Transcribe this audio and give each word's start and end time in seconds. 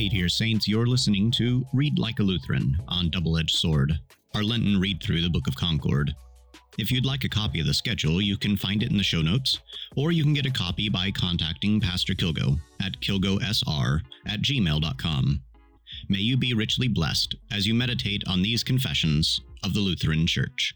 Hey, 0.00 0.08
dear 0.08 0.30
saints, 0.30 0.66
you're 0.66 0.86
listening 0.86 1.30
to 1.32 1.62
Read 1.74 1.98
Like 1.98 2.20
a 2.20 2.22
Lutheran 2.22 2.74
on 2.88 3.10
Double 3.10 3.36
Edged 3.36 3.54
Sword, 3.54 3.92
our 4.34 4.42
Lenten 4.42 4.80
read 4.80 5.02
through 5.02 5.20
the 5.20 5.28
Book 5.28 5.46
of 5.46 5.54
Concord. 5.54 6.14
If 6.78 6.90
you'd 6.90 7.04
like 7.04 7.24
a 7.24 7.28
copy 7.28 7.60
of 7.60 7.66
the 7.66 7.74
schedule, 7.74 8.18
you 8.18 8.38
can 8.38 8.56
find 8.56 8.82
it 8.82 8.90
in 8.90 8.96
the 8.96 9.02
show 9.02 9.20
notes, 9.20 9.60
or 9.98 10.10
you 10.10 10.22
can 10.22 10.32
get 10.32 10.46
a 10.46 10.50
copy 10.50 10.88
by 10.88 11.10
contacting 11.10 11.82
Pastor 11.82 12.14
Kilgo 12.14 12.58
at 12.82 12.98
kilgosr 13.00 14.00
at 14.26 14.40
gmail.com. 14.40 15.42
May 16.08 16.20
you 16.20 16.38
be 16.38 16.54
richly 16.54 16.88
blessed 16.88 17.34
as 17.52 17.66
you 17.66 17.74
meditate 17.74 18.24
on 18.26 18.40
these 18.40 18.64
confessions 18.64 19.42
of 19.64 19.74
the 19.74 19.80
Lutheran 19.80 20.26
Church. 20.26 20.74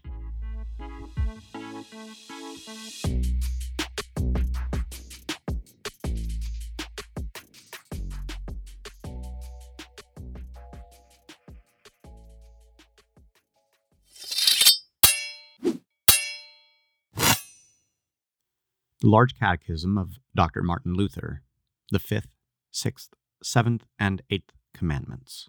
Large 19.15 19.39
Catechism 19.39 19.97
of 19.97 20.19
Dr. 20.35 20.61
Martin 20.61 20.93
Luther, 20.93 21.41
the 21.89 21.99
Fifth, 21.99 22.35
Sixth, 22.69 23.11
Seventh, 23.41 23.85
and 23.97 24.21
Eighth 24.29 24.51
Commandments. 24.73 25.47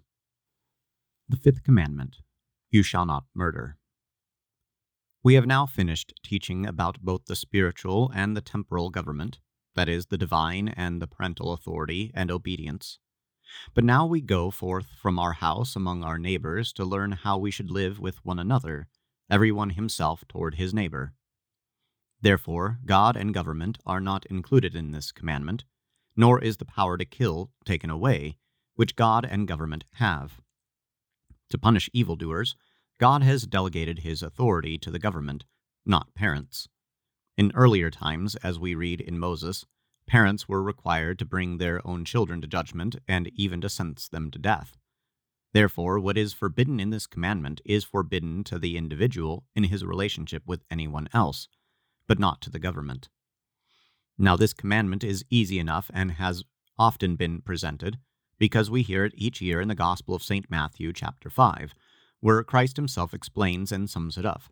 The 1.27 1.35
Fifth 1.35 1.63
Commandment 1.63 2.19
You 2.71 2.81
shall 2.81 3.05
not 3.05 3.25
murder. 3.35 3.75
We 5.21 5.33
have 5.33 5.45
now 5.45 5.65
finished 5.65 6.13
teaching 6.23 6.65
about 6.65 7.01
both 7.01 7.25
the 7.25 7.35
spiritual 7.35 8.09
and 8.15 8.37
the 8.37 8.41
temporal 8.41 8.89
government, 8.89 9.41
that 9.75 9.89
is, 9.89 10.05
the 10.05 10.17
divine 10.17 10.69
and 10.69 11.01
the 11.01 11.07
parental 11.07 11.51
authority 11.51 12.09
and 12.13 12.31
obedience. 12.31 12.99
But 13.73 13.83
now 13.83 14.05
we 14.05 14.21
go 14.21 14.49
forth 14.49 14.91
from 14.97 15.19
our 15.19 15.33
house 15.33 15.75
among 15.75 16.05
our 16.05 16.17
neighbors 16.17 16.71
to 16.71 16.85
learn 16.85 17.11
how 17.11 17.37
we 17.37 17.51
should 17.51 17.69
live 17.69 17.99
with 17.99 18.23
one 18.23 18.39
another, 18.39 18.87
every 19.29 19.51
one 19.51 19.71
himself 19.71 20.23
toward 20.29 20.55
his 20.55 20.73
neighbor. 20.73 21.15
Therefore, 22.21 22.79
God 22.85 23.15
and 23.15 23.33
government 23.33 23.77
are 23.85 24.01
not 24.01 24.25
included 24.25 24.75
in 24.75 24.91
this 24.91 25.11
commandment, 25.11 25.65
nor 26.15 26.41
is 26.41 26.57
the 26.57 26.65
power 26.65 26.97
to 26.97 27.05
kill 27.05 27.51
taken 27.63 27.89
away, 27.89 28.37
which 28.75 28.95
God 28.95 29.25
and 29.25 29.47
government 29.47 29.85
have. 29.93 30.41
To 31.51 31.57
punish 31.57 31.89
evildoers, 31.93 32.55
God 32.99 33.21
has 33.21 33.45
delegated 33.45 33.99
his 33.99 34.23
authority 34.23 34.77
to 34.79 34.89
the 34.89 34.99
government, 34.99 35.45
not 35.85 36.15
parents. 36.15 36.67
In 37.37 37.51
earlier 37.53 37.91
times, 37.91 38.35
as 38.37 38.59
we 38.59 38.73
read 38.73 38.99
in 38.99 39.19
Moses, 39.19 39.65
parents 40.07 40.47
were 40.47 40.63
required 40.63 41.19
to 41.19 41.25
bring 41.25 41.57
their 41.57 41.85
own 41.85 42.03
children 42.03 42.41
to 42.41 42.47
judgment 42.47 42.95
and 43.07 43.29
even 43.35 43.61
to 43.61 43.69
sentence 43.69 44.07
them 44.07 44.31
to 44.31 44.39
death. 44.39 44.75
Therefore, 45.53 45.99
what 45.99 46.17
is 46.17 46.33
forbidden 46.33 46.79
in 46.79 46.89
this 46.89 47.05
commandment 47.05 47.61
is 47.63 47.83
forbidden 47.83 48.43
to 48.45 48.57
the 48.57 48.75
individual 48.75 49.45
in 49.55 49.65
his 49.65 49.85
relationship 49.85 50.43
with 50.47 50.63
anyone 50.71 51.07
else 51.13 51.47
but 52.07 52.19
not 52.19 52.41
to 52.41 52.49
the 52.49 52.59
government. 52.59 53.09
Now, 54.17 54.35
this 54.35 54.53
commandment 54.53 55.03
is 55.03 55.25
easy 55.29 55.59
enough 55.59 55.91
and 55.93 56.13
has 56.13 56.43
often 56.77 57.15
been 57.15 57.41
presented 57.41 57.99
because 58.39 58.69
we 58.69 58.81
hear 58.81 59.05
it 59.05 59.13
each 59.15 59.41
year 59.41 59.61
in 59.61 59.67
the 59.67 59.75
Gospel 59.75 60.15
of 60.15 60.23
St. 60.23 60.49
Matthew, 60.49 60.93
chapter 60.93 61.29
5, 61.29 61.73
where 62.19 62.43
Christ 62.43 62.77
himself 62.77 63.13
explains 63.13 63.71
and 63.71 63.89
sums 63.89 64.17
it 64.17 64.25
up. 64.25 64.43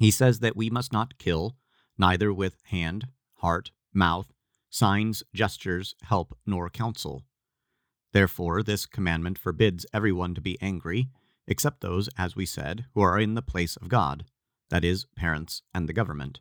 He 0.00 0.10
says 0.10 0.40
that 0.40 0.56
we 0.56 0.70
must 0.70 0.92
not 0.92 1.18
kill, 1.18 1.56
neither 1.98 2.32
with 2.32 2.56
hand, 2.64 3.08
heart, 3.36 3.70
mouth, 3.92 4.32
signs, 4.70 5.22
gestures, 5.34 5.94
help, 6.02 6.36
nor 6.46 6.70
counsel. 6.70 7.24
Therefore, 8.12 8.62
this 8.62 8.86
commandment 8.86 9.38
forbids 9.38 9.86
everyone 9.92 10.34
to 10.34 10.40
be 10.40 10.60
angry, 10.60 11.08
except 11.46 11.80
those, 11.80 12.08
as 12.18 12.36
we 12.36 12.46
said, 12.46 12.86
who 12.94 13.00
are 13.00 13.18
in 13.18 13.34
the 13.34 13.42
place 13.42 13.76
of 13.76 13.88
God 13.88 14.24
that 14.72 14.86
is, 14.86 15.04
parents 15.14 15.60
and 15.74 15.86
the 15.86 15.92
government. 15.92 16.40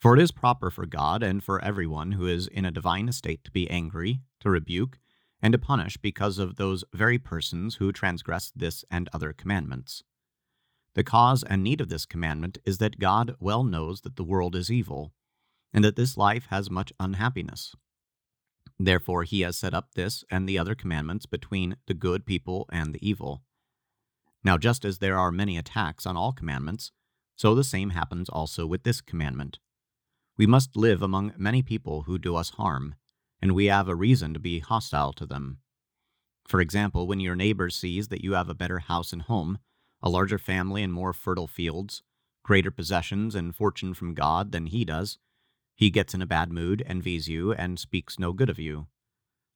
For 0.00 0.16
it 0.16 0.20
is 0.20 0.32
proper 0.32 0.72
for 0.72 0.86
God 0.86 1.22
and 1.22 1.42
for 1.42 1.64
everyone 1.64 2.12
who 2.12 2.26
is 2.26 2.48
in 2.48 2.64
a 2.64 2.72
divine 2.72 3.08
estate 3.08 3.44
to 3.44 3.52
be 3.52 3.70
angry, 3.70 4.22
to 4.40 4.50
rebuke, 4.50 4.98
and 5.40 5.52
to 5.52 5.58
punish 5.58 5.96
because 5.96 6.40
of 6.40 6.56
those 6.56 6.82
very 6.92 7.16
persons 7.16 7.76
who 7.76 7.92
transgress 7.92 8.52
this 8.56 8.84
and 8.90 9.08
other 9.12 9.32
commandments. 9.32 10.02
The 10.96 11.04
cause 11.04 11.44
and 11.44 11.62
need 11.62 11.80
of 11.80 11.88
this 11.88 12.06
commandment 12.06 12.58
is 12.64 12.78
that 12.78 12.98
God 12.98 13.36
well 13.38 13.62
knows 13.62 14.00
that 14.00 14.16
the 14.16 14.24
world 14.24 14.56
is 14.56 14.68
evil, 14.68 15.12
and 15.72 15.84
that 15.84 15.94
this 15.94 16.16
life 16.16 16.46
has 16.50 16.68
much 16.68 16.92
unhappiness. 16.98 17.76
Therefore, 18.80 19.22
he 19.22 19.42
has 19.42 19.56
set 19.56 19.74
up 19.74 19.94
this 19.94 20.24
and 20.28 20.48
the 20.48 20.58
other 20.58 20.74
commandments 20.74 21.24
between 21.24 21.76
the 21.86 21.94
good 21.94 22.26
people 22.26 22.66
and 22.72 22.92
the 22.92 23.08
evil. 23.08 23.42
Now, 24.42 24.58
just 24.58 24.84
as 24.84 24.98
there 24.98 25.16
are 25.16 25.30
many 25.30 25.56
attacks 25.56 26.04
on 26.04 26.16
all 26.16 26.32
commandments, 26.32 26.90
so 27.36 27.54
the 27.54 27.64
same 27.64 27.90
happens 27.90 28.28
also 28.28 28.66
with 28.66 28.84
this 28.84 29.00
commandment. 29.00 29.58
We 30.36 30.46
must 30.46 30.76
live 30.76 31.02
among 31.02 31.32
many 31.36 31.62
people 31.62 32.02
who 32.02 32.18
do 32.18 32.36
us 32.36 32.50
harm, 32.50 32.94
and 33.40 33.52
we 33.52 33.66
have 33.66 33.88
a 33.88 33.94
reason 33.94 34.34
to 34.34 34.40
be 34.40 34.58
hostile 34.60 35.12
to 35.14 35.26
them. 35.26 35.58
For 36.46 36.60
example, 36.60 37.06
when 37.06 37.20
your 37.20 37.36
neighbor 37.36 37.70
sees 37.70 38.08
that 38.08 38.22
you 38.22 38.32
have 38.32 38.48
a 38.48 38.54
better 38.54 38.80
house 38.80 39.12
and 39.12 39.22
home, 39.22 39.58
a 40.02 40.10
larger 40.10 40.38
family 40.38 40.82
and 40.82 40.92
more 40.92 41.12
fertile 41.12 41.46
fields, 41.46 42.02
greater 42.42 42.70
possessions 42.70 43.34
and 43.34 43.54
fortune 43.54 43.94
from 43.94 44.14
God 44.14 44.52
than 44.52 44.66
he 44.66 44.84
does, 44.84 45.18
he 45.74 45.90
gets 45.90 46.14
in 46.14 46.22
a 46.22 46.26
bad 46.26 46.52
mood, 46.52 46.82
envies 46.86 47.28
you, 47.28 47.52
and 47.52 47.78
speaks 47.78 48.18
no 48.18 48.32
good 48.32 48.50
of 48.50 48.58
you. 48.58 48.86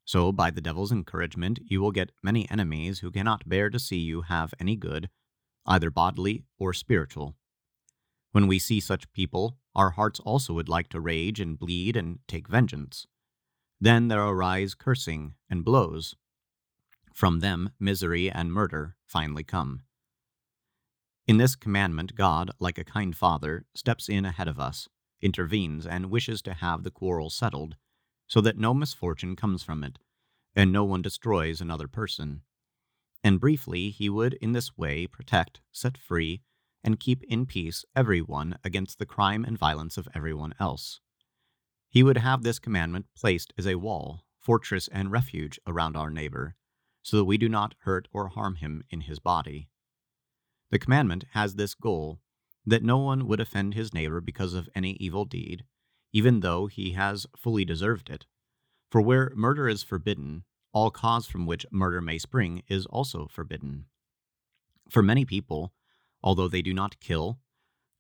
So, 0.05 0.33
by 0.33 0.51
the 0.51 0.63
devil's 0.63 0.91
encouragement, 0.91 1.61
you 1.67 1.81
will 1.81 1.93
get 1.93 2.13
many 2.23 2.51
enemies 2.51 3.01
who 3.01 3.11
cannot 3.11 3.49
bear 3.49 3.69
to 3.69 3.79
see 3.79 3.99
you 3.99 4.23
have 4.23 4.55
any 4.59 4.75
good, 4.75 5.11
either 5.67 5.91
bodily 5.91 6.45
or 6.59 6.73
spiritual. 6.73 7.37
When 8.33 8.47
we 8.47 8.59
see 8.59 8.81
such 8.81 9.11
people, 9.13 9.57
our 9.75 9.91
hearts 9.91 10.21
also 10.21 10.53
would 10.55 10.69
like 10.69 10.89
to 10.91 11.01
rage 11.01 11.41
and 11.41 11.59
bleed 11.59 11.97
and 11.97 12.19
take 12.29 12.49
vengeance. 12.49 13.07
Then 13.81 14.09
there 14.09 14.23
arise 14.23 14.75
cursing 14.75 15.35
and 15.49 15.65
blows. 15.65 16.17
From 17.15 17.41
them, 17.41 17.71
misery 17.81 18.31
and 18.31 18.53
murder 18.53 18.97
finally 19.07 19.45
come. 19.45 19.83
In 21.27 21.37
this 21.37 21.57
commandment, 21.57 22.15
God, 22.15 22.51
like 22.59 22.79
a 22.79 22.85
kind 22.85 23.17
father, 23.17 23.67
steps 23.75 24.09
in 24.09 24.25
ahead 24.25 24.49
of 24.49 24.59
us, 24.59 24.89
intervenes, 25.21 25.87
and 25.87 26.11
wishes 26.11 26.43
to 26.43 26.55
have 26.55 26.83
the 26.83 26.91
quarrel 26.91 27.31
settled, 27.31 27.77
so 28.27 28.41
that 28.41 28.59
no 28.59 28.73
misfortune 28.73 29.37
comes 29.37 29.63
from 29.63 29.85
it, 29.85 29.99
and 30.55 30.73
no 30.73 30.85
one 30.85 31.03
destroys 31.03 31.61
another 31.61 31.89
person. 31.89 32.43
And 33.23 33.41
briefly, 33.41 33.91
he 33.91 34.09
would 34.09 34.35
in 34.35 34.53
this 34.53 34.77
way 34.77 35.07
protect, 35.07 35.61
set 35.73 35.99
free, 35.99 36.41
and 36.85 37.01
keep 37.01 37.23
in 37.25 37.47
peace 37.47 37.85
everyone 37.95 38.59
against 38.65 38.99
the 38.99 39.07
crime 39.07 39.45
and 39.45 39.59
violence 39.59 39.97
of 39.97 40.09
everyone 40.15 40.55
else. 40.61 41.01
He 41.89 42.03
would 42.03 42.19
have 42.19 42.43
this 42.43 42.59
commandment 42.59 43.07
placed 43.17 43.53
as 43.59 43.67
a 43.67 43.77
wall, 43.77 44.25
fortress, 44.39 44.89
and 44.89 45.11
refuge 45.11 45.59
around 45.67 45.97
our 45.97 46.11
neighbor, 46.11 46.55
so 47.03 47.17
that 47.17 47.25
we 47.25 47.39
do 47.39 47.49
not 47.49 47.75
hurt 47.81 48.09
or 48.13 48.29
harm 48.29 48.57
him 48.57 48.83
in 48.91 49.03
his 49.03 49.19
body. 49.19 49.69
The 50.71 50.79
commandment 50.79 51.25
has 51.33 51.55
this 51.55 51.75
goal 51.75 52.21
that 52.67 52.83
no 52.83 52.99
one 52.99 53.27
would 53.27 53.41
offend 53.41 53.75
his 53.75 53.95
neighbor 53.95 54.21
because 54.21 54.53
of 54.53 54.69
any 54.75 54.93
evil 55.01 55.25
deed, 55.25 55.65
even 56.13 56.41
though 56.41 56.67
he 56.67 56.93
has 56.93 57.27
fully 57.37 57.65
deserved 57.65 58.11
it. 58.11 58.27
For 58.91 59.01
where 59.01 59.33
murder 59.35 59.69
is 59.69 59.83
forbidden, 59.83 60.45
all 60.73 60.91
cause 60.91 61.27
from 61.27 61.47
which 61.47 61.67
murder 61.71 62.01
may 62.01 62.19
spring 62.19 62.63
is 62.69 62.87
also 62.87 63.27
forbidden. 63.31 63.87
For 64.91 65.03
many 65.03 65.25
people, 65.25 65.73
although 66.23 66.49
they 66.49 66.63
do 66.63 66.75
not 66.75 67.01
kill, 67.01 67.39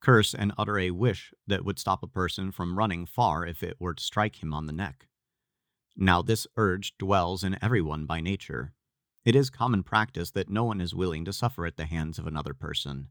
curse, 0.00 0.34
and 0.34 0.52
utter 0.56 0.78
a 0.78 0.90
wish 0.90 1.32
that 1.46 1.64
would 1.64 1.78
stop 1.78 2.02
a 2.02 2.08
person 2.08 2.52
from 2.52 2.78
running 2.78 3.06
far 3.06 3.46
if 3.46 3.62
it 3.62 3.80
were 3.80 3.94
to 3.94 4.02
strike 4.02 4.42
him 4.42 4.54
on 4.54 4.66
the 4.66 4.72
neck. 4.72 5.08
Now, 5.96 6.22
this 6.22 6.46
urge 6.56 6.96
dwells 6.98 7.42
in 7.42 7.58
everyone 7.62 8.06
by 8.06 8.20
nature. 8.20 8.72
It 9.24 9.34
is 9.34 9.50
common 9.50 9.82
practice 9.82 10.30
that 10.30 10.48
no 10.48 10.64
one 10.64 10.80
is 10.80 10.94
willing 10.94 11.24
to 11.24 11.32
suffer 11.32 11.66
at 11.66 11.76
the 11.76 11.86
hands 11.86 12.18
of 12.18 12.26
another 12.26 12.54
person. 12.54 13.08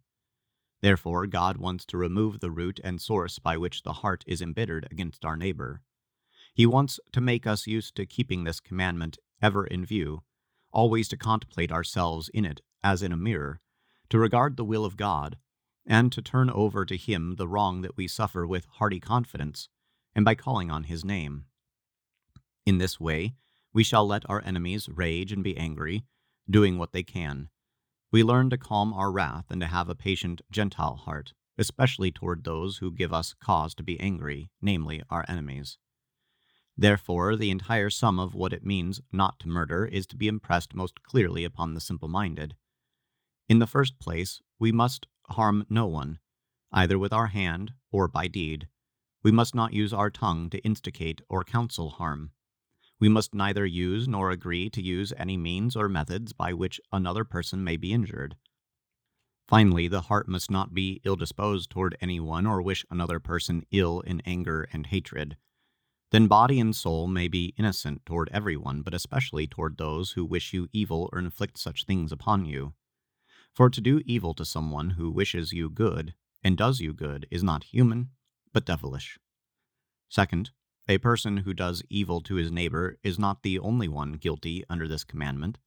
Therefore, 0.81 1.27
God 1.27 1.57
wants 1.57 1.85
to 1.87 1.97
remove 1.97 2.39
the 2.39 2.51
root 2.51 2.79
and 2.83 3.01
source 3.01 3.39
by 3.39 3.57
which 3.57 3.83
the 3.83 3.93
heart 3.93 4.23
is 4.27 4.41
embittered 4.41 4.87
against 4.89 5.25
our 5.25 5.35
neighbor. 5.35 5.81
He 6.53 6.65
wants 6.65 6.99
to 7.11 7.21
make 7.21 7.45
us 7.45 7.67
used 7.67 7.95
to 7.95 8.05
keeping 8.05 8.43
this 8.43 8.59
commandment 8.59 9.17
ever 9.41 9.65
in 9.65 9.85
view, 9.85 10.23
always 10.71 11.07
to 11.09 11.17
contemplate 11.17 11.71
ourselves 11.71 12.29
in 12.33 12.45
it 12.45 12.61
as 12.83 13.03
in 13.03 13.11
a 13.11 13.17
mirror, 13.17 13.59
to 14.09 14.19
regard 14.19 14.57
the 14.57 14.65
will 14.65 14.85
of 14.85 14.97
God, 14.97 15.37
and 15.85 16.11
to 16.11 16.21
turn 16.21 16.49
over 16.49 16.85
to 16.85 16.97
Him 16.97 17.35
the 17.35 17.47
wrong 17.47 17.81
that 17.81 17.97
we 17.97 18.07
suffer 18.07 18.45
with 18.45 18.65
hearty 18.73 18.99
confidence, 18.99 19.69
and 20.15 20.25
by 20.25 20.35
calling 20.35 20.69
on 20.69 20.83
His 20.83 21.05
name. 21.05 21.45
In 22.65 22.77
this 22.77 22.99
way, 22.99 23.35
we 23.73 23.83
shall 23.83 24.05
let 24.05 24.29
our 24.29 24.43
enemies 24.43 24.89
rage 24.89 25.31
and 25.31 25.43
be 25.43 25.57
angry, 25.57 26.03
doing 26.49 26.77
what 26.77 26.91
they 26.91 27.03
can. 27.03 27.49
We 28.11 28.23
learn 28.23 28.49
to 28.49 28.57
calm 28.57 28.93
our 28.93 29.11
wrath 29.11 29.45
and 29.49 29.61
to 29.61 29.67
have 29.67 29.89
a 29.89 29.95
patient, 29.95 30.41
Gentile 30.49 30.95
heart, 30.95 31.33
especially 31.57 32.11
toward 32.11 32.43
those 32.43 32.77
who 32.77 32.91
give 32.91 33.13
us 33.13 33.35
cause 33.39 33.75
to 33.75 33.83
be 33.83 33.99
angry, 33.99 34.49
namely 34.61 35.01
our 35.09 35.25
enemies. 35.27 35.77
Therefore, 36.77 37.35
the 37.35 37.49
entire 37.49 37.89
sum 37.89 38.19
of 38.19 38.35
what 38.35 38.53
it 38.53 38.65
means 38.65 39.01
not 39.11 39.39
to 39.39 39.47
murder 39.47 39.85
is 39.85 40.05
to 40.07 40.15
be 40.15 40.27
impressed 40.27 40.75
most 40.75 41.01
clearly 41.03 41.43
upon 41.43 41.73
the 41.73 41.81
simple 41.81 42.07
minded. 42.07 42.55
In 43.47 43.59
the 43.59 43.67
first 43.67 43.99
place, 43.99 44.41
we 44.59 44.71
must 44.71 45.07
harm 45.29 45.65
no 45.69 45.85
one, 45.87 46.19
either 46.71 46.99
with 46.99 47.13
our 47.13 47.27
hand 47.27 47.73
or 47.91 48.07
by 48.07 48.27
deed. 48.27 48.67
We 49.23 49.31
must 49.31 49.55
not 49.55 49.73
use 49.73 49.93
our 49.93 50.09
tongue 50.09 50.49
to 50.49 50.59
instigate 50.59 51.21
or 51.29 51.43
counsel 51.43 51.91
harm. 51.91 52.31
We 52.99 53.09
must 53.09 53.33
neither 53.33 53.65
use 53.65 54.07
nor 54.07 54.31
agree 54.31 54.69
to 54.71 54.81
use 54.81 55.13
any 55.17 55.37
means 55.37 55.75
or 55.75 55.87
methods 55.87 56.33
by 56.33 56.53
which 56.53 56.81
another 56.91 57.23
person 57.23 57.63
may 57.63 57.77
be 57.77 57.93
injured. 57.93 58.35
Finally, 59.47 59.87
the 59.87 60.01
heart 60.01 60.27
must 60.27 60.51
not 60.51 60.73
be 60.73 60.99
ill 61.05 61.15
disposed 61.15 61.69
toward 61.69 61.97
anyone 62.01 62.45
or 62.45 62.61
wish 62.61 62.85
another 62.89 63.19
person 63.19 63.63
ill 63.71 64.01
in 64.01 64.21
anger 64.21 64.67
and 64.73 64.87
hatred 64.87 65.37
then 66.11 66.27
body 66.27 66.59
and 66.59 66.75
soul 66.75 67.07
may 67.07 67.27
be 67.27 67.53
innocent 67.57 68.05
toward 68.05 68.29
everyone, 68.31 68.81
but 68.81 68.93
especially 68.93 69.45
toward 69.45 69.77
those 69.77 70.11
who 70.11 70.23
wish 70.23 70.53
you 70.53 70.69
evil 70.71 71.09
or 71.11 71.19
inflict 71.19 71.57
such 71.57 71.83
things 71.83 72.11
upon 72.11 72.45
you. 72.45 72.73
For 73.57 73.71
to 73.71 73.81
do 73.81 74.03
evil 74.05 74.35
to 74.35 74.45
someone 74.45 74.91
who 74.91 75.09
wishes 75.09 75.51
you 75.51 75.67
good 75.67 76.13
and 76.43 76.55
does 76.55 76.79
you 76.79 76.93
good 76.93 77.25
is 77.31 77.41
not 77.41 77.63
human, 77.63 78.11
but 78.53 78.67
devilish. 78.67 79.17
Second, 80.09 80.51
a 80.87 80.99
person 80.99 81.37
who 81.37 81.55
does 81.55 81.81
evil 81.89 82.21
to 82.21 82.35
his 82.35 82.51
neighbor 82.51 82.99
is 83.01 83.17
not 83.17 83.41
the 83.41 83.57
only 83.57 83.87
one 83.87 84.13
guilty 84.13 84.63
under 84.69 84.87
this 84.87 85.03
commandment. 85.03 85.57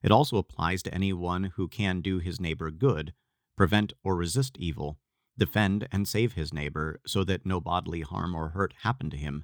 It 0.00 0.12
also 0.12 0.36
applies 0.36 0.80
to 0.84 0.94
anyone 0.94 1.50
who 1.56 1.66
can 1.66 2.02
do 2.02 2.20
his 2.20 2.38
neighbor 2.38 2.70
good, 2.70 3.12
prevent 3.56 3.94
or 4.04 4.14
resist 4.14 4.56
evil, 4.58 5.00
defend 5.36 5.88
and 5.90 6.06
save 6.06 6.34
his 6.34 6.54
neighbor 6.54 7.00
so 7.04 7.24
that 7.24 7.44
no 7.44 7.60
bodily 7.60 8.02
harm 8.02 8.36
or 8.36 8.50
hurt 8.50 8.74
happen 8.82 9.10
to 9.10 9.16
him 9.16 9.42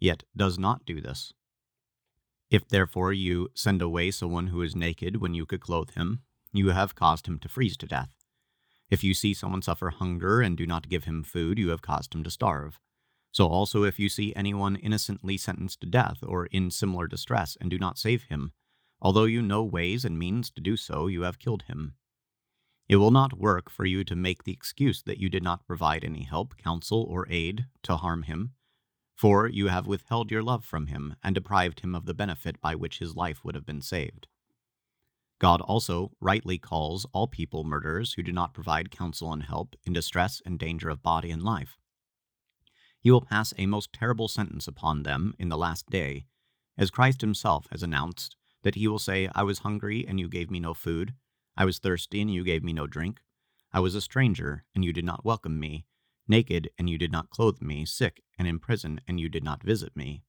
yet 0.00 0.24
does 0.36 0.58
not 0.58 0.84
do 0.84 1.00
this. 1.00 1.32
If 2.50 2.66
therefore 2.66 3.12
you 3.12 3.50
send 3.54 3.80
away 3.80 4.10
someone 4.10 4.48
who 4.48 4.60
is 4.60 4.74
naked 4.74 5.18
when 5.18 5.34
you 5.34 5.46
could 5.46 5.60
clothe 5.60 5.90
him, 5.90 6.22
you 6.58 6.68
have 6.68 6.94
caused 6.94 7.26
him 7.26 7.38
to 7.38 7.48
freeze 7.48 7.76
to 7.78 7.86
death. 7.86 8.10
If 8.90 9.04
you 9.04 9.14
see 9.14 9.34
someone 9.34 9.62
suffer 9.62 9.90
hunger 9.90 10.40
and 10.40 10.56
do 10.56 10.66
not 10.66 10.88
give 10.88 11.04
him 11.04 11.22
food, 11.22 11.58
you 11.58 11.68
have 11.70 11.82
caused 11.82 12.14
him 12.14 12.24
to 12.24 12.30
starve. 12.30 12.78
So 13.32 13.46
also 13.46 13.84
if 13.84 13.98
you 13.98 14.08
see 14.08 14.34
anyone 14.34 14.76
innocently 14.76 15.36
sentenced 15.36 15.80
to 15.82 15.86
death 15.86 16.18
or 16.22 16.46
in 16.46 16.70
similar 16.70 17.06
distress 17.06 17.56
and 17.60 17.70
do 17.70 17.78
not 17.78 17.98
save 17.98 18.24
him, 18.24 18.52
although 19.00 19.24
you 19.24 19.42
know 19.42 19.62
ways 19.62 20.04
and 20.04 20.18
means 20.18 20.50
to 20.50 20.60
do 20.60 20.76
so, 20.76 21.06
you 21.06 21.22
have 21.22 21.38
killed 21.38 21.64
him. 21.64 21.94
It 22.88 22.96
will 22.96 23.10
not 23.10 23.38
work 23.38 23.68
for 23.70 23.84
you 23.84 24.02
to 24.04 24.16
make 24.16 24.44
the 24.44 24.52
excuse 24.52 25.02
that 25.02 25.18
you 25.18 25.28
did 25.28 25.42
not 25.42 25.66
provide 25.66 26.04
any 26.04 26.22
help, 26.22 26.56
counsel, 26.56 27.02
or 27.02 27.26
aid 27.28 27.66
to 27.82 27.96
harm 27.96 28.22
him, 28.22 28.54
for 29.14 29.46
you 29.46 29.66
have 29.66 29.86
withheld 29.86 30.30
your 30.30 30.42
love 30.42 30.64
from 30.64 30.86
him 30.86 31.14
and 31.22 31.34
deprived 31.34 31.80
him 31.80 31.94
of 31.94 32.06
the 32.06 32.14
benefit 32.14 32.60
by 32.62 32.74
which 32.74 32.98
his 32.98 33.14
life 33.14 33.44
would 33.44 33.54
have 33.54 33.66
been 33.66 33.82
saved. 33.82 34.26
God 35.38 35.60
also 35.60 36.10
rightly 36.20 36.58
calls 36.58 37.06
all 37.12 37.28
people 37.28 37.62
murderers 37.62 38.14
who 38.14 38.22
do 38.22 38.32
not 38.32 38.54
provide 38.54 38.90
counsel 38.90 39.32
and 39.32 39.44
help 39.44 39.76
in 39.84 39.92
distress 39.92 40.42
and 40.44 40.58
danger 40.58 40.88
of 40.88 41.02
body 41.02 41.30
and 41.30 41.42
life. 41.42 41.78
He 43.00 43.10
will 43.10 43.20
pass 43.20 43.54
a 43.56 43.66
most 43.66 43.92
terrible 43.92 44.26
sentence 44.26 44.66
upon 44.66 45.04
them 45.04 45.34
in 45.38 45.48
the 45.48 45.56
last 45.56 45.86
day, 45.86 46.24
as 46.76 46.90
Christ 46.90 47.20
himself 47.20 47.66
has 47.70 47.82
announced 47.82 48.36
that 48.62 48.74
he 48.74 48.88
will 48.88 48.98
say, 48.98 49.28
I 49.34 49.44
was 49.44 49.60
hungry 49.60 50.04
and 50.06 50.18
you 50.18 50.28
gave 50.28 50.50
me 50.50 50.58
no 50.58 50.74
food, 50.74 51.14
I 51.56 51.64
was 51.64 51.78
thirsty 51.78 52.20
and 52.20 52.32
you 52.32 52.42
gave 52.42 52.64
me 52.64 52.72
no 52.72 52.86
drink, 52.86 53.20
I 53.72 53.80
was 53.80 53.94
a 53.94 54.00
stranger 54.00 54.64
and 54.74 54.84
you 54.84 54.92
did 54.92 55.04
not 55.04 55.24
welcome 55.24 55.60
me, 55.60 55.86
naked, 56.26 56.70
and 56.76 56.90
you 56.90 56.98
did 56.98 57.12
not 57.12 57.30
clothe 57.30 57.62
me, 57.62 57.84
sick, 57.84 58.22
and 58.38 58.48
in 58.48 58.58
prison, 58.58 59.00
and 59.06 59.20
you 59.20 59.28
did 59.28 59.44
not 59.44 59.62
visit 59.62 59.96
me. 59.96 60.22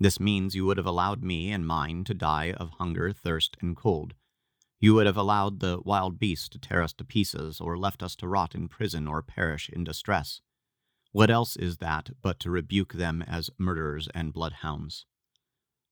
This 0.00 0.20
means 0.20 0.54
you 0.54 0.64
would 0.66 0.76
have 0.76 0.86
allowed 0.86 1.24
me 1.24 1.50
and 1.50 1.66
mine 1.66 2.04
to 2.04 2.14
die 2.14 2.52
of 2.52 2.70
hunger, 2.78 3.12
thirst, 3.12 3.56
and 3.60 3.76
cold. 3.76 4.14
You 4.80 4.94
would 4.94 5.06
have 5.06 5.16
allowed 5.16 5.58
the 5.58 5.80
wild 5.84 6.20
beasts 6.20 6.48
to 6.50 6.58
tear 6.58 6.82
us 6.82 6.92
to 6.94 7.04
pieces, 7.04 7.60
or 7.60 7.76
left 7.76 8.02
us 8.02 8.14
to 8.16 8.28
rot 8.28 8.54
in 8.54 8.68
prison 8.68 9.08
or 9.08 9.22
perish 9.22 9.68
in 9.68 9.82
distress. 9.82 10.40
What 11.10 11.30
else 11.30 11.56
is 11.56 11.78
that 11.78 12.10
but 12.22 12.38
to 12.40 12.50
rebuke 12.50 12.92
them 12.92 13.22
as 13.22 13.50
murderers 13.58 14.08
and 14.14 14.32
bloodhounds? 14.32 15.04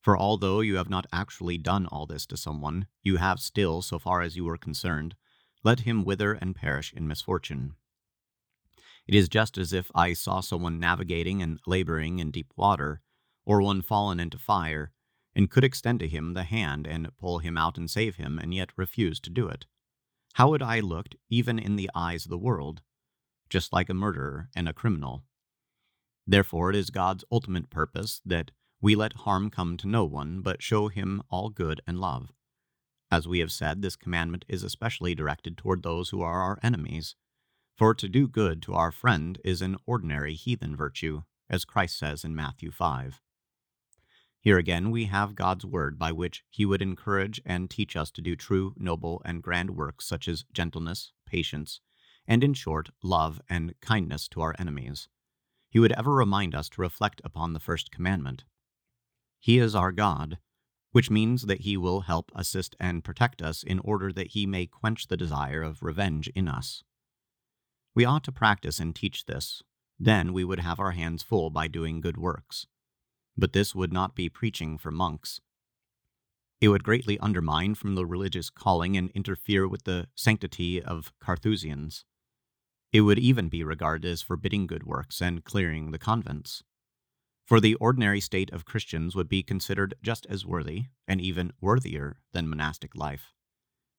For 0.00 0.16
although 0.16 0.60
you 0.60 0.76
have 0.76 0.88
not 0.88 1.06
actually 1.12 1.58
done 1.58 1.86
all 1.86 2.06
this 2.06 2.26
to 2.26 2.36
someone, 2.36 2.86
you 3.02 3.16
have 3.16 3.40
still, 3.40 3.82
so 3.82 3.98
far 3.98 4.20
as 4.20 4.36
you 4.36 4.44
were 4.44 4.56
concerned, 4.56 5.16
let 5.64 5.80
him 5.80 6.04
wither 6.04 6.34
and 6.34 6.54
perish 6.54 6.92
in 6.92 7.08
misfortune. 7.08 7.74
It 9.08 9.16
is 9.16 9.28
just 9.28 9.58
as 9.58 9.72
if 9.72 9.90
I 9.96 10.12
saw 10.12 10.40
someone 10.40 10.78
navigating 10.78 11.42
and 11.42 11.58
laboring 11.66 12.20
in 12.20 12.30
deep 12.30 12.52
water, 12.56 13.00
or 13.46 13.62
one 13.62 13.80
fallen 13.80 14.20
into 14.20 14.36
fire, 14.36 14.90
and 15.34 15.50
could 15.50 15.64
extend 15.64 16.00
to 16.00 16.08
him 16.08 16.34
the 16.34 16.44
hand 16.44 16.86
and 16.86 17.16
pull 17.16 17.38
him 17.38 17.56
out 17.56 17.78
and 17.78 17.90
save 17.90 18.16
him, 18.16 18.38
and 18.38 18.52
yet 18.52 18.76
refuse 18.76 19.18
to 19.20 19.30
do 19.30 19.48
it. 19.48 19.64
How 20.34 20.50
would 20.50 20.62
I 20.62 20.80
looked, 20.80 21.16
even 21.30 21.58
in 21.58 21.76
the 21.76 21.90
eyes 21.94 22.26
of 22.26 22.30
the 22.30 22.36
world? 22.36 22.82
Just 23.48 23.72
like 23.72 23.88
a 23.88 23.94
murderer 23.94 24.50
and 24.54 24.68
a 24.68 24.74
criminal. 24.74 25.24
Therefore, 26.26 26.70
it 26.70 26.76
is 26.76 26.90
God's 26.90 27.24
ultimate 27.32 27.70
purpose 27.70 28.20
that 28.26 28.50
we 28.82 28.94
let 28.94 29.12
harm 29.12 29.48
come 29.48 29.76
to 29.78 29.88
no 29.88 30.04
one, 30.04 30.42
but 30.42 30.62
show 30.62 30.88
him 30.88 31.22
all 31.30 31.48
good 31.48 31.80
and 31.86 31.98
love. 31.98 32.32
As 33.10 33.26
we 33.26 33.38
have 33.38 33.52
said, 33.52 33.80
this 33.80 33.96
commandment 33.96 34.44
is 34.48 34.64
especially 34.64 35.14
directed 35.14 35.56
toward 35.56 35.82
those 35.82 36.10
who 36.10 36.20
are 36.20 36.42
our 36.42 36.58
enemies 36.62 37.14
for 37.76 37.94
to 37.94 38.08
do 38.08 38.26
good 38.26 38.62
to 38.62 38.72
our 38.72 38.90
friend 38.90 39.38
is 39.44 39.60
an 39.60 39.76
ordinary 39.84 40.32
heathen 40.32 40.74
virtue, 40.74 41.22
as 41.50 41.66
Christ 41.66 41.98
says 41.98 42.24
in 42.24 42.34
Matthew 42.34 42.70
5. 42.70 43.20
Here 44.46 44.58
again 44.58 44.92
we 44.92 45.06
have 45.06 45.34
God's 45.34 45.66
word 45.66 45.98
by 45.98 46.12
which 46.12 46.44
he 46.48 46.64
would 46.64 46.80
encourage 46.80 47.40
and 47.44 47.68
teach 47.68 47.96
us 47.96 48.12
to 48.12 48.22
do 48.22 48.36
true, 48.36 48.74
noble, 48.76 49.20
and 49.24 49.42
grand 49.42 49.70
works 49.70 50.06
such 50.06 50.28
as 50.28 50.44
gentleness, 50.52 51.10
patience, 51.26 51.80
and 52.28 52.44
in 52.44 52.54
short, 52.54 52.90
love 53.02 53.40
and 53.50 53.74
kindness 53.80 54.28
to 54.28 54.42
our 54.42 54.54
enemies. 54.56 55.08
He 55.68 55.80
would 55.80 55.90
ever 55.90 56.12
remind 56.12 56.54
us 56.54 56.68
to 56.68 56.80
reflect 56.80 57.20
upon 57.24 57.54
the 57.54 57.58
first 57.58 57.90
commandment. 57.90 58.44
He 59.40 59.58
is 59.58 59.74
our 59.74 59.90
God, 59.90 60.38
which 60.92 61.10
means 61.10 61.46
that 61.46 61.62
he 61.62 61.76
will 61.76 62.02
help, 62.02 62.30
assist, 62.36 62.76
and 62.78 63.02
protect 63.02 63.42
us 63.42 63.64
in 63.64 63.80
order 63.80 64.12
that 64.12 64.28
he 64.28 64.46
may 64.46 64.66
quench 64.66 65.08
the 65.08 65.16
desire 65.16 65.62
of 65.62 65.82
revenge 65.82 66.28
in 66.36 66.46
us. 66.46 66.84
We 67.96 68.04
ought 68.04 68.22
to 68.22 68.30
practice 68.30 68.78
and 68.78 68.94
teach 68.94 69.26
this. 69.26 69.64
Then 69.98 70.32
we 70.32 70.44
would 70.44 70.60
have 70.60 70.78
our 70.78 70.92
hands 70.92 71.24
full 71.24 71.50
by 71.50 71.66
doing 71.66 72.00
good 72.00 72.16
works. 72.16 72.68
But 73.36 73.52
this 73.52 73.74
would 73.74 73.92
not 73.92 74.14
be 74.14 74.28
preaching 74.28 74.78
for 74.78 74.90
monks. 74.90 75.40
It 76.60 76.68
would 76.68 76.84
greatly 76.84 77.18
undermine 77.18 77.74
from 77.74 77.94
the 77.94 78.06
religious 78.06 78.48
calling 78.48 78.96
and 78.96 79.10
interfere 79.10 79.68
with 79.68 79.84
the 79.84 80.08
sanctity 80.14 80.82
of 80.82 81.12
Carthusians. 81.20 82.04
It 82.92 83.02
would 83.02 83.18
even 83.18 83.48
be 83.48 83.62
regarded 83.62 84.10
as 84.10 84.22
forbidding 84.22 84.66
good 84.66 84.84
works 84.84 85.20
and 85.20 85.44
clearing 85.44 85.90
the 85.90 85.98
convents. 85.98 86.62
For 87.44 87.60
the 87.60 87.74
ordinary 87.74 88.20
state 88.20 88.50
of 88.52 88.64
Christians 88.64 89.14
would 89.14 89.28
be 89.28 89.42
considered 89.42 89.94
just 90.02 90.26
as 90.26 90.46
worthy, 90.46 90.86
and 91.06 91.20
even 91.20 91.52
worthier, 91.60 92.18
than 92.32 92.48
monastic 92.48 92.96
life. 92.96 93.34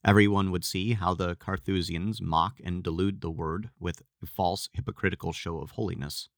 Everyone 0.03 0.51
would 0.51 0.65
see 0.65 0.93
how 0.93 1.13
the 1.13 1.35
Carthusians 1.35 2.21
mock 2.21 2.59
and 2.63 2.83
delude 2.83 3.21
the 3.21 3.31
word 3.31 3.69
with 3.79 4.01
a 4.21 4.25
false 4.25 4.67
hypocritical 4.73 5.31
show 5.31 5.59
of 5.59 5.71
holiness, 5.71 6.29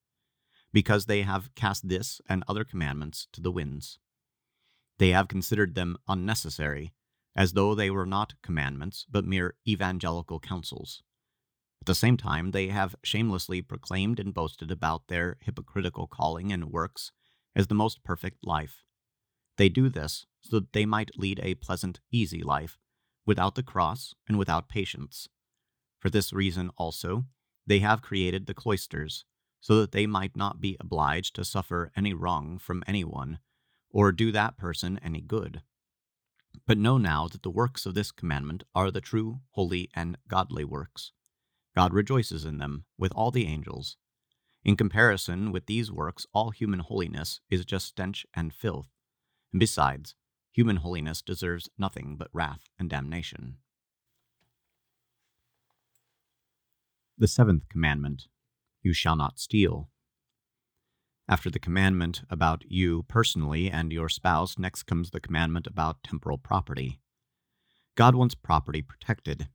because 0.72 1.06
they 1.06 1.22
have 1.22 1.54
cast 1.56 1.88
this 1.88 2.22
and 2.28 2.44
other 2.48 2.64
commandments 2.64 3.28
to 3.34 3.42
the 3.42 3.52
winds. 3.52 4.00
They 4.98 5.10
have 5.10 5.28
considered 5.28 5.76
them 5.76 5.98
unnecessary, 6.08 6.94
as 7.36 7.54
though 7.54 7.74
they 7.74 7.90
were 7.90 8.06
not 8.06 8.34
commandments, 8.44 9.06
but 9.10 9.26
mere 9.26 9.56
evangelical 9.68 10.40
counsels. 10.40 11.04
At 11.82 11.88
the 11.88 11.96
same 11.96 12.18
time, 12.18 12.52
they 12.52 12.68
have 12.68 12.96
shamelessly 13.04 13.62
proclaimed 13.62 14.20
and 14.20 14.34
boasted 14.34 14.70
about 14.70 15.08
their 15.08 15.38
hypocritical 15.42 16.08
calling 16.08 16.52
and 16.52 16.72
works 16.72 17.12
as 17.56 17.68
the 17.68 17.76
most 17.76 18.04
perfect 18.04 18.46
life. 18.46 18.84
They 19.58 19.70
do 19.70 19.90
this 19.90 20.26
so 20.42 20.60
that 20.60 20.74
they 20.74 20.86
might 20.86 21.18
lead 21.18 21.40
a 21.42 21.56
pleasant, 21.56 22.02
easy 22.12 22.42
life 22.42 22.78
without 23.26 23.56
the 23.56 23.64
cross 23.64 24.14
and 24.28 24.38
without 24.38 24.70
patience. 24.70 25.30
For 26.00 26.10
this 26.10 26.34
reason 26.34 26.72
also, 26.78 27.26
they 27.66 27.80
have 27.80 28.02
created 28.02 28.48
the 28.48 28.54
cloisters, 28.54 29.26
so 29.60 29.80
that 29.80 29.92
they 29.92 30.06
might 30.06 30.36
not 30.36 30.62
be 30.62 30.78
obliged 30.80 31.36
to 31.36 31.46
suffer 31.46 31.92
any 31.96 32.14
wrong 32.14 32.58
from 32.58 32.84
anyone, 32.88 33.40
or 33.90 34.12
do 34.12 34.32
that 34.32 34.58
person 34.58 35.00
any 35.04 35.22
good. 35.22 35.62
But 36.66 36.78
know 36.78 36.98
now 36.98 37.28
that 37.28 37.44
the 37.44 37.50
works 37.50 37.86
of 37.86 37.94
this 37.94 38.12
commandment 38.12 38.64
are 38.74 38.92
the 38.92 39.02
true, 39.02 39.42
holy, 39.52 39.90
and 39.94 40.18
godly 40.28 40.64
works. 40.64 41.12
God 41.76 41.94
rejoices 41.94 42.46
in 42.46 42.58
them 42.58 42.86
with 42.98 43.12
all 43.14 43.32
the 43.32 43.46
angels. 43.46 43.98
In 44.64 44.76
comparison 44.76 45.52
with 45.52 45.66
these 45.66 45.92
works, 45.92 46.26
all 46.34 46.52
human 46.52 46.80
holiness 46.80 47.40
is 47.50 47.66
just 47.66 47.88
stench 47.88 48.26
and 48.36 48.54
filth. 48.54 48.88
And 49.54 49.60
besides, 49.60 50.16
Human 50.52 50.78
holiness 50.78 51.22
deserves 51.22 51.70
nothing 51.78 52.16
but 52.18 52.30
wrath 52.34 52.64
and 52.78 52.90
damnation. 52.90 53.58
The 57.18 57.28
seventh 57.28 57.70
commandment 57.70 58.28
You 58.82 58.94
shall 58.94 59.16
not 59.16 59.40
steal. 59.40 59.90
After 61.28 61.52
the 61.52 61.60
commandment 61.60 62.24
about 62.30 62.64
you 62.68 63.04
personally 63.04 63.70
and 63.70 63.92
your 63.92 64.10
spouse, 64.10 64.58
next 64.58 64.84
comes 64.84 65.12
the 65.12 65.20
commandment 65.20 65.68
about 65.68 66.04
temporal 66.04 66.40
property. 66.40 67.00
God 67.96 68.16
wants 68.16 68.34
property 68.34 68.82
protected. 68.82 69.48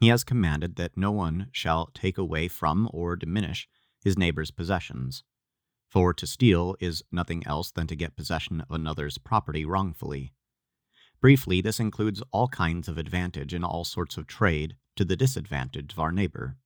He 0.00 0.08
has 0.08 0.24
commanded 0.24 0.76
that 0.76 0.96
no 0.96 1.12
one 1.12 1.48
shall 1.52 1.90
take 1.94 2.18
away 2.18 2.48
from 2.48 2.88
or 2.92 3.14
diminish 3.14 3.68
his 4.02 4.18
neighbor's 4.18 4.50
possessions. 4.50 5.22
For 5.90 6.14
to 6.14 6.26
steal 6.26 6.76
is 6.80 7.02
nothing 7.12 7.46
else 7.46 7.70
than 7.70 7.86
to 7.88 7.96
get 7.96 8.16
possession 8.16 8.62
of 8.62 8.70
another's 8.70 9.18
property 9.18 9.64
wrongfully. 9.64 10.32
Briefly, 11.20 11.60
this 11.60 11.78
includes 11.78 12.22
all 12.32 12.48
kinds 12.48 12.88
of 12.88 12.96
advantage 12.96 13.52
in 13.52 13.62
all 13.62 13.84
sorts 13.84 14.16
of 14.16 14.26
trade 14.26 14.76
to 14.96 15.04
the 15.04 15.16
disadvantage 15.16 15.92
of 15.92 15.98
our 15.98 16.12
neighbor. 16.12 16.56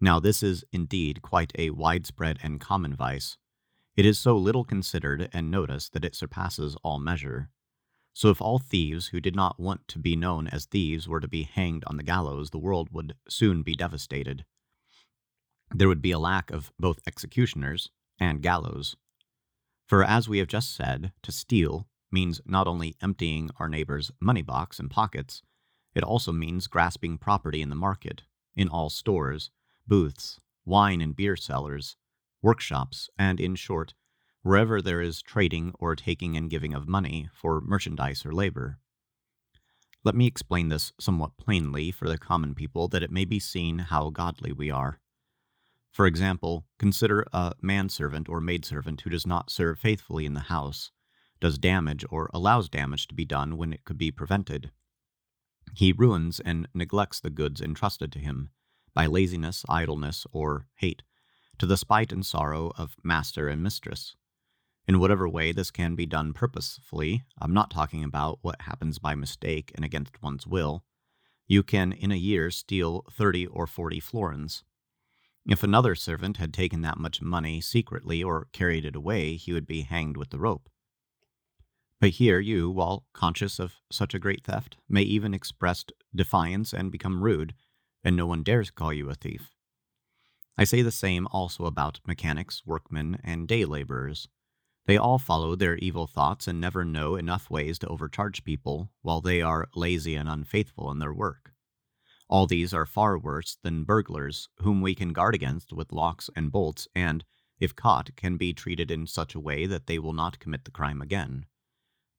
Now, 0.00 0.20
this 0.20 0.42
is 0.42 0.64
indeed 0.72 1.22
quite 1.22 1.52
a 1.56 1.70
widespread 1.70 2.38
and 2.42 2.60
common 2.60 2.94
vice, 2.94 3.38
it 3.96 4.04
is 4.04 4.18
so 4.18 4.36
little 4.36 4.64
considered 4.64 5.30
and 5.32 5.50
noticed 5.50 5.94
that 5.94 6.04
it 6.04 6.14
surpasses 6.14 6.76
all 6.82 6.98
measure. 6.98 7.48
So, 8.12 8.28
if 8.28 8.42
all 8.42 8.58
thieves 8.58 9.08
who 9.08 9.20
did 9.20 9.34
not 9.34 9.58
want 9.58 9.88
to 9.88 9.98
be 9.98 10.16
known 10.16 10.48
as 10.48 10.66
thieves 10.66 11.08
were 11.08 11.20
to 11.20 11.28
be 11.28 11.44
hanged 11.44 11.82
on 11.86 11.96
the 11.96 12.02
gallows, 12.02 12.50
the 12.50 12.58
world 12.58 12.90
would 12.92 13.14
soon 13.28 13.62
be 13.62 13.74
devastated. 13.74 14.44
There 15.74 15.88
would 15.88 16.02
be 16.02 16.10
a 16.10 16.18
lack 16.18 16.50
of 16.50 16.72
both 16.78 17.00
executioners 17.06 17.90
and 18.18 18.42
gallows. 18.42 18.96
For, 19.86 20.04
as 20.04 20.28
we 20.28 20.38
have 20.38 20.48
just 20.48 20.74
said, 20.74 21.12
to 21.22 21.32
steal 21.32 21.88
means 22.10 22.40
not 22.44 22.66
only 22.66 22.96
emptying 23.02 23.50
our 23.58 23.68
neighbor's 23.68 24.10
money 24.20 24.42
box 24.42 24.78
and 24.78 24.90
pockets, 24.90 25.42
it 25.94 26.04
also 26.04 26.32
means 26.32 26.66
grasping 26.66 27.16
property 27.16 27.62
in 27.62 27.70
the 27.70 27.74
market, 27.74 28.22
in 28.54 28.68
all 28.68 28.90
stores, 28.90 29.50
booths, 29.86 30.40
wine 30.64 31.00
and 31.00 31.14
beer 31.14 31.36
cellars, 31.36 31.96
workshops, 32.42 33.08
and 33.18 33.40
in 33.40 33.54
short, 33.54 33.94
wherever 34.42 34.80
there 34.80 35.00
is 35.00 35.22
trading 35.22 35.72
or 35.78 35.96
taking 35.96 36.36
and 36.36 36.50
giving 36.50 36.74
of 36.74 36.88
money 36.88 37.28
for 37.32 37.60
merchandise 37.60 38.24
or 38.24 38.32
labor. 38.32 38.78
Let 40.04 40.14
me 40.14 40.26
explain 40.26 40.68
this 40.68 40.92
somewhat 41.00 41.36
plainly 41.36 41.90
for 41.90 42.08
the 42.08 42.18
common 42.18 42.54
people 42.54 42.86
that 42.88 43.02
it 43.02 43.10
may 43.10 43.24
be 43.24 43.40
seen 43.40 43.78
how 43.80 44.10
godly 44.10 44.52
we 44.52 44.70
are. 44.70 45.00
For 45.90 46.06
example, 46.06 46.66
consider 46.78 47.26
a 47.32 47.54
manservant 47.60 48.28
or 48.28 48.40
maidservant 48.40 49.00
who 49.00 49.10
does 49.10 49.26
not 49.26 49.50
serve 49.50 49.78
faithfully 49.78 50.26
in 50.26 50.34
the 50.34 50.40
house, 50.40 50.92
does 51.40 51.58
damage 51.58 52.04
or 52.10 52.30
allows 52.32 52.68
damage 52.68 53.08
to 53.08 53.14
be 53.14 53.24
done 53.24 53.56
when 53.56 53.72
it 53.72 53.84
could 53.84 53.98
be 53.98 54.10
prevented. 54.10 54.70
He 55.74 55.92
ruins 55.92 56.38
and 56.38 56.68
neglects 56.74 57.18
the 57.18 57.30
goods 57.30 57.60
entrusted 57.60 58.12
to 58.12 58.18
him 58.18 58.50
by 58.96 59.06
laziness, 59.06 59.62
idleness, 59.68 60.26
or 60.32 60.66
hate 60.76 61.02
to 61.58 61.66
the 61.66 61.76
spite 61.76 62.12
and 62.12 62.24
sorrow 62.24 62.72
of 62.78 62.96
master 63.04 63.46
and 63.46 63.62
mistress. 63.62 64.16
In 64.88 64.98
whatever 64.98 65.28
way 65.28 65.52
this 65.52 65.70
can 65.70 65.94
be 65.94 66.06
done 66.06 66.32
purposefully, 66.32 67.24
I'm 67.38 67.52
not 67.52 67.70
talking 67.70 68.02
about 68.02 68.38
what 68.40 68.62
happens 68.62 68.98
by 68.98 69.14
mistake 69.14 69.70
and 69.74 69.84
against 69.84 70.22
one's 70.22 70.46
will. 70.46 70.82
You 71.46 71.62
can 71.62 71.92
in 71.92 72.10
a 72.10 72.16
year 72.16 72.50
steal 72.50 73.04
30 73.12 73.46
or 73.48 73.66
40 73.66 74.00
florins. 74.00 74.64
If 75.46 75.62
another 75.62 75.94
servant 75.94 76.38
had 76.38 76.54
taken 76.54 76.80
that 76.80 76.98
much 76.98 77.20
money 77.20 77.60
secretly 77.60 78.22
or 78.22 78.48
carried 78.52 78.86
it 78.86 78.96
away, 78.96 79.36
he 79.36 79.52
would 79.52 79.66
be 79.66 79.82
hanged 79.82 80.16
with 80.16 80.30
the 80.30 80.38
rope. 80.38 80.70
But 82.00 82.10
here 82.10 82.40
you, 82.40 82.70
while 82.70 83.04
conscious 83.12 83.58
of 83.58 83.74
such 83.92 84.14
a 84.14 84.18
great 84.18 84.44
theft, 84.44 84.78
may 84.88 85.02
even 85.02 85.34
express 85.34 85.84
defiance 86.14 86.72
and 86.72 86.90
become 86.90 87.22
rude, 87.22 87.54
and 88.04 88.16
no 88.16 88.26
one 88.26 88.42
dares 88.42 88.70
call 88.70 88.92
you 88.92 89.10
a 89.10 89.14
thief. 89.14 89.50
I 90.58 90.64
say 90.64 90.82
the 90.82 90.90
same 90.90 91.26
also 91.32 91.66
about 91.66 92.00
mechanics, 92.06 92.62
workmen, 92.64 93.18
and 93.22 93.46
day 93.46 93.64
laborers. 93.64 94.28
They 94.86 94.96
all 94.96 95.18
follow 95.18 95.56
their 95.56 95.76
evil 95.76 96.06
thoughts 96.06 96.46
and 96.46 96.60
never 96.60 96.84
know 96.84 97.16
enough 97.16 97.50
ways 97.50 97.78
to 97.80 97.88
overcharge 97.88 98.44
people, 98.44 98.90
while 99.02 99.20
they 99.20 99.42
are 99.42 99.68
lazy 99.74 100.14
and 100.14 100.28
unfaithful 100.28 100.90
in 100.90 100.98
their 100.98 101.12
work. 101.12 101.52
All 102.28 102.46
these 102.46 102.72
are 102.72 102.86
far 102.86 103.18
worse 103.18 103.58
than 103.62 103.84
burglars, 103.84 104.48
whom 104.58 104.80
we 104.80 104.94
can 104.94 105.12
guard 105.12 105.34
against 105.34 105.72
with 105.72 105.92
locks 105.92 106.30
and 106.34 106.50
bolts, 106.50 106.88
and, 106.94 107.24
if 107.60 107.74
caught, 107.74 108.14
can 108.16 108.36
be 108.36 108.52
treated 108.52 108.90
in 108.90 109.06
such 109.06 109.34
a 109.34 109.40
way 109.40 109.66
that 109.66 109.86
they 109.86 109.98
will 109.98 110.12
not 110.12 110.38
commit 110.38 110.64
the 110.64 110.70
crime 110.70 111.02
again. 111.02 111.46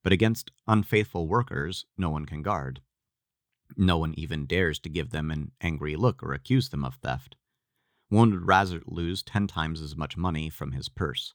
But 0.03 0.13
against 0.13 0.51
unfaithful 0.67 1.27
workers, 1.27 1.85
no 1.97 2.09
one 2.09 2.25
can 2.25 2.41
guard. 2.41 2.81
No 3.75 3.97
one 3.97 4.13
even 4.17 4.45
dares 4.45 4.79
to 4.79 4.89
give 4.89 5.09
them 5.09 5.31
an 5.31 5.51
angry 5.61 5.95
look 5.95 6.23
or 6.23 6.33
accuse 6.33 6.69
them 6.69 6.85
of 6.85 6.95
theft 6.95 7.35
one 8.09 8.31
would 8.31 8.47
rather 8.47 8.81
lose 8.85 9.21
ten 9.21 9.47
times 9.47 9.81
as 9.81 9.97
much 9.97 10.15
money 10.15 10.49
from 10.49 10.71
his 10.71 10.89
purse. 10.89 11.33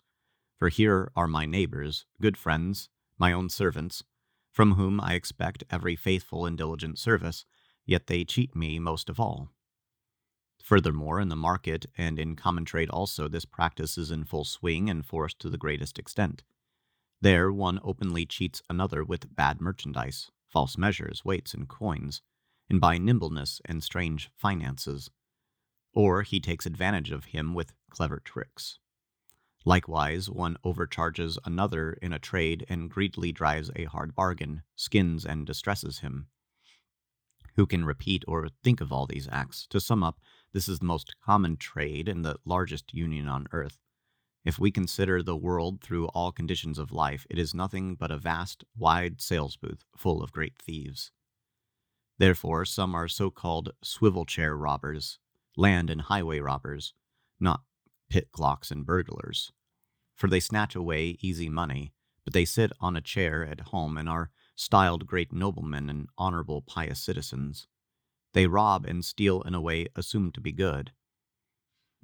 For 0.59 0.69
here 0.69 1.11
are 1.15 1.27
my 1.27 1.45
neighbors, 1.45 2.07
good 2.21 2.37
friends, 2.37 2.89
my 3.19 3.33
own 3.33 3.49
servants, 3.49 4.05
from 4.51 4.75
whom 4.75 5.01
I 5.01 5.15
expect 5.15 5.65
every 5.71 5.97
faithful 5.97 6.47
and 6.47 6.57
diligent 6.57 6.99
service, 6.99 7.45
yet 7.85 8.07
they 8.07 8.25
cheat 8.25 8.55
me 8.55 8.79
most 8.79 9.11
of 9.11 9.21
all. 9.21 9.49
Furthermore, 10.62 11.21
in 11.21 11.29
the 11.29 11.37
market 11.37 11.87
and 11.99 12.19
in 12.19 12.37
common 12.37 12.65
trade 12.65 12.89
also, 12.89 13.29
this 13.29 13.45
practice 13.45 13.99
is 13.99 14.11
in 14.11 14.25
full 14.25 14.45
swing 14.45 14.89
and 14.89 15.05
force 15.05 15.35
to 15.35 15.51
the 15.51 15.59
greatest 15.59 15.99
extent. 15.99 16.43
There, 17.21 17.53
one 17.53 17.81
openly 17.83 18.25
cheats 18.25 18.62
another 18.71 19.05
with 19.05 19.35
bad 19.35 19.61
merchandise, 19.61 20.31
false 20.52 20.76
measures, 20.78 21.25
weights, 21.25 21.54
and 21.54 21.68
coins, 21.68 22.23
and 22.68 22.80
by 22.80 22.99
nimbleness 22.99 23.61
and 23.64 23.82
strange 23.82 24.30
finances 24.37 25.11
or 25.94 26.23
he 26.23 26.40
takes 26.40 26.66
advantage 26.66 27.11
of 27.11 27.26
him 27.26 27.54
with 27.54 27.75
clever 27.90 28.21
tricks. 28.25 28.78
Likewise, 29.64 30.28
one 30.28 30.56
overcharges 30.64 31.38
another 31.44 31.92
in 32.02 32.12
a 32.12 32.18
trade 32.18 32.64
and 32.68 32.90
greedily 32.90 33.30
drives 33.30 33.71
a 33.76 33.85
hard 33.85 34.14
bargain, 34.14 34.62
skins 34.75 35.25
and 35.25 35.47
distresses 35.47 36.00
him. 36.00 36.26
Who 37.54 37.66
can 37.66 37.85
repeat 37.85 38.25
or 38.26 38.49
think 38.64 38.80
of 38.80 38.92
all 38.92 39.06
these 39.06 39.28
acts? 39.30 39.66
To 39.71 39.80
sum 39.80 40.02
up, 40.02 40.18
this 40.52 40.68
is 40.68 40.80
the 40.80 40.87
most 40.87 41.14
common 41.25 41.56
trade 41.59 42.09
and 42.09 42.25
the 42.25 42.37
largest 42.44 42.92
union 42.92 43.28
on 43.28 43.47
earth. 43.52 43.78
If 44.44 44.58
we 44.58 44.72
consider 44.72 45.22
the 45.22 45.37
world 45.37 45.80
through 45.80 46.08
all 46.08 46.32
conditions 46.32 46.78
of 46.78 46.90
life, 46.90 47.26
it 47.30 47.38
is 47.38 47.54
nothing 47.54 47.94
but 47.94 48.11
a 48.11 48.18
vast, 48.18 48.64
wide 48.76 49.20
sales 49.20 49.56
booth 49.56 49.84
full 49.96 50.22
of 50.22 50.32
great 50.32 50.58
thieves. 50.58 51.12
Therefore, 52.18 52.64
some 52.64 52.94
are 52.94 53.08
so 53.08 53.30
called 53.30 53.72
swivel 53.82 54.25
chair 54.25 54.56
robbers, 54.56 55.18
land 55.56 55.90
and 55.90 56.02
highway 56.02 56.40
robbers, 56.40 56.94
not 57.38 57.62
pit 58.11 58.30
clocks 58.32 58.70
and 58.70 58.84
burglars. 58.84 59.52
For 60.14 60.28
they 60.28 60.40
snatch 60.40 60.75
away 60.75 61.16
easy 61.20 61.49
money, 61.49 61.94
but 62.25 62.34
they 62.34 62.44
sit 62.44 62.72
on 62.80 62.96
a 62.96 63.00
chair 63.00 63.44
at 63.44 63.68
home 63.68 63.96
and 63.96 64.08
are 64.08 64.30
styled 64.56 65.06
great 65.06 65.32
noblemen 65.32 65.88
and 65.88 66.08
honorable 66.18 66.62
pious 66.62 67.00
citizens. 67.00 67.68
They 68.34 68.46
rob 68.46 68.87
and 68.87 69.04
steal 69.04 69.42
in 69.42 69.54
a 69.54 69.61
way 69.61 69.87
assumed 69.94 70.34
to 70.34 70.40
be 70.40 70.52
good. 70.52 70.92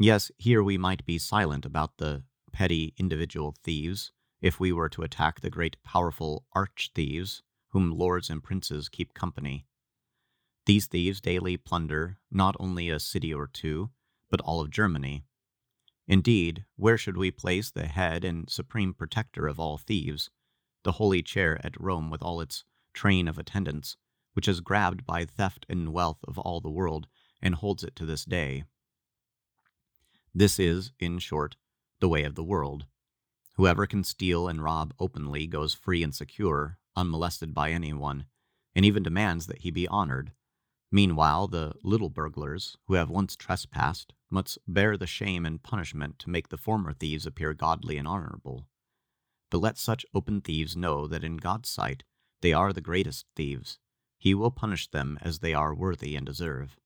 Yes, 0.01 0.31
here 0.39 0.63
we 0.63 0.79
might 0.79 1.05
be 1.05 1.19
silent 1.19 1.67
about 1.67 1.97
the 1.97 2.23
petty 2.53 2.95
individual 2.99 3.57
thieves 3.65 4.13
if 4.41 4.61
we 4.61 4.71
were 4.71 4.89
to 4.91 5.03
attack 5.03 5.41
the 5.41 5.51
great 5.51 5.77
powerful 5.83 6.45
arch 6.53 6.93
thieves 6.95 7.43
whom 7.71 7.91
lords 7.91 8.31
and 8.31 8.41
princes 8.41 8.89
keep 8.89 9.13
company. 9.13 9.67
These 10.67 10.87
thieves 10.87 11.21
daily 11.21 11.57
plunder 11.57 12.19
not 12.31 12.55
only 12.61 12.89
a 12.89 13.01
city 13.01 13.35
or 13.35 13.49
two, 13.49 13.91
but 14.31 14.41
all 14.43 14.61
of 14.61 14.71
Germany. 14.71 15.25
Indeed, 16.07 16.65
where 16.77 16.97
should 16.97 17.17
we 17.17 17.33
place 17.33 17.73
the 17.73 17.89
head 17.89 18.25
and 18.25 18.49
supreme 18.49 18.95
protector 18.95 19.49
of 19.49 19.59
all 19.59 19.79
thieves, 19.79 20.31
the 20.85 20.93
holy 20.93 21.23
chair 21.25 21.61
at 21.67 21.81
Rome 21.81 22.09
with 22.09 22.23
all 22.23 22.41
its 22.41 22.63
train 22.93 23.27
of 23.27 23.37
attendants, 23.37 23.97
which 24.35 24.47
has 24.47 24.61
grabbed 24.61 25.05
by 25.05 25.25
theft 25.25 25.67
and 25.69 25.93
wealth 25.93 26.21
of 26.23 26.39
all 26.39 26.61
the 26.61 26.71
world 26.71 27.09
and 27.43 27.57
holds 27.57 27.83
it 27.83 27.97
to 27.97 28.07
this 28.07 28.25
day? 28.25 28.63
This 30.35 30.59
is, 30.59 30.93
in 30.99 31.19
short, 31.19 31.57
the 32.01 32.09
way 32.09 32.25
of 32.25 32.35
the 32.35 32.45
world. 32.45 32.87
Whoever 33.57 33.87
can 33.87 34.05
steal 34.05 34.47
and 34.47 34.63
rob 34.63 34.95
openly 34.99 35.47
goes 35.47 35.75
free 35.75 36.03
and 36.03 36.15
secure, 36.15 36.79
unmolested 36.95 37.55
by 37.55 37.73
anyone, 37.73 38.27
and 38.75 38.85
even 38.85 39.03
demands 39.03 39.47
that 39.47 39.63
he 39.63 39.71
be 39.71 39.89
honored. 39.89 40.33
Meanwhile, 40.91 41.49
the 41.49 41.75
little 41.83 42.09
burglars, 42.09 42.77
who 42.87 42.95
have 42.95 43.11
once 43.11 43.37
trespassed, 43.37 44.15
must 44.31 44.59
bear 44.67 44.97
the 44.97 45.07
shame 45.07 45.45
and 45.45 45.63
punishment 45.63 46.19
to 46.21 46.31
make 46.31 46.49
the 46.49 46.57
former 46.57 46.93
thieves 46.93 47.27
appear 47.27 47.53
godly 47.53 47.99
and 47.99 48.07
honorable. 48.07 48.67
But 49.51 49.59
let 49.59 49.79
such 49.79 50.07
open 50.15 50.41
thieves 50.41 50.77
know 50.77 51.07
that 51.07 51.25
in 51.25 51.39
God's 51.39 51.69
sight 51.69 52.05
they 52.41 52.53
are 52.53 52.73
the 52.73 52.81
greatest 52.81 53.27
thieves. 53.35 53.79
He 54.19 54.35
will 54.35 54.51
punish 54.51 54.89
them 54.91 55.19
as 55.21 55.39
they 55.39 55.55
are 55.55 55.75
worthy 55.75 56.17
and 56.17 56.25
deserve. 56.25 56.77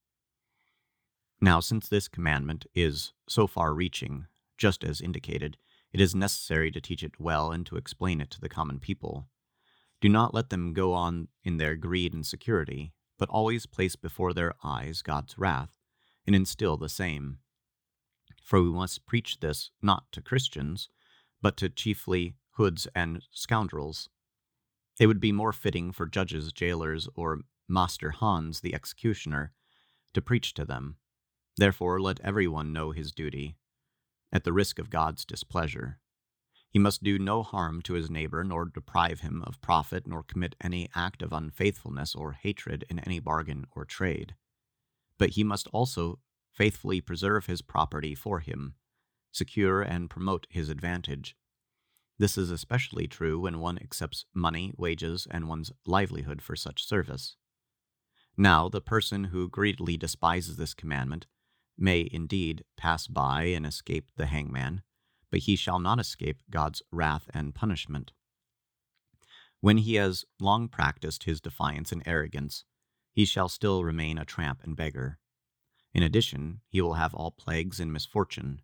Now, 1.45 1.59
since 1.59 1.89
this 1.89 2.07
commandment 2.07 2.67
is 2.73 3.15
so 3.29 3.49
far 3.49 3.75
reaching, 3.75 4.27
just 4.57 4.85
as 4.85 5.01
indicated, 5.01 5.57
it 5.93 6.01
is 6.01 6.15
necessary 6.15 6.71
to 6.71 6.81
teach 6.81 7.03
it 7.03 7.19
well 7.19 7.51
and 7.51 7.67
to 7.67 7.77
explain 7.77 8.21
it 8.21 8.31
to 8.31 8.41
the 8.41 8.49
common 8.49 8.79
people. 8.79 9.27
Do 10.01 10.09
not 10.09 10.33
let 10.33 10.51
them 10.51 10.73
go 10.73 10.93
on 10.93 11.27
in 11.43 11.57
their 11.57 11.75
greed 11.75 12.15
and 12.15 12.25
security, 12.25 12.93
but 13.19 13.29
always 13.29 13.67
place 13.67 13.97
before 13.97 14.33
their 14.33 14.55
eyes 14.63 15.03
God's 15.03 15.37
wrath, 15.37 15.71
and 16.29 16.37
instill 16.37 16.77
the 16.77 16.89
same. 16.89 17.39
For 18.45 18.63
we 18.63 18.71
must 18.71 19.05
preach 19.05 19.41
this 19.41 19.73
not 19.83 20.05
to 20.13 20.23
Christians, 20.23 20.89
but 21.41 21.57
to 21.57 21.69
chiefly 21.69 22.37
hoods 22.53 22.87
and 22.95 23.21
scoundrels. 23.33 24.09
It 25.01 25.09
would 25.09 25.21
be 25.21 25.33
more 25.33 25.53
fitting 25.53 25.91
for 25.91 26.07
judges, 26.07 26.53
jailers, 26.53 27.09
or 27.17 27.41
Master 27.69 28.11
Hans, 28.11 28.61
the 28.61 28.77
executioner, 28.77 29.51
to 30.15 30.23
preach 30.23 30.55
to 30.55 30.65
them. 30.65 30.99
Therefore, 31.57 32.01
let 32.01 32.21
everyone 32.21 32.73
know 32.73 32.93
his 32.93 33.13
duty, 33.13 33.57
at 34.33 34.45
the 34.45 34.53
risk 34.53 34.79
of 34.79 34.91
God's 34.91 35.25
displeasure. 35.25 35.99
He 36.71 36.79
must 36.79 37.03
do 37.03 37.19
no 37.19 37.43
harm 37.43 37.83
to 37.83 37.93
his 37.93 38.11
neighbor, 38.11 38.43
nor 38.43 38.65
deprive 38.65 39.21
him 39.21 39.43
of 39.43 39.61
profit, 39.61 40.07
nor 40.07 40.23
commit 40.23 40.57
any 40.63 40.89
act 40.95 41.21
of 41.21 41.33
unfaithfulness 41.33 42.15
or 42.15 42.33
hatred 42.33 42.87
in 42.89 42.99
any 43.01 43.21
bargain 43.21 43.67
or 43.73 43.85
trade. 43.85 44.35
But 45.19 45.31
he 45.31 45.45
must 45.45 45.69
also 45.69 46.21
faithfully 46.51 47.03
preserve 47.03 47.47
his 47.47 47.61
property 47.61 48.15
for 48.15 48.41
him, 48.41 48.75
secure 49.31 49.83
and 49.83 50.09
promote 50.09 50.47
his 50.49 50.71
advantage. 50.71 51.37
This 52.19 52.39
is 52.39 52.51
especially 52.51 53.07
true 53.07 53.41
when 53.41 53.61
one 53.61 53.79
accepts 53.79 54.25
money, 54.33 54.73
wages, 54.77 55.27
and 55.31 55.49
one's 55.49 55.73
livelihood 55.85 56.41
for 56.41 56.57
such 56.57 56.87
service. 56.87 57.37
Now, 58.37 58.71
the 58.71 58.81
person 58.81 59.25
who 59.25 59.51
greedily 59.51 59.99
despises 59.99 60.57
this 60.57 60.73
commandment 60.73 61.27
may 61.83 62.09
indeed 62.11 62.65
pass 62.77 63.07
by 63.07 63.45
and 63.45 63.67
escape 63.67 64.11
the 64.17 64.27
hangman 64.27 64.83
but 65.33 65.41
he 65.41 65.57
shall 65.57 65.81
not 65.81 65.99
escape 65.99 66.43
God's 66.51 66.83
wrath 66.93 67.29
and 67.33 67.55
punishment. 67.55 68.13
When 69.61 69.79
he 69.79 69.95
has 69.95 70.27
long 70.39 70.69
practiced 70.69 71.25
his 71.25 71.41
defiance 71.41 71.91
and 71.91 72.03
arrogance, 72.05 72.65
he 73.13 73.25
shall 73.25 73.49
still 73.49 73.83
remain 73.83 74.19
a 74.19 74.27
tramp 74.27 74.61
and 74.63 74.77
beggar. 74.77 75.19
In 75.95 76.03
addition, 76.03 76.61
he 76.69 76.83
will 76.83 76.95
have 76.95 77.15
all 77.15 77.31
plagues 77.31 77.81
and 77.81 77.93
misfortune. 77.93 78.61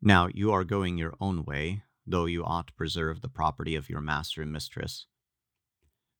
Now 0.00 0.28
you 0.32 0.52
are 0.52 0.64
going 0.64 0.96
your 0.96 1.14
own 1.20 1.44
way, 1.44 1.82
though 2.06 2.26
you 2.26 2.44
ought 2.44 2.68
to 2.68 2.74
preserve 2.74 3.20
the 3.20 3.28
property 3.28 3.74
of 3.74 3.90
your 3.90 4.00
master 4.00 4.42
and 4.42 4.52
mistress. 4.52 5.06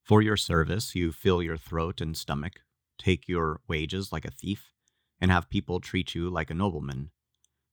For 0.02 0.20
your 0.20 0.36
service, 0.36 0.96
you 0.96 1.12
fill 1.12 1.42
your 1.42 1.56
throat 1.56 2.00
and 2.00 2.16
stomach, 2.16 2.60
take 2.98 3.28
your 3.28 3.60
wages 3.68 4.10
like 4.10 4.24
a 4.24 4.32
thief, 4.32 4.72
and 5.20 5.30
have 5.30 5.50
people 5.50 5.80
treat 5.80 6.14
you 6.14 6.30
like 6.30 6.50
a 6.50 6.54
nobleman. 6.54 7.10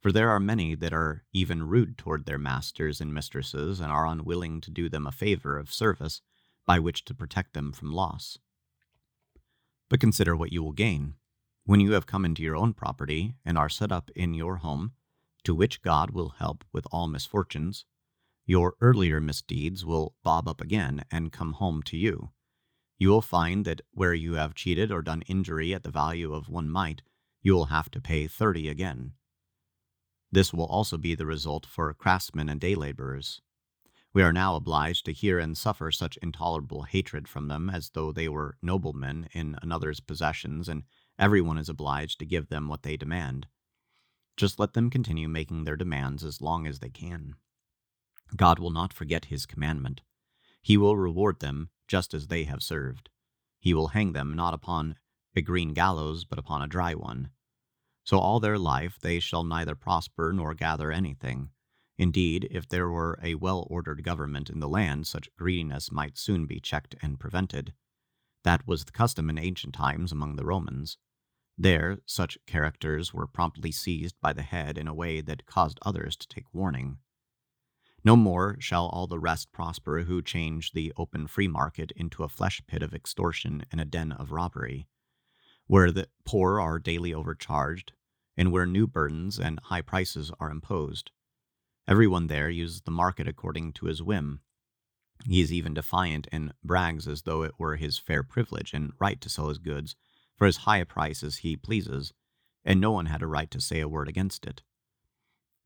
For 0.01 0.11
there 0.11 0.29
are 0.29 0.39
many 0.39 0.75
that 0.75 0.93
are 0.93 1.23
even 1.33 1.67
rude 1.67 1.97
toward 1.97 2.25
their 2.25 2.37
masters 2.37 3.01
and 3.01 3.13
mistresses, 3.13 3.79
and 3.79 3.91
are 3.91 4.05
unwilling 4.05 4.61
to 4.61 4.71
do 4.71 4.87
them 4.87 5.07
a 5.07 5.11
favor 5.11 5.57
of 5.57 5.73
service 5.73 6.21
by 6.65 6.79
which 6.79 7.05
to 7.05 7.13
protect 7.13 7.53
them 7.53 7.71
from 7.71 7.91
loss. 7.91 8.37
But 9.89 9.99
consider 9.99 10.35
what 10.35 10.51
you 10.51 10.63
will 10.63 10.73
gain. 10.73 11.15
When 11.65 11.79
you 11.79 11.93
have 11.93 12.05
come 12.05 12.25
into 12.25 12.43
your 12.43 12.55
own 12.55 12.73
property, 12.73 13.35
and 13.43 13.57
are 13.57 13.69
set 13.69 13.91
up 13.91 14.11
in 14.15 14.33
your 14.33 14.57
home, 14.57 14.93
to 15.43 15.55
which 15.55 15.81
God 15.81 16.11
will 16.11 16.35
help 16.37 16.63
with 16.71 16.85
all 16.91 17.07
misfortunes, 17.07 17.85
your 18.45 18.75
earlier 18.81 19.19
misdeeds 19.19 19.83
will 19.83 20.13
bob 20.23 20.47
up 20.47 20.61
again 20.61 21.03
and 21.09 21.31
come 21.31 21.53
home 21.53 21.81
to 21.83 21.97
you. 21.97 22.29
You 22.99 23.09
will 23.09 23.21
find 23.21 23.65
that 23.65 23.81
where 23.91 24.13
you 24.13 24.33
have 24.35 24.53
cheated 24.53 24.91
or 24.91 25.01
done 25.01 25.23
injury 25.23 25.73
at 25.73 25.83
the 25.83 25.89
value 25.89 26.33
of 26.33 26.47
one 26.47 26.69
mite, 26.69 27.01
you 27.45 27.53
will 27.53 27.65
have 27.65 27.91
to 27.91 28.01
pay 28.01 28.25
thirty 28.25 28.67
again. 28.67 29.11
This 30.31 30.51
will 30.51 30.65
also 30.65 30.97
be 30.97 31.13
the 31.13 31.27
result 31.27 31.63
for 31.63 31.93
craftsmen 31.93 32.49
and 32.49 32.59
day 32.59 32.73
laborers. 32.73 33.39
We 34.15 34.23
are 34.23 34.33
now 34.33 34.55
obliged 34.55 35.05
to 35.05 35.13
hear 35.13 35.37
and 35.37 35.55
suffer 35.55 35.91
such 35.91 36.17
intolerable 36.23 36.83
hatred 36.83 37.27
from 37.27 37.47
them 37.47 37.69
as 37.69 37.91
though 37.91 38.11
they 38.11 38.27
were 38.27 38.57
noblemen 38.63 39.29
in 39.31 39.59
another's 39.61 39.99
possessions, 39.99 40.67
and 40.67 40.85
everyone 41.19 41.59
is 41.59 41.69
obliged 41.69 42.17
to 42.17 42.25
give 42.25 42.49
them 42.49 42.67
what 42.67 42.81
they 42.81 42.97
demand. 42.97 43.45
Just 44.37 44.57
let 44.57 44.73
them 44.73 44.89
continue 44.89 45.27
making 45.27 45.65
their 45.65 45.77
demands 45.77 46.23
as 46.23 46.41
long 46.41 46.65
as 46.65 46.79
they 46.79 46.89
can. 46.89 47.35
God 48.35 48.57
will 48.57 48.71
not 48.71 48.91
forget 48.91 49.25
his 49.25 49.45
commandment. 49.45 50.01
He 50.63 50.77
will 50.77 50.97
reward 50.97 51.41
them 51.41 51.69
just 51.87 52.15
as 52.15 52.25
they 52.25 52.45
have 52.45 52.63
served. 52.63 53.09
He 53.59 53.75
will 53.75 53.89
hang 53.89 54.13
them 54.13 54.35
not 54.35 54.55
upon 54.55 54.95
a 55.35 55.41
green 55.41 55.73
gallows, 55.73 56.25
but 56.25 56.39
upon 56.39 56.63
a 56.63 56.67
dry 56.67 56.95
one. 56.95 57.29
So 58.05 58.19
all 58.19 58.39
their 58.39 58.59
life 58.59 58.99
they 59.01 59.19
shall 59.19 59.43
neither 59.43 59.75
prosper 59.75 60.31
nor 60.31 60.53
gather 60.53 60.91
anything. 60.91 61.49
Indeed, 61.97 62.47
if 62.51 62.67
there 62.69 62.89
were 62.89 63.17
a 63.23 63.35
well 63.35 63.65
ordered 63.69 64.03
government 64.03 64.49
in 64.49 64.59
the 64.59 64.69
land, 64.69 65.07
such 65.07 65.33
greediness 65.35 65.91
might 65.91 66.17
soon 66.17 66.45
be 66.45 66.59
checked 66.59 66.95
and 67.01 67.19
prevented. 67.19 67.73
That 68.43 68.67
was 68.67 68.85
the 68.85 68.91
custom 68.91 69.29
in 69.29 69.39
ancient 69.39 69.73
times 69.73 70.11
among 70.11 70.35
the 70.35 70.45
Romans. 70.45 70.97
There, 71.57 71.97
such 72.05 72.37
characters 72.45 73.11
were 73.11 73.27
promptly 73.27 73.71
seized 73.71 74.15
by 74.21 74.33
the 74.33 74.43
head 74.43 74.77
in 74.77 74.87
a 74.87 74.93
way 74.93 75.21
that 75.21 75.47
caused 75.47 75.79
others 75.81 76.15
to 76.17 76.27
take 76.27 76.53
warning. 76.53 76.99
No 78.03 78.15
more 78.15 78.57
shall 78.59 78.87
all 78.89 79.07
the 79.07 79.19
rest 79.19 79.51
prosper 79.51 80.03
who 80.03 80.21
change 80.21 80.73
the 80.73 80.93
open 80.95 81.25
free 81.25 81.47
market 81.47 81.91
into 81.95 82.23
a 82.23 82.29
flesh 82.29 82.61
pit 82.67 82.83
of 82.83 82.93
extortion 82.93 83.65
and 83.71 83.81
a 83.81 83.85
den 83.85 84.11
of 84.11 84.31
robbery 84.31 84.87
where 85.67 85.91
the 85.91 86.07
poor 86.25 86.59
are 86.59 86.79
daily 86.79 87.13
overcharged, 87.13 87.93
and 88.37 88.51
where 88.51 88.65
new 88.65 88.85
burdens 88.85 89.39
and 89.39 89.59
high 89.63 89.81
prices 89.81 90.31
are 90.39 90.51
imposed. 90.51 91.11
Everyone 91.87 92.27
there 92.27 92.49
uses 92.49 92.81
the 92.81 92.91
market 92.91 93.27
according 93.27 93.73
to 93.73 93.85
his 93.85 94.01
whim. 94.01 94.41
He 95.25 95.41
is 95.41 95.53
even 95.53 95.73
defiant 95.73 96.27
and 96.31 96.53
brags 96.63 97.07
as 97.07 97.21
though 97.21 97.43
it 97.43 97.53
were 97.57 97.77
his 97.77 97.97
fair 97.97 98.23
privilege 98.23 98.73
and 98.73 98.91
right 98.99 99.19
to 99.21 99.29
sell 99.29 99.49
his 99.49 99.59
goods 99.59 99.95
for 100.35 100.45
as 100.45 100.57
high 100.57 100.77
a 100.77 100.85
price 100.85 101.23
as 101.23 101.37
he 101.37 101.55
pleases, 101.55 102.13
and 102.63 102.81
no 102.81 102.91
one 102.91 103.05
had 103.05 103.21
a 103.21 103.27
right 103.27 103.49
to 103.51 103.61
say 103.61 103.79
a 103.79 103.87
word 103.87 104.07
against 104.07 104.45
it. 104.45 104.61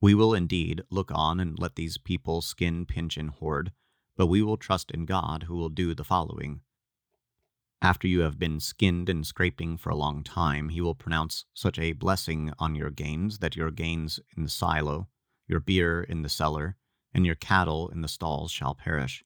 We 0.02 0.14
will 0.14 0.34
indeed 0.34 0.82
look 0.90 1.12
on 1.14 1.40
and 1.40 1.58
let 1.60 1.76
these 1.76 1.98
people 1.98 2.42
skin, 2.42 2.86
pinch, 2.86 3.18
and 3.18 3.32
hoard, 3.32 3.72
but 4.16 4.28
we 4.28 4.42
will 4.42 4.58
trust 4.58 4.92
in 4.92 5.06
God 5.06 5.44
who 5.44 5.56
will 5.56 5.70
do 5.70 5.94
the 5.94 6.04
following. 6.04 6.62
After 7.82 8.08
you 8.08 8.22
have 8.22 8.38
been 8.38 8.60
skinned 8.60 9.08
and 9.08 9.26
scraping 9.26 9.78
for 9.78 9.90
a 9.90 9.96
long 9.96 10.24
time, 10.24 10.70
he 10.70 10.82
will 10.82 10.96
pronounce 10.96 11.46
such 11.54 11.80
a 11.80 11.94
blessing 11.94 12.52
on 12.60 12.76
your 12.76 12.90
gains 12.90 13.40
that 13.40 13.56
your 13.56 13.72
gains 13.72 14.20
in 14.36 14.44
the 14.44 14.50
silo, 14.50 15.08
your 15.48 15.62
beer 15.62 16.04
in 16.04 16.22
the 16.22 16.30
cellar, 16.30 16.76
and 17.14 17.26
your 17.26 17.36
cattle 17.36 17.88
in 17.90 18.02
the 18.02 18.10
stalls 18.10 18.52
shall 18.52 18.76
perish. 18.76 19.24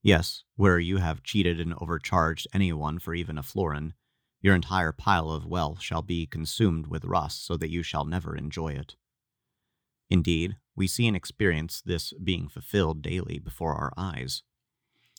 Yes, 0.00 0.44
where 0.54 0.78
you 0.78 0.98
have 0.98 1.24
cheated 1.24 1.60
and 1.60 1.74
overcharged 1.80 2.46
anyone 2.52 3.00
for 3.00 3.14
even 3.14 3.36
a 3.36 3.42
florin, 3.42 3.94
your 4.40 4.54
entire 4.54 4.92
pile 4.92 5.30
of 5.30 5.44
wealth 5.44 5.80
shall 5.80 6.02
be 6.02 6.26
consumed 6.26 6.86
with 6.86 7.04
rust, 7.04 7.44
so 7.44 7.56
that 7.56 7.70
you 7.70 7.82
shall 7.82 8.04
never 8.04 8.36
enjoy 8.36 8.68
it. 8.68 8.94
Indeed, 10.08 10.56
we 10.76 10.86
see 10.86 11.08
and 11.08 11.16
experience 11.16 11.82
this 11.84 12.12
being 12.12 12.46
fulfilled 12.46 13.02
daily 13.02 13.40
before 13.40 13.74
our 13.74 13.92
eyes. 13.96 14.44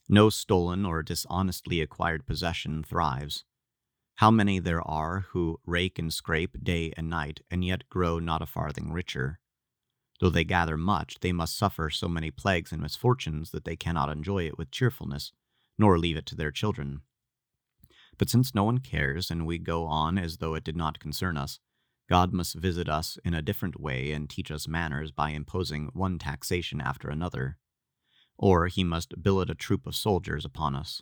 No 0.09 0.29
stolen 0.29 0.85
or 0.85 1.03
dishonestly 1.03 1.81
acquired 1.81 2.25
possession 2.25 2.81
thrives. 2.81 3.43
How 4.15 4.31
many 4.31 4.57
there 4.59 4.81
are 4.87 5.25
who 5.31 5.59
rake 5.65 5.99
and 5.99 6.13
scrape 6.13 6.63
day 6.63 6.93
and 6.95 7.09
night, 7.09 7.41
and 7.51 7.63
yet 7.63 7.89
grow 7.89 8.17
not 8.17 8.41
a 8.41 8.45
farthing 8.45 8.93
richer. 8.93 9.39
Though 10.21 10.29
they 10.29 10.45
gather 10.45 10.77
much, 10.77 11.19
they 11.19 11.33
must 11.33 11.57
suffer 11.57 11.89
so 11.89 12.07
many 12.07 12.31
plagues 12.31 12.71
and 12.71 12.81
misfortunes 12.81 13.51
that 13.51 13.65
they 13.65 13.75
cannot 13.75 14.09
enjoy 14.09 14.47
it 14.47 14.57
with 14.57 14.71
cheerfulness, 14.71 15.33
nor 15.77 15.99
leave 15.99 16.15
it 16.15 16.25
to 16.27 16.35
their 16.35 16.51
children. 16.51 17.01
But 18.17 18.29
since 18.29 18.55
no 18.55 18.63
one 18.63 18.79
cares, 18.79 19.29
and 19.29 19.45
we 19.45 19.59
go 19.59 19.85
on 19.85 20.17
as 20.17 20.37
though 20.37 20.55
it 20.55 20.63
did 20.63 20.77
not 20.77 20.99
concern 20.99 21.37
us, 21.37 21.59
God 22.09 22.31
must 22.31 22.55
visit 22.55 22.87
us 22.87 23.19
in 23.25 23.33
a 23.33 23.41
different 23.41 23.79
way 23.79 24.13
and 24.13 24.29
teach 24.29 24.49
us 24.51 24.69
manners 24.69 25.11
by 25.11 25.31
imposing 25.31 25.89
one 25.93 26.17
taxation 26.17 26.79
after 26.79 27.09
another 27.09 27.57
or 28.37 28.67
he 28.67 28.83
must 28.83 29.21
billet 29.21 29.49
a 29.49 29.55
troop 29.55 29.87
of 29.87 29.95
soldiers 29.95 30.45
upon 30.45 30.75
us. 30.75 31.01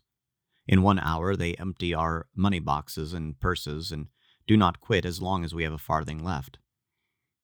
In 0.68 0.82
one 0.82 1.00
hour 1.00 1.36
they 1.36 1.54
empty 1.56 1.94
our 1.94 2.28
money 2.36 2.60
boxes 2.60 3.14
and 3.14 3.40
purses 3.40 3.92
and 3.92 4.08
do 4.48 4.58
not 4.58 4.80
quit 4.80 5.06
as 5.06 5.22
long 5.22 5.44
as 5.44 5.54
we 5.54 5.64
have 5.64 5.74
a 5.74 5.78
farthing 5.78 6.24
left. 6.24 6.60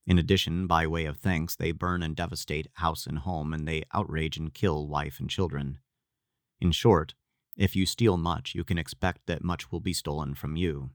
In 0.06 0.18
addition, 0.18 0.66
by 0.68 0.88
way 0.88 1.06
of 1.06 1.18
thanks, 1.18 1.56
they 1.56 1.72
burn 1.72 2.02
and 2.02 2.16
devastate 2.16 2.68
house 2.74 3.06
and 3.06 3.20
home, 3.20 3.54
and 3.54 3.68
they 3.68 3.84
outrage 3.94 4.38
and 4.38 4.54
kill 4.54 4.88
wife 4.88 5.20
and 5.20 5.30
children. 5.30 5.78
In 6.60 6.72
short, 6.72 7.14
if 7.56 7.76
you 7.76 7.86
steal 7.86 8.18
much, 8.18 8.56
you 8.56 8.64
can 8.64 8.78
expect 8.78 9.28
that 9.28 9.44
much 9.44 9.72
will 9.72 9.80
be 9.80 9.94
stolen 9.94 10.34
from 10.34 10.56
you. 10.56 10.90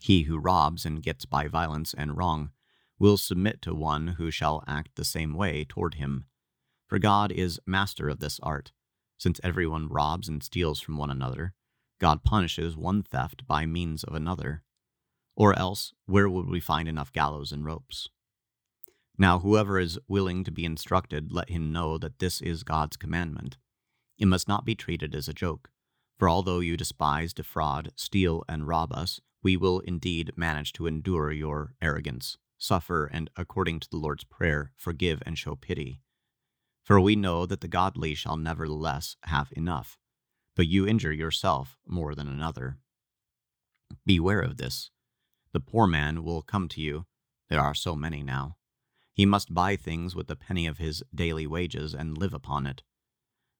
He 0.00 0.22
who 0.22 0.38
robs 0.38 0.86
and 0.86 1.02
gets 1.02 1.24
by 1.24 1.48
violence 1.48 1.94
and 1.96 2.16
wrong 2.16 2.50
will 2.98 3.16
submit 3.16 3.60
to 3.62 3.74
one 3.74 4.08
who 4.18 4.30
shall 4.30 4.64
act 4.66 4.96
the 4.96 5.04
same 5.04 5.34
way 5.34 5.64
toward 5.64 5.94
him 5.94 6.26
for 6.88 6.98
God 6.98 7.32
is 7.32 7.60
master 7.66 8.08
of 8.08 8.20
this 8.20 8.38
art. 8.42 8.72
Since 9.18 9.40
everyone 9.42 9.88
robs 9.88 10.28
and 10.28 10.42
steals 10.42 10.80
from 10.80 10.98
one 10.98 11.10
another, 11.10 11.54
God 12.00 12.22
punishes 12.22 12.76
one 12.76 13.02
theft 13.02 13.46
by 13.46 13.66
means 13.66 14.04
of 14.04 14.14
another. 14.14 14.62
Or 15.34 15.58
else, 15.58 15.92
where 16.06 16.28
would 16.28 16.48
we 16.48 16.60
find 16.60 16.88
enough 16.88 17.12
gallows 17.12 17.52
and 17.52 17.64
ropes? 17.64 18.08
Now, 19.18 19.38
whoever 19.38 19.78
is 19.78 19.98
willing 20.06 20.44
to 20.44 20.50
be 20.50 20.64
instructed, 20.64 21.32
let 21.32 21.48
him 21.48 21.72
know 21.72 21.96
that 21.98 22.18
this 22.18 22.42
is 22.42 22.62
God's 22.62 22.96
commandment. 22.96 23.56
It 24.18 24.26
must 24.26 24.48
not 24.48 24.64
be 24.64 24.74
treated 24.74 25.14
as 25.14 25.28
a 25.28 25.34
joke, 25.34 25.70
for 26.18 26.28
although 26.28 26.60
you 26.60 26.76
despise, 26.76 27.32
defraud, 27.32 27.92
steal, 27.96 28.44
and 28.48 28.68
rob 28.68 28.92
us, 28.92 29.20
we 29.42 29.56
will 29.56 29.80
indeed 29.80 30.32
manage 30.36 30.72
to 30.74 30.86
endure 30.86 31.32
your 31.32 31.74
arrogance, 31.80 32.36
suffer, 32.58 33.06
and, 33.06 33.30
according 33.36 33.80
to 33.80 33.88
the 33.90 33.96
Lord's 33.96 34.24
Prayer, 34.24 34.72
forgive 34.76 35.22
and 35.24 35.38
show 35.38 35.54
pity 35.54 36.00
For 36.86 37.00
we 37.00 37.16
know 37.16 37.46
that 37.46 37.62
the 37.62 37.68
godly 37.68 38.14
shall 38.14 38.36
nevertheless 38.36 39.16
have 39.24 39.52
enough, 39.56 39.98
but 40.54 40.68
you 40.68 40.86
injure 40.86 41.12
yourself 41.12 41.76
more 41.84 42.14
than 42.14 42.28
another. 42.28 42.78
Beware 44.06 44.40
of 44.40 44.56
this. 44.56 44.92
The 45.52 45.58
poor 45.58 45.88
man 45.88 46.22
will 46.22 46.42
come 46.42 46.68
to 46.68 46.80
you. 46.80 47.06
There 47.50 47.60
are 47.60 47.74
so 47.74 47.96
many 47.96 48.22
now. 48.22 48.56
He 49.12 49.26
must 49.26 49.52
buy 49.52 49.74
things 49.74 50.14
with 50.14 50.28
the 50.28 50.36
penny 50.36 50.68
of 50.68 50.78
his 50.78 51.02
daily 51.12 51.44
wages 51.44 51.92
and 51.92 52.16
live 52.16 52.32
upon 52.32 52.68
it. 52.68 52.84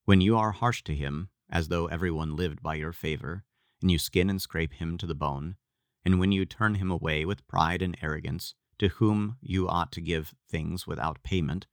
When 0.05 0.21
you 0.21 0.37
are 0.37 0.53
harsh 0.53 0.85
to 0.85 0.95
him, 0.95 1.31
as 1.51 1.67
though 1.67 1.87
everyone 1.87 2.37
lived 2.37 2.63
by 2.63 2.77
your 2.77 2.93
favor, 2.93 3.43
and 3.83 3.91
you 3.91 3.99
skin 3.99 4.31
and 4.31 4.41
scrape 4.41 4.75
him 4.75 4.97
to 4.99 5.07
the 5.07 5.17
bone, 5.17 5.57
and 6.05 6.21
when 6.21 6.31
you 6.31 6.47
turn 6.47 6.77
him 6.77 6.93
away 6.93 7.25
with 7.25 7.49
pride 7.49 7.83
and 7.83 7.99
arrogance, 8.01 8.55
to 8.79 8.87
whom 8.87 9.37
you 9.41 9.69
ought 9.69 9.91
to 9.93 10.01
give 10.01 10.33
things 10.49 10.87
without 10.87 11.25
payment, 11.25 11.67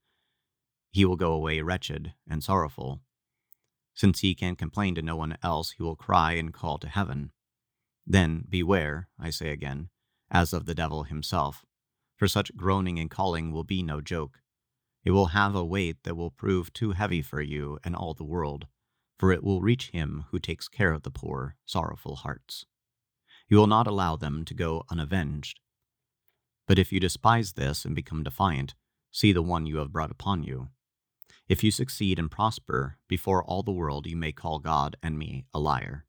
he 0.94 1.04
will 1.04 1.16
go 1.16 1.32
away 1.32 1.60
wretched 1.60 2.14
and 2.30 2.40
sorrowful. 2.44 3.00
Since 3.94 4.20
he 4.20 4.32
can 4.32 4.54
complain 4.54 4.94
to 4.94 5.02
no 5.02 5.16
one 5.16 5.36
else, 5.42 5.72
he 5.72 5.82
will 5.82 5.96
cry 5.96 6.34
and 6.34 6.54
call 6.54 6.78
to 6.78 6.88
heaven. 6.88 7.32
Then 8.06 8.44
beware, 8.48 9.08
I 9.18 9.30
say 9.30 9.50
again, 9.50 9.88
as 10.30 10.52
of 10.52 10.66
the 10.66 10.74
devil 10.74 11.02
himself, 11.02 11.64
for 12.16 12.28
such 12.28 12.56
groaning 12.56 13.00
and 13.00 13.10
calling 13.10 13.50
will 13.50 13.64
be 13.64 13.82
no 13.82 14.00
joke. 14.00 14.38
It 15.04 15.10
will 15.10 15.26
have 15.26 15.56
a 15.56 15.64
weight 15.64 15.96
that 16.04 16.16
will 16.16 16.30
prove 16.30 16.72
too 16.72 16.92
heavy 16.92 17.22
for 17.22 17.40
you 17.40 17.80
and 17.82 17.96
all 17.96 18.14
the 18.14 18.22
world, 18.22 18.68
for 19.18 19.32
it 19.32 19.42
will 19.42 19.62
reach 19.62 19.90
him 19.90 20.26
who 20.30 20.38
takes 20.38 20.68
care 20.68 20.92
of 20.92 21.02
the 21.02 21.10
poor, 21.10 21.56
sorrowful 21.66 22.16
hearts. 22.16 22.66
You 23.48 23.56
will 23.56 23.66
not 23.66 23.88
allow 23.88 24.14
them 24.14 24.44
to 24.44 24.54
go 24.54 24.84
unavenged. 24.88 25.58
But 26.68 26.78
if 26.78 26.92
you 26.92 27.00
despise 27.00 27.54
this 27.54 27.84
and 27.84 27.96
become 27.96 28.22
defiant, 28.22 28.76
see 29.10 29.32
the 29.32 29.42
one 29.42 29.66
you 29.66 29.78
have 29.78 29.92
brought 29.92 30.12
upon 30.12 30.44
you. 30.44 30.68
If 31.46 31.62
you 31.62 31.70
succeed 31.70 32.18
and 32.18 32.30
prosper, 32.30 32.96
before 33.06 33.44
all 33.44 33.62
the 33.62 33.70
world 33.70 34.06
you 34.06 34.16
may 34.16 34.32
call 34.32 34.58
God 34.58 34.96
and 35.02 35.18
me 35.18 35.44
a 35.52 35.60
liar. 35.60 36.06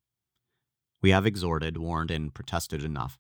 We 1.02 1.10
have 1.12 1.26
exhorted, 1.26 1.78
warned, 1.78 2.10
and 2.10 2.34
protested 2.34 2.84
enough. 2.84 3.20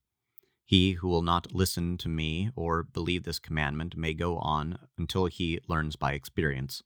He 0.63 0.93
who 0.93 1.09
will 1.09 1.21
not 1.21 1.53
listen 1.53 1.97
to 1.97 2.09
me 2.09 2.51
or 2.55 2.83
believe 2.83 3.23
this 3.23 3.37
commandment 3.37 3.97
may 3.97 4.13
go 4.13 4.37
on 4.37 4.79
until 4.97 5.25
he 5.25 5.59
learns 5.67 5.97
by 5.97 6.13
experience. 6.13 6.81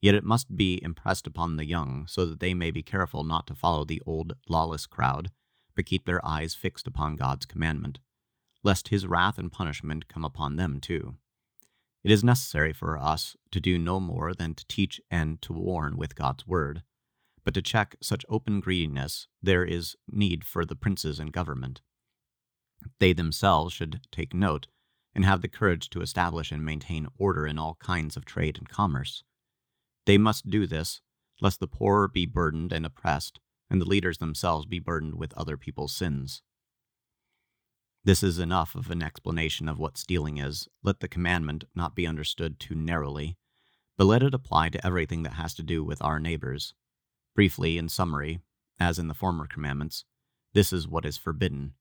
Yet 0.00 0.14
it 0.14 0.24
must 0.24 0.56
be 0.56 0.82
impressed 0.82 1.26
upon 1.26 1.56
the 1.56 1.66
young, 1.66 2.06
so 2.08 2.24
that 2.24 2.40
they 2.40 2.54
may 2.54 2.70
be 2.70 2.82
careful 2.82 3.24
not 3.24 3.46
to 3.48 3.54
follow 3.54 3.84
the 3.84 4.02
old 4.06 4.32
lawless 4.48 4.86
crowd, 4.86 5.30
but 5.76 5.86
keep 5.86 6.06
their 6.06 6.24
eyes 6.26 6.54
fixed 6.54 6.86
upon 6.86 7.16
God's 7.16 7.46
commandment, 7.46 8.00
lest 8.64 8.88
his 8.88 9.06
wrath 9.06 9.38
and 9.38 9.52
punishment 9.52 10.08
come 10.08 10.24
upon 10.24 10.56
them 10.56 10.80
too. 10.80 11.16
It 12.04 12.10
is 12.10 12.24
necessary 12.24 12.72
for 12.72 12.98
us 12.98 13.36
to 13.52 13.60
do 13.60 13.78
no 13.78 14.00
more 14.00 14.34
than 14.34 14.54
to 14.54 14.66
teach 14.66 15.00
and 15.10 15.40
to 15.42 15.52
warn 15.52 15.96
with 15.96 16.16
God's 16.16 16.46
word. 16.46 16.82
But 17.44 17.54
to 17.54 17.62
check 17.62 17.96
such 18.00 18.24
open 18.28 18.60
greediness, 18.60 19.28
there 19.42 19.64
is 19.64 19.96
need 20.10 20.44
for 20.44 20.64
the 20.64 20.76
princes 20.76 21.18
and 21.20 21.32
government. 21.32 21.80
They 22.98 23.12
themselves 23.12 23.72
should 23.72 24.00
take 24.10 24.34
note 24.34 24.66
and 25.14 25.24
have 25.24 25.42
the 25.42 25.48
courage 25.48 25.90
to 25.90 26.00
establish 26.00 26.50
and 26.50 26.64
maintain 26.64 27.06
order 27.18 27.46
in 27.46 27.58
all 27.58 27.76
kinds 27.76 28.16
of 28.16 28.24
trade 28.24 28.58
and 28.58 28.68
commerce. 28.68 29.22
They 30.06 30.18
must 30.18 30.50
do 30.50 30.66
this, 30.66 31.00
lest 31.40 31.60
the 31.60 31.68
poor 31.68 32.08
be 32.08 32.26
burdened 32.26 32.72
and 32.72 32.84
oppressed, 32.84 33.38
and 33.70 33.80
the 33.80 33.88
leaders 33.88 34.18
themselves 34.18 34.66
be 34.66 34.78
burdened 34.78 35.14
with 35.14 35.34
other 35.34 35.56
people's 35.56 35.94
sins. 35.94 36.42
This 38.04 38.24
is 38.24 38.40
enough 38.40 38.74
of 38.74 38.90
an 38.90 39.00
explanation 39.00 39.68
of 39.68 39.78
what 39.78 39.96
stealing 39.96 40.38
is. 40.38 40.68
Let 40.82 40.98
the 40.98 41.08
commandment 41.08 41.64
not 41.74 41.94
be 41.94 42.06
understood 42.06 42.58
too 42.58 42.74
narrowly, 42.74 43.36
but 43.96 44.06
let 44.06 44.24
it 44.24 44.34
apply 44.34 44.70
to 44.70 44.84
everything 44.84 45.22
that 45.22 45.34
has 45.34 45.54
to 45.54 45.62
do 45.62 45.84
with 45.84 46.02
our 46.02 46.18
neighbors. 46.18 46.74
Briefly, 47.36 47.78
in 47.78 47.88
summary, 47.88 48.40
as 48.80 48.98
in 48.98 49.06
the 49.06 49.14
former 49.14 49.46
commandments, 49.46 50.04
this 50.52 50.72
is 50.72 50.88
what 50.88 51.06
is 51.06 51.16
forbidden 51.16 51.74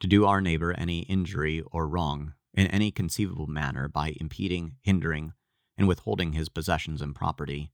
to 0.00 0.06
do 0.06 0.26
our 0.26 0.42
neighbor 0.42 0.72
any 0.72 1.00
injury 1.00 1.62
or 1.70 1.88
wrong 1.88 2.34
in 2.52 2.66
any 2.66 2.90
conceivable 2.90 3.46
manner 3.46 3.88
by 3.88 4.14
impeding, 4.20 4.76
hindering, 4.82 5.32
and 5.78 5.88
withholding 5.88 6.34
his 6.34 6.50
possessions 6.50 7.00
and 7.00 7.14
property, 7.14 7.72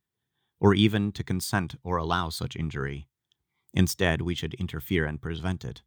or 0.61 0.75
even 0.75 1.11
to 1.11 1.25
consent 1.25 1.75
or 1.83 1.97
allow 1.97 2.29
such 2.29 2.55
injury. 2.55 3.09
Instead, 3.75 4.23
we 4.23 4.37
should 4.37 4.55
interfere 4.55 5.07
and 5.07 5.21
prevent 5.21 5.65
it. 5.65 5.83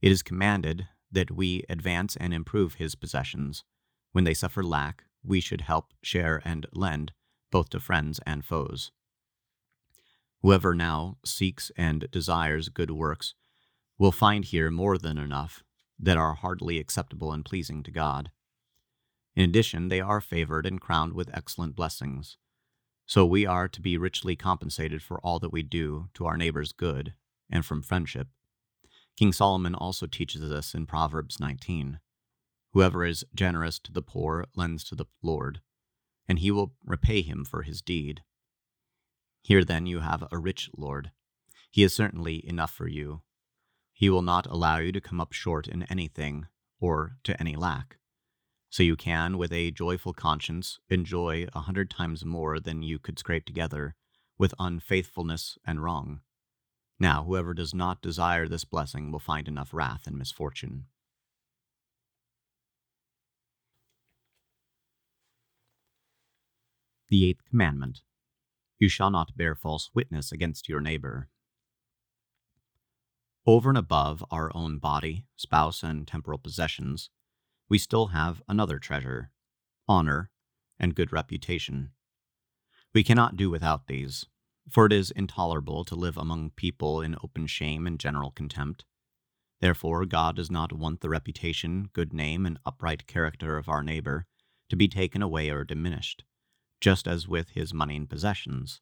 It 0.00 0.12
is 0.12 0.22
commanded 0.22 0.86
that 1.16 1.30
we 1.30 1.64
advance 1.70 2.14
and 2.14 2.34
improve 2.34 2.74
his 2.74 2.94
possessions. 2.94 3.64
When 4.12 4.24
they 4.24 4.34
suffer 4.34 4.62
lack, 4.62 5.04
we 5.24 5.40
should 5.40 5.62
help, 5.62 5.94
share, 6.02 6.42
and 6.44 6.66
lend, 6.74 7.12
both 7.50 7.70
to 7.70 7.80
friends 7.80 8.20
and 8.26 8.44
foes. 8.44 8.92
Whoever 10.42 10.74
now 10.74 11.16
seeks 11.24 11.72
and 11.74 12.06
desires 12.10 12.68
good 12.68 12.90
works 12.90 13.32
will 13.96 14.12
find 14.12 14.44
here 14.44 14.70
more 14.70 14.98
than 14.98 15.16
enough 15.16 15.64
that 15.98 16.18
are 16.18 16.34
heartily 16.34 16.78
acceptable 16.78 17.32
and 17.32 17.46
pleasing 17.46 17.82
to 17.84 17.90
God. 17.90 18.30
In 19.34 19.48
addition, 19.48 19.88
they 19.88 20.02
are 20.02 20.20
favored 20.20 20.66
and 20.66 20.78
crowned 20.78 21.14
with 21.14 21.34
excellent 21.34 21.74
blessings. 21.74 22.36
So 23.06 23.24
we 23.24 23.46
are 23.46 23.68
to 23.68 23.80
be 23.80 23.96
richly 23.96 24.36
compensated 24.36 25.02
for 25.02 25.18
all 25.20 25.38
that 25.38 25.52
we 25.52 25.62
do 25.62 26.10
to 26.12 26.26
our 26.26 26.36
neighbor's 26.36 26.72
good 26.72 27.14
and 27.48 27.64
from 27.64 27.82
friendship. 27.82 28.28
King 29.16 29.32
Solomon 29.32 29.74
also 29.74 30.06
teaches 30.06 30.42
us 30.52 30.74
in 30.74 30.86
Proverbs 30.86 31.40
19 31.40 32.00
Whoever 32.72 33.02
is 33.02 33.24
generous 33.34 33.78
to 33.78 33.92
the 33.92 34.02
poor 34.02 34.44
lends 34.54 34.84
to 34.84 34.94
the 34.94 35.06
Lord, 35.22 35.62
and 36.28 36.38
he 36.38 36.50
will 36.50 36.74
repay 36.84 37.22
him 37.22 37.42
for 37.42 37.62
his 37.62 37.80
deed. 37.80 38.22
Here 39.42 39.64
then 39.64 39.86
you 39.86 40.00
have 40.00 40.28
a 40.30 40.36
rich 40.36 40.68
Lord. 40.76 41.12
He 41.70 41.82
is 41.82 41.94
certainly 41.94 42.46
enough 42.46 42.70
for 42.70 42.86
you. 42.86 43.22
He 43.94 44.10
will 44.10 44.20
not 44.20 44.44
allow 44.46 44.76
you 44.76 44.92
to 44.92 45.00
come 45.00 45.22
up 45.22 45.32
short 45.32 45.66
in 45.66 45.84
anything 45.84 46.48
or 46.78 47.16
to 47.24 47.40
any 47.40 47.56
lack. 47.56 47.96
So 48.68 48.82
you 48.82 48.96
can, 48.96 49.38
with 49.38 49.52
a 49.52 49.70
joyful 49.70 50.12
conscience, 50.12 50.78
enjoy 50.90 51.46
a 51.54 51.60
hundred 51.60 51.88
times 51.88 52.26
more 52.26 52.60
than 52.60 52.82
you 52.82 52.98
could 52.98 53.18
scrape 53.18 53.46
together 53.46 53.94
with 54.36 54.52
unfaithfulness 54.58 55.56
and 55.66 55.82
wrong. 55.82 56.20
Now, 56.98 57.24
whoever 57.24 57.52
does 57.52 57.74
not 57.74 58.00
desire 58.00 58.48
this 58.48 58.64
blessing 58.64 59.12
will 59.12 59.18
find 59.18 59.48
enough 59.48 59.74
wrath 59.74 60.06
and 60.06 60.16
misfortune. 60.16 60.86
The 67.08 67.28
Eighth 67.28 67.44
Commandment 67.48 68.00
You 68.78 68.88
shall 68.88 69.10
not 69.10 69.36
bear 69.36 69.54
false 69.54 69.90
witness 69.94 70.32
against 70.32 70.68
your 70.68 70.80
neighbor. 70.80 71.28
Over 73.46 73.68
and 73.68 73.78
above 73.78 74.24
our 74.30 74.50
own 74.56 74.78
body, 74.78 75.26
spouse, 75.36 75.84
and 75.84 76.08
temporal 76.08 76.38
possessions, 76.38 77.10
we 77.68 77.78
still 77.78 78.08
have 78.08 78.42
another 78.48 78.78
treasure 78.78 79.30
honor 79.88 80.30
and 80.80 80.96
good 80.96 81.12
reputation. 81.12 81.90
We 82.92 83.04
cannot 83.04 83.36
do 83.36 83.50
without 83.50 83.86
these 83.86 84.26
for 84.68 84.86
it 84.86 84.92
is 84.92 85.10
intolerable 85.12 85.84
to 85.84 85.94
live 85.94 86.16
among 86.16 86.50
people 86.50 87.00
in 87.00 87.16
open 87.22 87.46
shame 87.46 87.86
and 87.86 88.00
general 88.00 88.30
contempt. 88.30 88.84
Therefore, 89.60 90.04
God 90.04 90.36
does 90.36 90.50
not 90.50 90.72
want 90.72 91.00
the 91.00 91.08
reputation, 91.08 91.88
good 91.92 92.12
name, 92.12 92.44
and 92.44 92.58
upright 92.66 93.06
character 93.06 93.56
of 93.56 93.68
our 93.68 93.82
neighbor 93.82 94.26
to 94.68 94.76
be 94.76 94.88
taken 94.88 95.22
away 95.22 95.50
or 95.50 95.64
diminished, 95.64 96.24
just 96.80 97.06
as 97.06 97.28
with 97.28 97.50
his 97.50 97.72
money 97.72 97.96
and 97.96 98.10
possessions. 98.10 98.80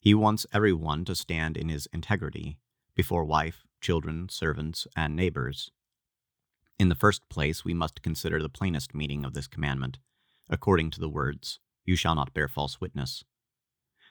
He 0.00 0.14
wants 0.14 0.46
every 0.52 0.72
one 0.72 1.04
to 1.06 1.14
stand 1.14 1.56
in 1.56 1.68
his 1.68 1.88
integrity 1.92 2.58
before 2.94 3.24
wife, 3.24 3.64
children, 3.80 4.28
servants, 4.28 4.86
and 4.96 5.16
neighbors. 5.16 5.70
In 6.78 6.88
the 6.88 6.94
first 6.94 7.28
place, 7.28 7.64
we 7.64 7.72
must 7.72 8.02
consider 8.02 8.42
the 8.42 8.48
plainest 8.48 8.94
meaning 8.94 9.24
of 9.24 9.32
this 9.32 9.46
commandment, 9.46 9.98
according 10.50 10.90
to 10.90 11.00
the 11.00 11.08
words, 11.08 11.58
You 11.84 11.96
shall 11.96 12.14
not 12.14 12.34
bear 12.34 12.48
false 12.48 12.80
witness. 12.80 13.24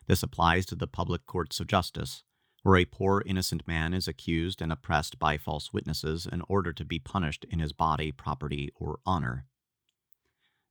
This 0.08 0.24
applies 0.24 0.66
to 0.68 0.76
the 0.76 0.88
public 0.88 1.26
courts 1.26 1.60
of 1.60 1.68
justice, 1.68 2.24
where 2.64 2.78
a 2.78 2.86
poor 2.86 3.24
innocent 3.26 3.68
man 3.68 3.94
is 3.94 4.08
accused 4.08 4.62
and 4.62 4.72
oppressed 4.72 5.20
by 5.20 5.38
false 5.38 5.72
witnesses 5.72 6.28
in 6.32 6.42
order 6.48 6.74
to 6.74 6.86
be 6.86 7.00
punished 7.00 7.46
in 7.50 7.60
his 7.60 7.74
body, 7.74 8.12
property, 8.12 8.72
or 8.76 9.00
honor. 9.06 9.46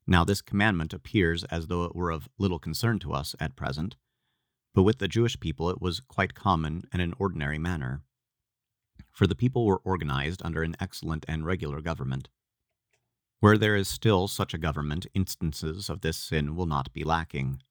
Now, 0.06 0.24
this 0.24 0.42
commandment 0.42 0.92
appears 0.92 1.44
as 1.44 1.66
though 1.66 1.84
it 1.84 1.96
were 1.96 2.10
of 2.10 2.28
little 2.38 2.58
concern 2.58 2.98
to 3.00 3.12
us 3.12 3.34
at 3.40 3.56
present, 3.56 3.96
but 4.74 4.82
with 4.82 4.98
the 4.98 5.08
Jewish 5.08 5.38
people 5.38 5.70
it 5.70 5.80
was 5.80 6.00
quite 6.00 6.34
common 6.34 6.84
and 6.92 7.00
an 7.00 7.14
ordinary 7.18 7.58
manner. 7.58 8.02
For 9.10 9.26
the 9.26 9.36
people 9.36 9.64
were 9.64 9.80
organized 9.84 10.42
under 10.44 10.62
an 10.62 10.76
excellent 10.80 11.24
and 11.28 11.46
regular 11.46 11.80
government. 11.80 12.28
Where 13.38 13.56
there 13.56 13.76
is 13.76 13.88
still 13.88 14.26
such 14.26 14.52
a 14.52 14.58
government, 14.58 15.06
instances 15.14 15.88
of 15.88 16.00
this 16.00 16.16
sin 16.16 16.56
will 16.56 16.66
not 16.66 16.92
be 16.92 17.04
lacking. 17.04 17.62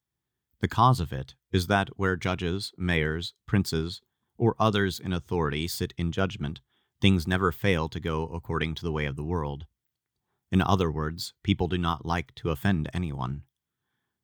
The 0.64 0.70
cause 0.70 1.02
of 1.02 1.12
it 1.12 1.36
is 1.52 1.68
that 1.68 1.90
where 1.98 2.16
judges, 2.16 2.72
mayors, 2.78 3.34
princes, 3.46 4.02
or 4.38 4.56
others 4.58 4.98
in 4.98 5.12
authority 5.12 5.68
sit 5.68 5.94
in 5.98 6.14
judgment, 6.14 6.62
things 7.02 7.28
never 7.28 7.52
fail 7.52 7.90
to 7.90 8.00
go 8.00 8.28
according 8.28 8.76
to 8.76 8.86
the 8.86 8.92
way 8.94 9.06
of 9.06 9.18
the 9.18 9.26
world. 9.26 9.66
In 10.54 10.62
other 10.62 10.90
words, 10.90 11.34
people 11.44 11.68
do 11.68 11.78
not 11.78 12.06
like 12.06 12.34
to 12.36 12.50
offend 12.50 12.90
anyone. 12.94 13.44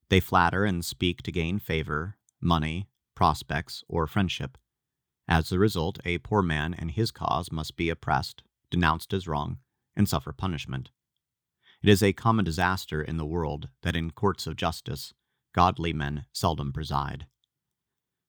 They 0.08 0.22
flatter 0.22 0.64
and 0.64 0.86
speak 0.86 1.24
to 1.24 1.32
gain 1.34 1.60
favor, 1.60 2.16
money, 2.40 2.88
prospects, 3.16 3.84
or 3.90 4.08
friendship. 4.08 4.58
As 5.28 5.52
a 5.52 5.60
result, 5.60 6.00
a 6.06 6.20
poor 6.20 6.42
man 6.42 6.74
and 6.74 6.92
his 6.92 7.12
cause 7.12 7.52
must 7.52 7.76
be 7.76 7.90
oppressed, 7.90 8.44
denounced 8.72 9.14
as 9.14 9.28
wrong, 9.28 9.58
and 9.94 10.08
suffer 10.08 10.32
punishment. 10.32 10.90
It 11.84 11.90
is 11.90 12.02
a 12.02 12.14
common 12.14 12.46
disaster 12.46 13.02
in 13.02 13.18
the 13.18 13.26
world 13.26 13.68
that 13.82 13.98
in 13.98 14.12
courts 14.12 14.48
of 14.48 14.56
justice, 14.56 15.14
godly 15.54 15.94
men 15.94 16.26
seldom 16.32 16.72
preside. 16.72 17.28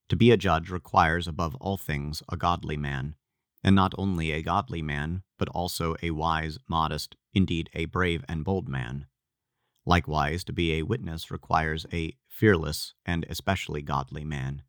To 0.08 0.16
be 0.16 0.30
a 0.30 0.36
judge 0.36 0.70
requires 0.70 1.28
above 1.28 1.54
all 1.56 1.76
things 1.76 2.22
a 2.28 2.36
godly 2.36 2.76
man, 2.76 3.14
and 3.62 3.76
not 3.76 3.94
only 3.96 4.32
a 4.32 4.42
godly 4.42 4.82
man, 4.82 5.22
but 5.38 5.48
also 5.50 5.94
a 6.02 6.10
wise, 6.10 6.58
modest, 6.68 7.16
indeed 7.32 7.70
a 7.74 7.84
brave 7.84 8.24
and 8.28 8.44
bold 8.44 8.68
man. 8.68 9.06
Likewise, 9.86 10.44
to 10.44 10.52
be 10.52 10.74
a 10.74 10.82
witness 10.82 11.30
requires 11.30 11.86
a 11.92 12.16
fearless 12.28 12.94
and 13.06 13.24
especially 13.28 13.82
godly 13.82 14.24
man. 14.24 14.62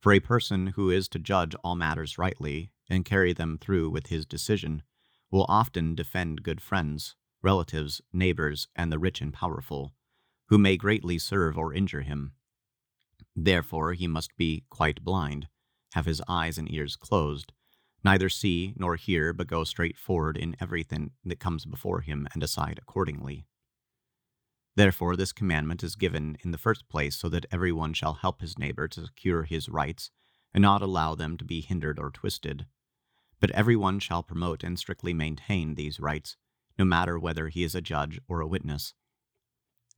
For 0.00 0.12
a 0.12 0.20
person 0.20 0.68
who 0.68 0.90
is 0.90 1.08
to 1.08 1.18
judge 1.18 1.54
all 1.64 1.76
matters 1.76 2.18
rightly 2.18 2.70
and 2.90 3.04
carry 3.04 3.32
them 3.32 3.56
through 3.58 3.90
with 3.90 4.08
his 4.08 4.26
decision 4.26 4.82
will 5.30 5.46
often 5.48 5.94
defend 5.94 6.42
good 6.42 6.60
friends, 6.60 7.16
relatives, 7.42 8.02
neighbors, 8.12 8.68
and 8.76 8.92
the 8.92 8.98
rich 8.98 9.20
and 9.20 9.32
powerful, 9.32 9.92
who 10.54 10.58
may 10.58 10.76
greatly 10.76 11.18
serve 11.18 11.58
or 11.58 11.74
injure 11.74 12.02
him. 12.02 12.30
Therefore, 13.34 13.92
he 13.94 14.06
must 14.06 14.36
be 14.36 14.62
quite 14.70 15.02
blind, 15.02 15.48
have 15.94 16.06
his 16.06 16.22
eyes 16.28 16.58
and 16.58 16.72
ears 16.72 16.94
closed, 16.94 17.52
neither 18.04 18.28
see 18.28 18.72
nor 18.76 18.94
hear, 18.94 19.32
but 19.32 19.48
go 19.48 19.64
straight 19.64 19.98
forward 19.98 20.36
in 20.36 20.54
everything 20.60 21.10
that 21.24 21.40
comes 21.40 21.64
before 21.64 22.02
him 22.02 22.28
and 22.32 22.40
decide 22.40 22.78
accordingly. 22.78 23.46
Therefore, 24.76 25.16
this 25.16 25.32
commandment 25.32 25.82
is 25.82 25.96
given 25.96 26.38
in 26.44 26.52
the 26.52 26.56
first 26.56 26.88
place 26.88 27.16
so 27.16 27.28
that 27.30 27.46
every 27.50 27.72
one 27.72 27.92
shall 27.92 28.14
help 28.14 28.40
his 28.40 28.56
neighbor 28.56 28.86
to 28.86 29.06
secure 29.06 29.42
his 29.42 29.68
rights, 29.68 30.12
and 30.54 30.62
not 30.62 30.82
allow 30.82 31.16
them 31.16 31.36
to 31.36 31.44
be 31.44 31.62
hindered 31.62 31.98
or 31.98 32.12
twisted. 32.12 32.66
But 33.40 33.50
every 33.50 33.74
one 33.74 33.98
shall 33.98 34.22
promote 34.22 34.62
and 34.62 34.78
strictly 34.78 35.12
maintain 35.12 35.74
these 35.74 35.98
rights, 35.98 36.36
no 36.78 36.84
matter 36.84 37.18
whether 37.18 37.48
he 37.48 37.64
is 37.64 37.74
a 37.74 37.80
judge 37.80 38.20
or 38.28 38.40
a 38.40 38.46
witness, 38.46 38.94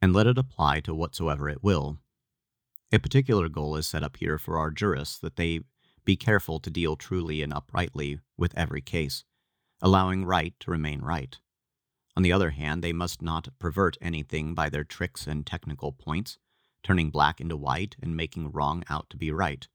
and 0.07 0.15
let 0.15 0.29
it 0.29 0.39
apply 0.39 0.79
to 0.79 0.95
whatsoever 0.95 1.49
it 1.49 1.65
will. 1.65 1.99
A 2.93 2.99
particular 3.01 3.49
goal 3.49 3.75
is 3.75 3.89
set 3.89 4.05
up 4.05 4.19
here 4.19 4.39
for 4.39 4.57
our 4.57 4.71
jurists 4.71 5.19
that 5.19 5.35
they 5.35 5.63
be 6.05 6.15
careful 6.15 6.61
to 6.61 6.71
deal 6.71 6.95
truly 6.95 7.43
and 7.43 7.53
uprightly 7.53 8.21
with 8.37 8.57
every 8.57 8.81
case, 8.81 9.25
allowing 9.83 10.25
right 10.25 10.55
to 10.61 10.71
remain 10.71 11.01
right. 11.01 11.41
On 12.17 12.23
the 12.23 12.31
other 12.31 12.51
hand, 12.51 12.85
they 12.85 12.93
must 12.93 13.21
not 13.21 13.49
pervert 13.59 13.97
anything 14.01 14.55
by 14.55 14.69
their 14.69 14.85
tricks 14.85 15.27
and 15.27 15.45
technical 15.45 15.91
points, 15.91 16.39
turning 16.85 17.11
black 17.11 17.41
into 17.41 17.57
white 17.57 17.97
and 18.01 18.17
making 18.17 18.53
wrong 18.53 18.85
out 18.89 19.11
to 19.11 19.17
be 19.17 19.33
right. 19.33 19.67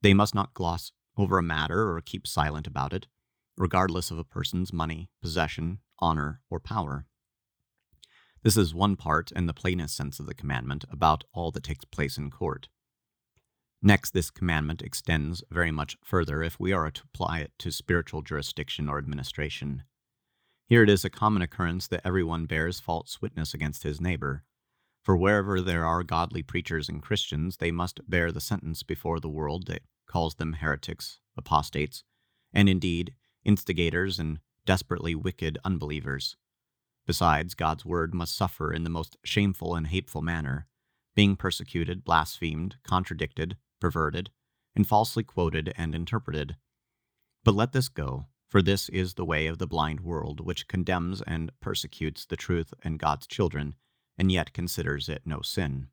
They 0.00 0.14
must 0.14 0.36
not 0.36 0.54
gloss 0.54 0.92
over 1.18 1.38
a 1.38 1.42
matter 1.42 1.90
or 1.90 2.00
keep 2.00 2.28
silent 2.28 2.68
about 2.68 2.92
it, 2.92 3.08
regardless 3.56 4.12
of 4.12 4.18
a 4.18 4.22
person's 4.22 4.72
money, 4.72 5.10
possession, 5.20 5.80
honor, 5.98 6.40
or 6.48 6.60
power. 6.60 7.06
This 8.44 8.58
is 8.58 8.74
one 8.74 8.94
part 8.96 9.32
in 9.32 9.46
the 9.46 9.54
plainest 9.54 9.96
sense 9.96 10.20
of 10.20 10.26
the 10.26 10.34
commandment 10.34 10.84
about 10.90 11.24
all 11.32 11.50
that 11.52 11.62
takes 11.62 11.86
place 11.86 12.18
in 12.18 12.30
court. 12.30 12.68
Next, 13.80 14.10
this 14.10 14.30
commandment 14.30 14.82
extends 14.82 15.42
very 15.50 15.70
much 15.70 15.96
further 16.04 16.42
if 16.42 16.60
we 16.60 16.70
are 16.70 16.90
to 16.90 17.02
apply 17.14 17.38
it 17.38 17.52
to 17.60 17.72
spiritual 17.72 18.20
jurisdiction 18.20 18.86
or 18.86 18.98
administration. 18.98 19.84
Here 20.66 20.82
it 20.82 20.90
is 20.90 21.06
a 21.06 21.10
common 21.10 21.40
occurrence 21.40 21.86
that 21.88 22.02
everyone 22.04 22.44
bears 22.44 22.80
false 22.80 23.22
witness 23.22 23.54
against 23.54 23.82
his 23.82 23.98
neighbor. 23.98 24.44
For 25.02 25.16
wherever 25.16 25.62
there 25.62 25.86
are 25.86 26.02
godly 26.02 26.42
preachers 26.42 26.90
and 26.90 27.02
Christians, 27.02 27.56
they 27.56 27.70
must 27.70 28.08
bear 28.08 28.30
the 28.30 28.42
sentence 28.42 28.82
before 28.82 29.20
the 29.20 29.28
world 29.28 29.68
that 29.68 29.82
calls 30.06 30.34
them 30.34 30.54
heretics, 30.54 31.18
apostates, 31.34 32.04
and 32.52 32.68
indeed 32.68 33.14
instigators 33.42 34.18
and 34.18 34.38
desperately 34.66 35.14
wicked 35.14 35.58
unbelievers. 35.64 36.36
Besides, 37.06 37.54
God's 37.54 37.84
word 37.84 38.14
must 38.14 38.36
suffer 38.36 38.72
in 38.72 38.84
the 38.84 38.90
most 38.90 39.16
shameful 39.24 39.74
and 39.74 39.86
hateful 39.86 40.22
manner, 40.22 40.66
being 41.14 41.36
persecuted, 41.36 42.04
blasphemed, 42.04 42.76
contradicted, 42.82 43.56
perverted, 43.80 44.30
and 44.74 44.86
falsely 44.86 45.22
quoted 45.22 45.72
and 45.76 45.94
interpreted. 45.94 46.56
But 47.44 47.54
let 47.54 47.72
this 47.72 47.88
go, 47.88 48.26
for 48.48 48.62
this 48.62 48.88
is 48.88 49.14
the 49.14 49.24
way 49.24 49.46
of 49.46 49.58
the 49.58 49.66
blind 49.66 50.00
world, 50.00 50.40
which 50.40 50.68
condemns 50.68 51.22
and 51.22 51.52
persecutes 51.60 52.24
the 52.24 52.36
truth 52.36 52.72
and 52.82 52.98
God's 52.98 53.26
children, 53.26 53.74
and 54.16 54.32
yet 54.32 54.52
considers 54.52 55.08
it 55.08 55.22
no 55.26 55.40
sin. 55.42 55.88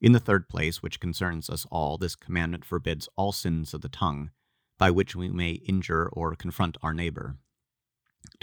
In 0.00 0.12
the 0.12 0.20
third 0.20 0.48
place, 0.48 0.82
which 0.82 1.00
concerns 1.00 1.48
us 1.48 1.66
all, 1.70 1.96
this 1.96 2.16
commandment 2.16 2.64
forbids 2.64 3.08
all 3.16 3.32
sins 3.32 3.72
of 3.72 3.80
the 3.80 3.88
tongue, 3.88 4.30
by 4.76 4.90
which 4.90 5.14
we 5.14 5.28
may 5.28 5.52
injure 5.52 6.08
or 6.12 6.34
confront 6.34 6.76
our 6.82 6.92
neighbor. 6.92 7.36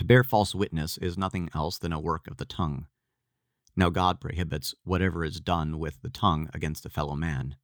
To 0.02 0.06
bear 0.06 0.24
false 0.24 0.56
witness 0.56 0.98
is 0.98 1.16
nothing 1.16 1.48
else 1.54 1.78
than 1.78 1.94
a 1.94 2.00
work 2.00 2.26
of 2.26 2.38
the 2.38 2.46
tongue. 2.46 2.88
Now 3.76 3.92
God 3.92 4.20
prohibits 4.20 4.74
whatever 4.84 5.24
is 5.24 5.40
done 5.40 5.78
with 5.78 6.02
the 6.02 6.10
tongue 6.10 6.50
against 6.56 6.88
a 6.88 6.90
fellow 6.90 7.16
man. 7.16 7.56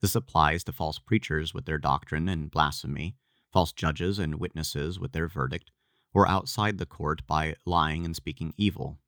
This 0.00 0.16
applies 0.16 0.64
to 0.64 0.72
false 0.72 0.98
preachers 0.98 1.54
with 1.54 1.66
their 1.66 1.78
doctrine 1.78 2.28
and 2.28 2.50
blasphemy, 2.50 3.14
false 3.52 3.72
judges 3.72 4.18
and 4.18 4.40
witnesses 4.40 4.98
with 4.98 5.12
their 5.12 5.28
verdict, 5.28 5.70
or 6.12 6.26
outside 6.26 6.78
the 6.78 6.84
court 6.84 7.24
by 7.28 7.54
lying 7.64 8.04
and 8.04 8.16
speaking 8.16 8.54
evil. 8.56 8.98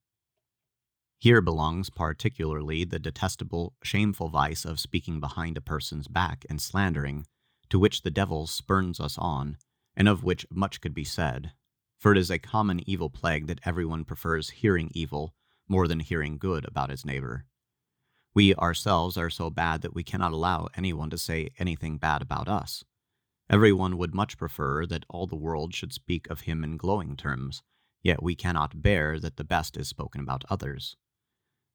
Here 1.18 1.40
belongs 1.40 1.90
particularly 1.90 2.85
the 2.85 3.00
detestable, 3.00 3.74
shameful 3.83 4.28
vice 4.28 4.64
of 4.64 4.78
speaking 4.78 5.18
behind 5.18 5.56
a 5.56 5.61
person's 5.61 6.06
back 6.06 6.46
and 6.48 6.62
slandering, 6.62 7.26
to 7.68 7.80
which 7.80 8.02
the 8.02 8.12
devil 8.12 8.46
spurns 8.46 9.00
us 9.00 9.18
on, 9.18 9.56
and 9.96 10.09
of 10.09 10.22
which 10.22 10.46
much 10.52 10.80
could 10.80 10.94
be 10.94 11.02
said. 11.02 11.50
For 12.00 12.12
it 12.12 12.18
is 12.18 12.30
a 12.30 12.38
common 12.38 12.80
evil 12.88 13.10
plague 13.10 13.46
that 13.48 13.60
everyone 13.62 14.06
prefers 14.06 14.48
hearing 14.50 14.90
evil 14.94 15.34
more 15.68 15.86
than 15.86 16.00
hearing 16.00 16.38
good 16.38 16.66
about 16.66 16.88
his 16.88 17.04
neighbor. 17.04 17.44
We 18.34 18.54
ourselves 18.54 19.18
are 19.18 19.28
so 19.28 19.50
bad 19.50 19.82
that 19.82 19.94
we 19.94 20.02
cannot 20.02 20.32
allow 20.32 20.68
anyone 20.74 21.10
to 21.10 21.18
say 21.18 21.50
anything 21.58 21.98
bad 21.98 22.22
about 22.22 22.48
us. 22.48 22.84
Everyone 23.50 23.98
would 23.98 24.14
much 24.14 24.38
prefer 24.38 24.86
that 24.86 25.04
all 25.10 25.26
the 25.26 25.36
world 25.36 25.74
should 25.74 25.92
speak 25.92 26.30
of 26.30 26.42
him 26.42 26.64
in 26.64 26.78
glowing 26.78 27.16
terms, 27.16 27.62
yet 28.02 28.22
we 28.22 28.34
cannot 28.34 28.80
bear 28.80 29.20
that 29.20 29.36
the 29.36 29.44
best 29.44 29.76
is 29.76 29.88
spoken 29.88 30.22
about 30.22 30.44
others. 30.48 30.96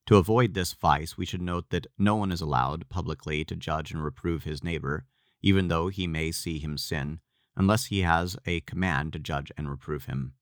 To 0.07 0.17
avoid 0.17 0.53
this 0.53 0.73
vice, 0.73 1.17
we 1.17 1.25
should 1.25 1.41
note 1.41 1.69
that 1.69 1.87
no 1.99 2.15
one 2.15 2.31
is 2.31 2.41
allowed 2.41 2.89
publicly 2.89 3.45
to 3.45 3.55
judge 3.55 3.91
and 3.91 4.03
reprove 4.03 4.43
his 4.43 4.63
neighbor, 4.63 5.05
even 5.41 5.67
though 5.67 5.89
he 5.89 6.07
may 6.07 6.31
see 6.31 6.57
him 6.57 6.77
sin, 6.77 7.19
unless 7.57 7.85
he 7.85 8.01
has 8.01 8.37
a 8.45 8.61
command 8.61 9.13
to 9.13 9.19
judge 9.19 9.51
and 9.57 9.69
reprove 9.69 10.05
him. 10.05 10.33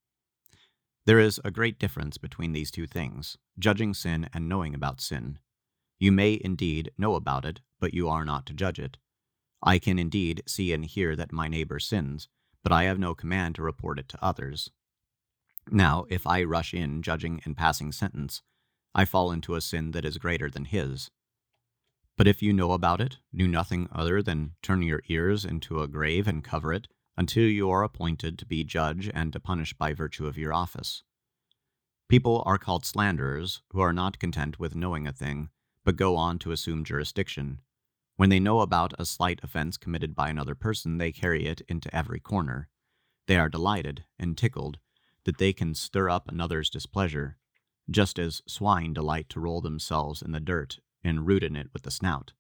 There 1.06 1.20
is 1.20 1.40
a 1.44 1.52
great 1.52 1.80
difference 1.80 2.18
between 2.18 2.54
these 2.54 2.72
two 2.72 2.88
things 2.88 3.38
judging 3.60 3.94
sin 3.94 4.30
and 4.34 4.50
knowing 4.50 4.74
about 4.74 5.02
sin. 5.02 5.38
You 6.00 6.12
may 6.12 6.40
indeed 6.44 6.92
know 6.98 7.16
about 7.16 7.46
it, 7.46 7.62
but 7.80 7.94
you 7.94 8.10
are 8.10 8.26
not 8.26 8.46
to 8.48 8.54
judge 8.54 8.80
it. 8.80 8.98
I 9.62 9.80
can 9.80 10.00
indeed 10.00 10.44
see 10.48 10.74
and 10.74 10.84
hear 10.84 11.16
that 11.16 11.32
my 11.32 11.48
neighbor 11.48 11.80
sins, 11.80 12.28
but 12.64 12.72
I 12.72 12.84
have 12.84 13.00
no 13.00 13.14
command 13.14 13.56
to 13.56 13.62
report 13.62 14.00
it 14.00 14.10
to 14.10 14.24
others. 14.24 14.70
Now, 15.70 16.06
if 16.10 16.28
I 16.28 16.44
rush 16.44 16.74
in, 16.74 17.02
judging 17.02 17.42
and 17.46 17.56
passing 17.56 17.92
sentence, 17.92 18.42
I 18.96 19.06
fall 19.06 19.32
into 19.32 19.56
a 19.56 19.62
sin 19.62 19.92
that 19.92 20.06
is 20.06 20.18
greater 20.18 20.50
than 20.50 20.66
his. 20.66 21.10
But 22.18 22.28
if 22.28 22.42
you 22.42 22.54
know 22.54 22.74
about 22.74 23.02
it, 23.02 23.18
do 23.34 23.48
nothing 23.48 23.90
other 23.92 24.22
than 24.22 24.56
turn 24.62 24.82
your 24.82 25.02
ears 25.08 25.46
into 25.46 25.82
a 25.82 25.88
grave 25.88 26.28
and 26.28 26.44
cover 26.44 26.74
it, 26.74 26.88
until 27.18 27.44
you 27.44 27.70
are 27.70 27.84
appointed 27.84 28.38
to 28.40 28.46
be 28.46 28.64
judge 28.64 29.10
and 29.14 29.34
to 29.34 29.40
punish 29.40 29.74
by 29.74 29.94
virtue 29.94 30.28
of 30.28 30.38
your 30.38 30.54
office. 30.54 31.04
People 32.10 32.44
are 32.46 32.58
called 32.58 32.86
slanderers, 32.86 33.62
who 33.72 33.80
are 33.80 33.94
not 33.94 34.20
content 34.20 34.60
with 34.60 34.76
knowing 34.76 35.08
a 35.08 35.14
thing, 35.14 35.50
but 35.84 35.96
go 35.96 36.16
on 36.16 36.40
to 36.40 36.52
assume 36.52 36.84
jurisdiction, 36.84 37.60
when 38.16 38.30
they 38.30 38.40
know 38.40 38.60
about 38.60 38.94
a 39.00 39.06
slight 39.06 39.40
offense 39.44 39.76
committed 39.78 40.16
by 40.16 40.30
another 40.30 40.54
person, 40.56 40.98
they 40.98 41.12
carry 41.12 41.46
it 41.46 41.62
into 41.68 41.94
every 41.96 42.20
corner. 42.20 42.70
They 43.28 43.38
are 43.38 43.50
delighted 43.50 44.06
and 44.20 44.38
tickled 44.38 44.78
that 45.24 45.38
they 45.40 45.54
can 45.54 45.74
stir 45.74 46.10
up 46.10 46.28
another's 46.28 46.70
displeasure, 46.70 47.38
just 47.90 48.20
as 48.20 48.44
swine 48.48 48.94
delight 48.94 49.30
to 49.30 49.40
roll 49.40 49.62
themselves 49.62 50.22
in 50.22 50.32
the 50.32 50.40
dirt 50.40 50.80
and 51.04 51.26
root 51.26 51.44
in 51.44 51.56
it 51.56 51.70
with 51.74 51.84
the 51.84 51.92
snout. 51.92 52.34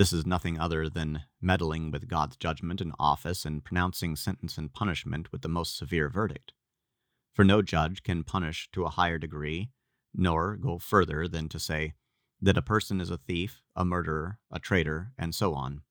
This 0.00 0.14
is 0.14 0.24
nothing 0.24 0.58
other 0.58 0.88
than 0.88 1.24
meddling 1.42 1.90
with 1.90 2.08
God's 2.08 2.34
judgment 2.34 2.80
and 2.80 2.94
office 2.98 3.44
and 3.44 3.62
pronouncing 3.62 4.16
sentence 4.16 4.56
and 4.56 4.72
punishment 4.72 5.30
with 5.30 5.42
the 5.42 5.48
most 5.48 5.76
severe 5.76 6.08
verdict. 6.08 6.54
For 7.34 7.44
no 7.44 7.60
judge 7.60 8.02
can 8.02 8.24
punish 8.24 8.70
to 8.72 8.86
a 8.86 8.88
higher 8.88 9.18
degree, 9.18 9.72
nor 10.14 10.56
go 10.56 10.78
further 10.78 11.28
than 11.28 11.50
to 11.50 11.58
say, 11.58 11.92
that 12.40 12.56
a 12.56 12.62
person 12.62 12.98
is 12.98 13.10
a 13.10 13.18
thief, 13.18 13.60
a 13.76 13.84
murderer, 13.84 14.38
a 14.50 14.58
traitor, 14.58 15.12
and 15.18 15.34
so 15.34 15.52
on. 15.52 15.82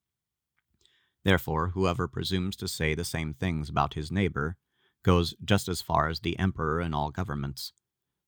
Therefore, 1.22 1.68
whoever 1.68 2.08
presumes 2.08 2.56
to 2.56 2.66
say 2.66 2.96
the 2.96 3.04
same 3.04 3.32
things 3.32 3.68
about 3.68 3.94
his 3.94 4.10
neighbor 4.10 4.56
goes 5.04 5.36
just 5.44 5.68
as 5.68 5.82
far 5.82 6.08
as 6.08 6.18
the 6.18 6.36
emperor 6.36 6.80
in 6.80 6.94
all 6.94 7.12
governments. 7.12 7.72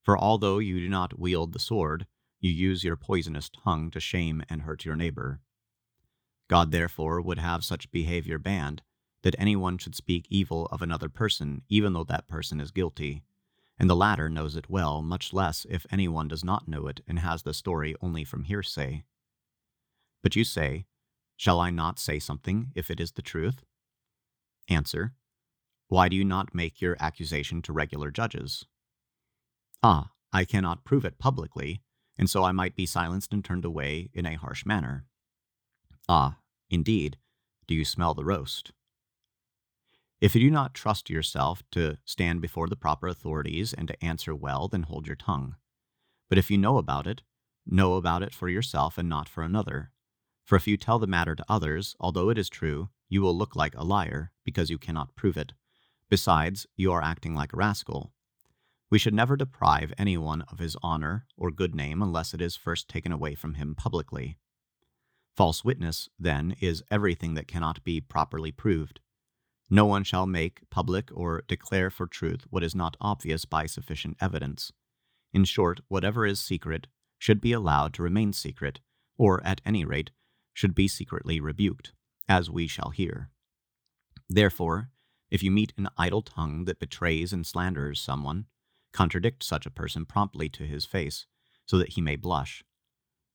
For 0.01 0.17
although 0.17 0.59
you 0.59 0.79
do 0.79 0.87
not 0.87 1.19
wield 1.19 1.51
the 1.51 1.59
sword, 1.59 2.07
you 2.39 2.51
use 2.51 2.85
your 2.85 2.95
poisonous 2.95 3.49
tongue 3.49 3.91
to 3.91 3.99
shame 3.99 4.43
and 4.49 4.61
hurt 4.61 4.85
your 4.85 4.95
neighbor. 4.95 5.41
God 6.53 6.69
therefore 6.69 7.19
would 7.19 7.39
have 7.39 7.65
such 7.65 7.89
behavior 7.89 8.37
banned, 8.37 8.83
that 9.23 9.33
anyone 9.39 9.79
should 9.79 9.95
speak 9.95 10.27
evil 10.29 10.67
of 10.67 10.83
another 10.83 11.09
person, 11.09 11.63
even 11.67 11.93
though 11.93 12.03
that 12.03 12.27
person 12.27 12.61
is 12.61 12.69
guilty. 12.69 13.23
And 13.79 13.89
the 13.89 13.95
latter 13.95 14.29
knows 14.29 14.55
it 14.55 14.69
well, 14.69 15.01
much 15.01 15.33
less 15.33 15.65
if 15.67 15.87
anyone 15.89 16.27
does 16.27 16.43
not 16.43 16.67
know 16.67 16.85
it 16.85 17.01
and 17.07 17.17
has 17.17 17.41
the 17.41 17.55
story 17.55 17.95
only 18.01 18.23
from 18.23 18.43
hearsay. 18.43 19.03
But 20.21 20.35
you 20.35 20.43
say, 20.43 20.85
Shall 21.37 21.59
I 21.59 21.71
not 21.71 21.97
say 21.97 22.19
something 22.19 22.71
if 22.75 22.91
it 22.91 22.99
is 22.99 23.13
the 23.13 23.23
truth? 23.23 23.63
Answer, 24.69 25.15
Why 25.87 26.07
do 26.07 26.15
you 26.15 26.23
not 26.23 26.53
make 26.53 26.81
your 26.81 26.95
accusation 26.99 27.63
to 27.63 27.73
regular 27.73 28.11
judges? 28.11 28.63
Ah, 29.81 30.11
I 30.31 30.45
cannot 30.45 30.85
prove 30.85 31.03
it 31.03 31.17
publicly, 31.17 31.81
and 32.15 32.29
so 32.29 32.43
I 32.43 32.51
might 32.51 32.75
be 32.75 32.85
silenced 32.85 33.33
and 33.33 33.43
turned 33.43 33.65
away 33.65 34.11
in 34.13 34.27
a 34.27 34.35
harsh 34.35 34.67
manner. 34.67 35.07
Ah, 36.07 36.37
indeed, 36.73 37.17
do 37.67 37.75
you 37.75 37.85
smell 37.85 38.13
the 38.13 38.25
roast? 38.25 38.71
If 40.19 40.35
you 40.35 40.41
do 40.41 40.49
not 40.49 40.73
trust 40.73 41.09
yourself 41.09 41.61
to 41.71 41.97
stand 42.05 42.41
before 42.41 42.67
the 42.67 42.75
proper 42.75 43.07
authorities 43.07 43.73
and 43.73 43.87
to 43.89 44.03
answer 44.03 44.33
well, 44.33 44.67
then 44.67 44.83
hold 44.83 45.05
your 45.05 45.15
tongue. 45.15 45.55
But 46.29 46.37
if 46.37 46.49
you 46.49 46.57
know 46.57 46.77
about 46.77 47.05
it, 47.05 47.21
know 47.65 47.95
about 47.95 48.23
it 48.23 48.33
for 48.33 48.49
yourself 48.49 48.97
and 48.97 49.07
not 49.07 49.29
for 49.29 49.43
another. 49.43 49.91
For 50.43 50.55
if 50.55 50.67
you 50.67 50.77
tell 50.77 50.97
the 50.97 51.07
matter 51.07 51.35
to 51.35 51.45
others, 51.47 51.95
although 51.99 52.29
it 52.29 52.37
is 52.37 52.49
true, 52.49 52.89
you 53.07 53.21
will 53.21 53.37
look 53.37 53.55
like 53.55 53.75
a 53.75 53.83
liar, 53.83 54.31
because 54.43 54.69
you 54.69 54.77
cannot 54.77 55.15
prove 55.15 55.37
it. 55.37 55.53
Besides, 56.09 56.65
you 56.75 56.91
are 56.91 57.01
acting 57.03 57.35
like 57.35 57.53
a 57.53 57.57
rascal. 57.57 58.11
We 58.89 58.99
should 58.99 59.13
never 59.13 59.35
deprive 59.35 59.93
anyone 59.97 60.41
of 60.43 60.59
his 60.59 60.75
honor 60.81 61.25
or 61.37 61.51
good 61.51 61.75
name 61.75 62.01
unless 62.01 62.33
it 62.33 62.41
is 62.41 62.55
first 62.55 62.89
taken 62.89 63.11
away 63.11 63.35
from 63.35 63.55
him 63.55 63.75
publicly. 63.75 64.37
False 65.35 65.63
witness, 65.63 66.09
then, 66.19 66.55
is 66.61 66.83
everything 66.91 67.33
that 67.33 67.47
cannot 67.47 67.83
be 67.83 67.99
properly 67.99 68.51
proved. 68.51 68.99
No 69.69 69.85
one 69.85 70.03
shall 70.03 70.27
make 70.27 70.69
public 70.69 71.09
or 71.13 71.43
declare 71.47 71.89
for 71.89 72.05
truth 72.05 72.45
what 72.49 72.63
is 72.63 72.75
not 72.75 72.97
obvious 73.01 73.45
by 73.45 73.65
sufficient 73.65 74.17
evidence. 74.21 74.71
In 75.33 75.45
short, 75.45 75.79
whatever 75.87 76.25
is 76.25 76.39
secret 76.39 76.87
should 77.17 77.41
be 77.41 77.53
allowed 77.53 77.93
to 77.93 78.03
remain 78.03 78.33
secret, 78.33 78.79
or, 79.17 79.43
at 79.43 79.61
any 79.65 79.83
rate, 79.83 80.11
should 80.53 80.75
be 80.75 80.87
secretly 80.87 81.39
rebuked, 81.39 81.93
as 82.29 82.49
we 82.49 82.67
shall 82.67 82.91
hear. 82.91 83.31
Therefore, 84.29 84.89
if 85.31 85.41
you 85.41 85.49
meet 85.49 85.73
an 85.77 85.89
idle 85.97 86.21
tongue 86.21 86.65
that 86.65 86.79
betrays 86.79 87.33
and 87.33 87.47
slanders 87.47 87.99
someone, 87.99 88.45
contradict 88.91 89.43
such 89.43 89.65
a 89.65 89.71
person 89.71 90.05
promptly 90.05 90.49
to 90.49 90.63
his 90.63 90.85
face, 90.85 91.25
so 91.65 91.79
that 91.79 91.93
he 91.93 92.01
may 92.01 92.15
blush. 92.15 92.63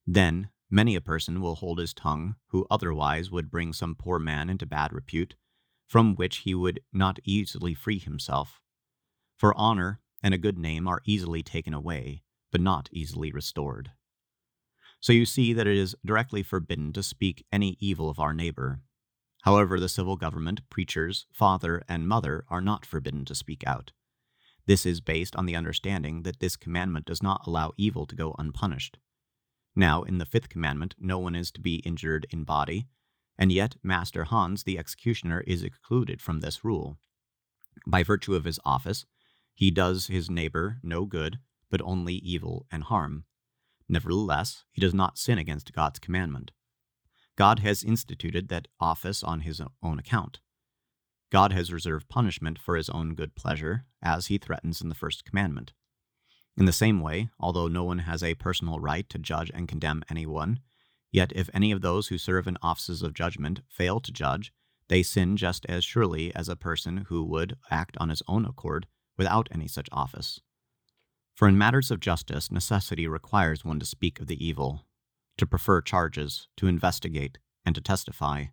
Then 0.07 0.49
many 0.69 0.95
a 0.95 1.01
person 1.01 1.41
will 1.41 1.55
hold 1.55 1.79
his 1.79 1.93
tongue, 1.93 2.35
who 2.47 2.65
otherwise 2.69 3.31
would 3.31 3.51
bring 3.51 3.73
some 3.73 3.95
poor 3.95 4.19
man 4.19 4.49
into 4.49 4.65
bad 4.65 4.93
repute, 4.93 5.35
from 5.87 6.15
which 6.15 6.37
he 6.37 6.53
would 6.53 6.81
not 6.93 7.19
easily 7.23 7.73
free 7.73 7.99
himself. 7.99 8.61
For 9.37 9.57
honor 9.57 10.01
and 10.21 10.33
a 10.33 10.37
good 10.37 10.57
name 10.57 10.87
are 10.87 11.01
easily 11.05 11.41
taken 11.41 11.73
away, 11.73 12.23
but 12.51 12.61
not 12.61 12.89
easily 12.91 13.31
restored. 13.31 13.91
So 15.01 15.13
you 15.13 15.25
see 15.25 15.53
that 15.53 15.67
it 15.67 15.77
is 15.77 15.95
directly 16.05 16.43
forbidden 16.43 16.91
to 16.93 17.03
speak 17.03 17.45
any 17.51 17.77
evil 17.79 18.09
of 18.09 18.19
our 18.19 18.33
neighbor. 18.33 18.81
However, 19.43 19.79
the 19.79 19.87
civil 19.87 20.17
government, 20.17 20.61
preachers, 20.69 21.25
father, 21.31 21.81
and 21.87 22.07
mother 22.07 22.43
are 22.49 22.61
not 22.61 22.85
forbidden 22.85 23.23
to 23.25 23.35
speak 23.35 23.63
out. 23.65 23.93
This 24.65 24.85
is 24.85 24.99
based 24.99 25.35
on 25.35 25.45
the 25.45 25.55
understanding 25.55 26.23
that 26.23 26.41
this 26.41 26.57
commandment 26.57 27.05
does 27.05 27.23
not 27.23 27.47
allow 27.47 27.71
evil 27.77 28.05
to 28.05 28.15
go 28.15 28.35
unpunished. 28.37 28.97
Now, 29.79 30.03
in 30.03 30.17
the 30.17 30.25
fifth 30.25 30.49
commandment, 30.49 30.93
no 30.99 31.19
one 31.19 31.35
is 31.35 31.51
to 31.51 31.61
be 31.61 31.75
injured 31.75 32.27
in 32.31 32.43
body, 32.43 32.89
and 33.37 33.49
yet 33.49 33.77
Master 33.81 34.25
Hans, 34.25 34.63
the 34.63 34.77
executioner, 34.77 35.39
is 35.47 35.63
excluded 35.63 36.21
from 36.21 36.41
this 36.41 36.65
rule. 36.65 36.97
By 37.87 38.03
virtue 38.03 38.35
of 38.35 38.43
his 38.43 38.59
office, 38.65 39.05
he 39.53 39.71
does 39.71 40.07
his 40.07 40.29
neighbor 40.29 40.79
no 40.83 41.05
good, 41.05 41.39
but 41.71 41.81
only 41.81 42.15
evil 42.15 42.65
and 42.69 42.83
harm. 42.83 43.23
Nevertheless, 43.87 44.65
he 44.69 44.81
does 44.81 44.93
not 44.93 45.17
sin 45.17 45.37
against 45.37 45.71
God's 45.71 45.99
commandment. 45.99 46.51
God 47.37 47.59
has 47.59 47.81
instituted 47.81 48.49
that 48.49 48.67
office 48.81 49.23
on 49.23 49.39
his 49.39 49.61
own 49.81 49.97
account. 49.97 50.41
God 51.31 51.53
has 51.53 51.71
reserved 51.71 52.09
punishment 52.09 52.59
for 52.59 52.75
his 52.75 52.89
own 52.89 53.15
good 53.15 53.33
pleasure, 53.33 53.85
as 54.01 54.27
he 54.27 54.37
threatens 54.37 54.81
in 54.81 54.89
the 54.89 54.93
first 54.93 55.23
commandment. 55.23 55.71
In 56.57 56.65
the 56.65 56.71
same 56.73 56.99
way, 56.99 57.29
although 57.39 57.67
no 57.67 57.83
one 57.83 57.99
has 57.99 58.21
a 58.21 58.35
personal 58.35 58.79
right 58.79 59.09
to 59.09 59.17
judge 59.17 59.51
and 59.53 59.67
condemn 59.67 60.03
anyone, 60.09 60.59
yet 61.11 61.31
if 61.35 61.49
any 61.53 61.71
of 61.71 61.81
those 61.81 62.07
who 62.07 62.17
serve 62.17 62.47
in 62.47 62.57
offices 62.61 63.01
of 63.01 63.13
judgment 63.13 63.61
fail 63.69 63.99
to 64.01 64.11
judge, 64.11 64.51
they 64.89 65.03
sin 65.03 65.37
just 65.37 65.65
as 65.67 65.85
surely 65.85 66.35
as 66.35 66.49
a 66.49 66.55
person 66.55 67.05
who 67.07 67.23
would 67.23 67.55
act 67.71 67.95
on 67.99 68.09
his 68.09 68.23
own 68.27 68.45
accord 68.45 68.87
without 69.17 69.47
any 69.51 69.67
such 69.67 69.87
office. 69.91 70.41
For 71.35 71.47
in 71.47 71.57
matters 71.57 71.91
of 71.91 72.01
justice, 72.01 72.51
necessity 72.51 73.07
requires 73.07 73.63
one 73.63 73.79
to 73.79 73.85
speak 73.85 74.19
of 74.19 74.27
the 74.27 74.45
evil, 74.45 74.85
to 75.37 75.45
prefer 75.45 75.79
charges, 75.79 76.49
to 76.57 76.67
investigate, 76.67 77.37
and 77.65 77.73
to 77.75 77.81
testify. 77.81 78.45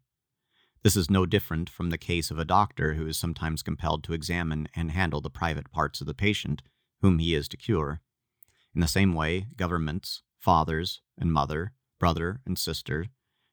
This 0.85 0.95
is 0.95 1.11
no 1.11 1.27
different 1.27 1.69
from 1.69 1.91
the 1.91 1.99
case 1.99 2.31
of 2.31 2.39
a 2.39 2.45
doctor 2.45 2.95
who 2.95 3.09
is 3.09 3.17
sometimes 3.17 3.65
compelled 3.65 4.05
to 4.05 4.13
examine 4.13 4.69
and 4.77 4.93
handle 4.93 5.21
the 5.21 5.31
private 5.31 5.73
parts 5.73 6.01
of 6.01 6.07
the 6.07 6.15
patient 6.15 6.63
whom 7.01 7.19
he 7.19 7.35
is 7.35 7.49
to 7.49 7.57
cure. 7.57 8.01
In 8.75 8.81
the 8.81 8.89
same 8.89 9.15
way, 9.15 9.47
governments, 9.57 10.23
fathers 10.39 11.01
and 11.19 11.33
mother, 11.33 11.73
brother 11.99 12.41
and 12.47 12.59
sister, 12.59 13.07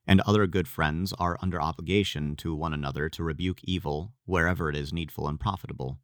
and 0.06 0.20
other 0.20 0.46
good 0.46 0.68
friends 0.68 1.12
are 1.14 1.38
under 1.40 1.60
obligation 1.60 2.36
to 2.36 2.54
one 2.54 2.74
another 2.74 3.08
to 3.08 3.24
rebuke 3.24 3.64
evil 3.64 4.12
wherever 4.26 4.68
it 4.68 4.76
is 4.76 4.92
needful 4.92 5.26
and 5.28 5.40
profitable. 5.40 5.98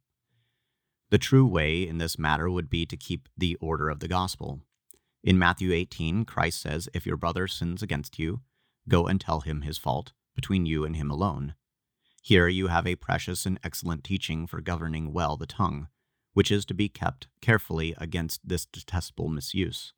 The 1.11 1.17
true 1.17 1.45
way 1.45 1.87
in 1.87 1.97
this 1.97 2.17
matter 2.17 2.49
would 2.49 2.69
be 2.69 2.85
to 2.85 2.97
keep 2.97 3.27
the 3.37 3.55
order 3.55 3.89
of 3.89 3.99
the 3.99 4.07
gospel. 4.07 4.61
In 5.23 5.37
Matthew 5.37 5.71
18, 5.71 6.25
Christ 6.25 6.61
says, 6.61 6.89
If 6.93 7.05
your 7.05 7.17
brother 7.17 7.47
sins 7.47 7.83
against 7.83 8.17
you, 8.17 8.41
go 8.87 9.05
and 9.05 9.21
tell 9.21 9.41
him 9.41 9.61
his 9.61 9.77
fault 9.77 10.13
between 10.35 10.65
you 10.65 10.83
and 10.83 10.95
him 10.95 11.11
alone. 11.11 11.53
Here 12.23 12.47
you 12.47 12.67
have 12.67 12.87
a 12.87 12.95
precious 12.95 13.45
and 13.45 13.59
excellent 13.63 14.03
teaching 14.03 14.47
for 14.47 14.61
governing 14.61 15.11
well 15.11 15.37
the 15.37 15.45
tongue, 15.45 15.87
which 16.33 16.51
is 16.51 16.65
to 16.65 16.73
be 16.73 16.89
kept 16.89 17.27
carefully 17.41 17.93
against 17.97 18.47
this 18.47 18.65
detestable 18.65 19.27
misuse. 19.27 19.93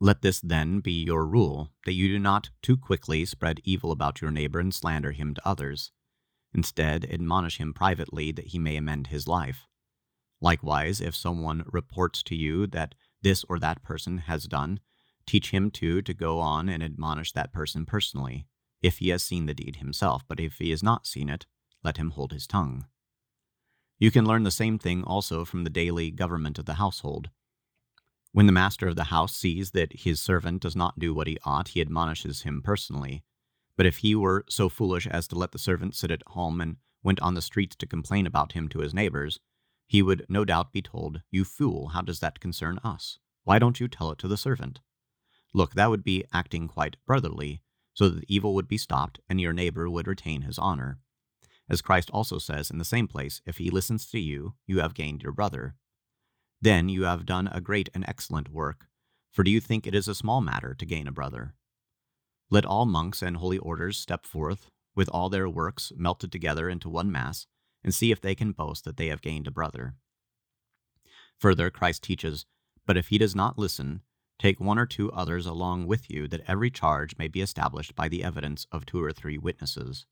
Let 0.00 0.22
this 0.22 0.40
then 0.40 0.80
be 0.80 1.04
your 1.04 1.26
rule, 1.26 1.70
that 1.84 1.92
you 1.92 2.08
do 2.08 2.18
not 2.18 2.50
too 2.62 2.76
quickly 2.76 3.24
spread 3.24 3.60
evil 3.64 3.92
about 3.92 4.22
your 4.22 4.30
neighbor 4.30 4.58
and 4.58 4.74
slander 4.74 5.12
him 5.12 5.34
to 5.34 5.48
others. 5.48 5.92
Instead, 6.54 7.04
admonish 7.04 7.58
him 7.58 7.74
privately 7.74 8.32
that 8.32 8.48
he 8.48 8.58
may 8.58 8.76
amend 8.76 9.08
his 9.08 9.28
life. 9.28 9.66
Likewise, 10.40 11.00
if 11.00 11.14
someone 11.14 11.64
reports 11.66 12.22
to 12.24 12.34
you 12.34 12.66
that 12.68 12.94
this 13.22 13.44
or 13.48 13.58
that 13.58 13.82
person 13.82 14.18
has 14.18 14.44
done, 14.44 14.80
teach 15.26 15.50
him 15.50 15.70
too 15.70 16.00
to 16.02 16.14
go 16.14 16.40
on 16.40 16.68
and 16.68 16.82
admonish 16.82 17.32
that 17.32 17.52
person 17.52 17.84
personally 17.84 18.46
if 18.82 18.98
he 18.98 19.10
has 19.10 19.22
seen 19.22 19.46
the 19.46 19.54
deed 19.54 19.76
himself, 19.76 20.22
but 20.26 20.40
if 20.40 20.58
he 20.58 20.70
has 20.70 20.82
not 20.82 21.06
seen 21.06 21.28
it, 21.28 21.46
let 21.84 21.98
him 21.98 22.10
hold 22.10 22.32
his 22.32 22.46
tongue. 22.46 22.86
You 24.00 24.10
can 24.10 24.24
learn 24.24 24.44
the 24.44 24.50
same 24.50 24.78
thing 24.78 25.04
also 25.04 25.44
from 25.44 25.62
the 25.62 25.70
daily 25.70 26.10
government 26.10 26.58
of 26.58 26.64
the 26.64 26.74
household. 26.74 27.28
When 28.32 28.46
the 28.46 28.52
master 28.52 28.88
of 28.88 28.96
the 28.96 29.04
house 29.04 29.36
sees 29.36 29.72
that 29.72 30.00
his 30.00 30.22
servant 30.22 30.62
does 30.62 30.74
not 30.74 30.98
do 30.98 31.12
what 31.12 31.26
he 31.26 31.36
ought, 31.44 31.68
he 31.68 31.82
admonishes 31.82 32.42
him 32.42 32.62
personally. 32.62 33.24
But 33.76 33.84
if 33.84 33.98
he 33.98 34.14
were 34.14 34.46
so 34.48 34.70
foolish 34.70 35.06
as 35.06 35.28
to 35.28 35.38
let 35.38 35.52
the 35.52 35.58
servant 35.58 35.94
sit 35.94 36.10
at 36.10 36.22
home 36.28 36.62
and 36.62 36.76
went 37.02 37.20
on 37.20 37.34
the 37.34 37.42
streets 37.42 37.76
to 37.76 37.86
complain 37.86 38.26
about 38.26 38.52
him 38.52 38.68
to 38.68 38.78
his 38.78 38.94
neighbors, 38.94 39.38
he 39.86 40.00
would 40.00 40.24
no 40.30 40.46
doubt 40.46 40.72
be 40.72 40.80
told, 40.80 41.20
You 41.30 41.44
fool, 41.44 41.88
how 41.88 42.00
does 42.00 42.20
that 42.20 42.40
concern 42.40 42.78
us? 42.82 43.18
Why 43.44 43.58
don't 43.58 43.80
you 43.80 43.88
tell 43.88 44.12
it 44.12 44.18
to 44.20 44.28
the 44.28 44.38
servant? 44.38 44.80
Look, 45.52 45.74
that 45.74 45.90
would 45.90 46.04
be 46.04 46.24
acting 46.32 46.68
quite 46.68 46.96
brotherly, 47.06 47.60
so 47.92 48.08
that 48.08 48.24
evil 48.28 48.54
would 48.54 48.68
be 48.68 48.78
stopped 48.78 49.20
and 49.28 49.38
your 49.38 49.52
neighbor 49.52 49.90
would 49.90 50.06
retain 50.06 50.42
his 50.42 50.58
honor. 50.58 51.00
As 51.70 51.80
Christ 51.80 52.10
also 52.10 52.38
says 52.38 52.70
in 52.70 52.78
the 52.78 52.84
same 52.84 53.06
place, 53.06 53.40
if 53.46 53.58
he 53.58 53.70
listens 53.70 54.06
to 54.10 54.18
you, 54.18 54.54
you 54.66 54.80
have 54.80 54.92
gained 54.92 55.22
your 55.22 55.32
brother. 55.32 55.76
Then 56.60 56.88
you 56.88 57.04
have 57.04 57.24
done 57.24 57.48
a 57.52 57.60
great 57.60 57.88
and 57.94 58.04
excellent 58.06 58.52
work, 58.52 58.88
for 59.30 59.44
do 59.44 59.50
you 59.50 59.60
think 59.60 59.86
it 59.86 59.94
is 59.94 60.08
a 60.08 60.14
small 60.14 60.40
matter 60.40 60.74
to 60.74 60.84
gain 60.84 61.06
a 61.06 61.12
brother? 61.12 61.54
Let 62.50 62.66
all 62.66 62.84
monks 62.84 63.22
and 63.22 63.36
holy 63.36 63.58
orders 63.58 63.96
step 63.96 64.26
forth, 64.26 64.68
with 64.96 65.08
all 65.10 65.30
their 65.30 65.48
works 65.48 65.92
melted 65.96 66.32
together 66.32 66.68
into 66.68 66.90
one 66.90 67.10
mass, 67.10 67.46
and 67.84 67.94
see 67.94 68.10
if 68.10 68.20
they 68.20 68.34
can 68.34 68.52
boast 68.52 68.84
that 68.84 68.96
they 68.96 69.06
have 69.06 69.22
gained 69.22 69.46
a 69.46 69.52
brother. 69.52 69.94
Further, 71.38 71.70
Christ 71.70 72.02
teaches, 72.02 72.44
But 72.84 72.96
if 72.96 73.08
he 73.08 73.18
does 73.18 73.36
not 73.36 73.56
listen, 73.56 74.02
Take 74.40 74.58
one 74.58 74.78
or 74.78 74.86
two 74.86 75.12
others 75.12 75.44
along 75.44 75.86
with 75.86 76.10
you, 76.10 76.26
that 76.28 76.40
every 76.48 76.70
charge 76.70 77.18
may 77.18 77.28
be 77.28 77.42
established 77.42 77.94
by 77.94 78.08
the 78.08 78.24
evidence 78.24 78.66
of 78.72 78.86
two 78.86 79.02
or 79.04 79.12
three 79.12 79.36
witnesses. 79.36 80.06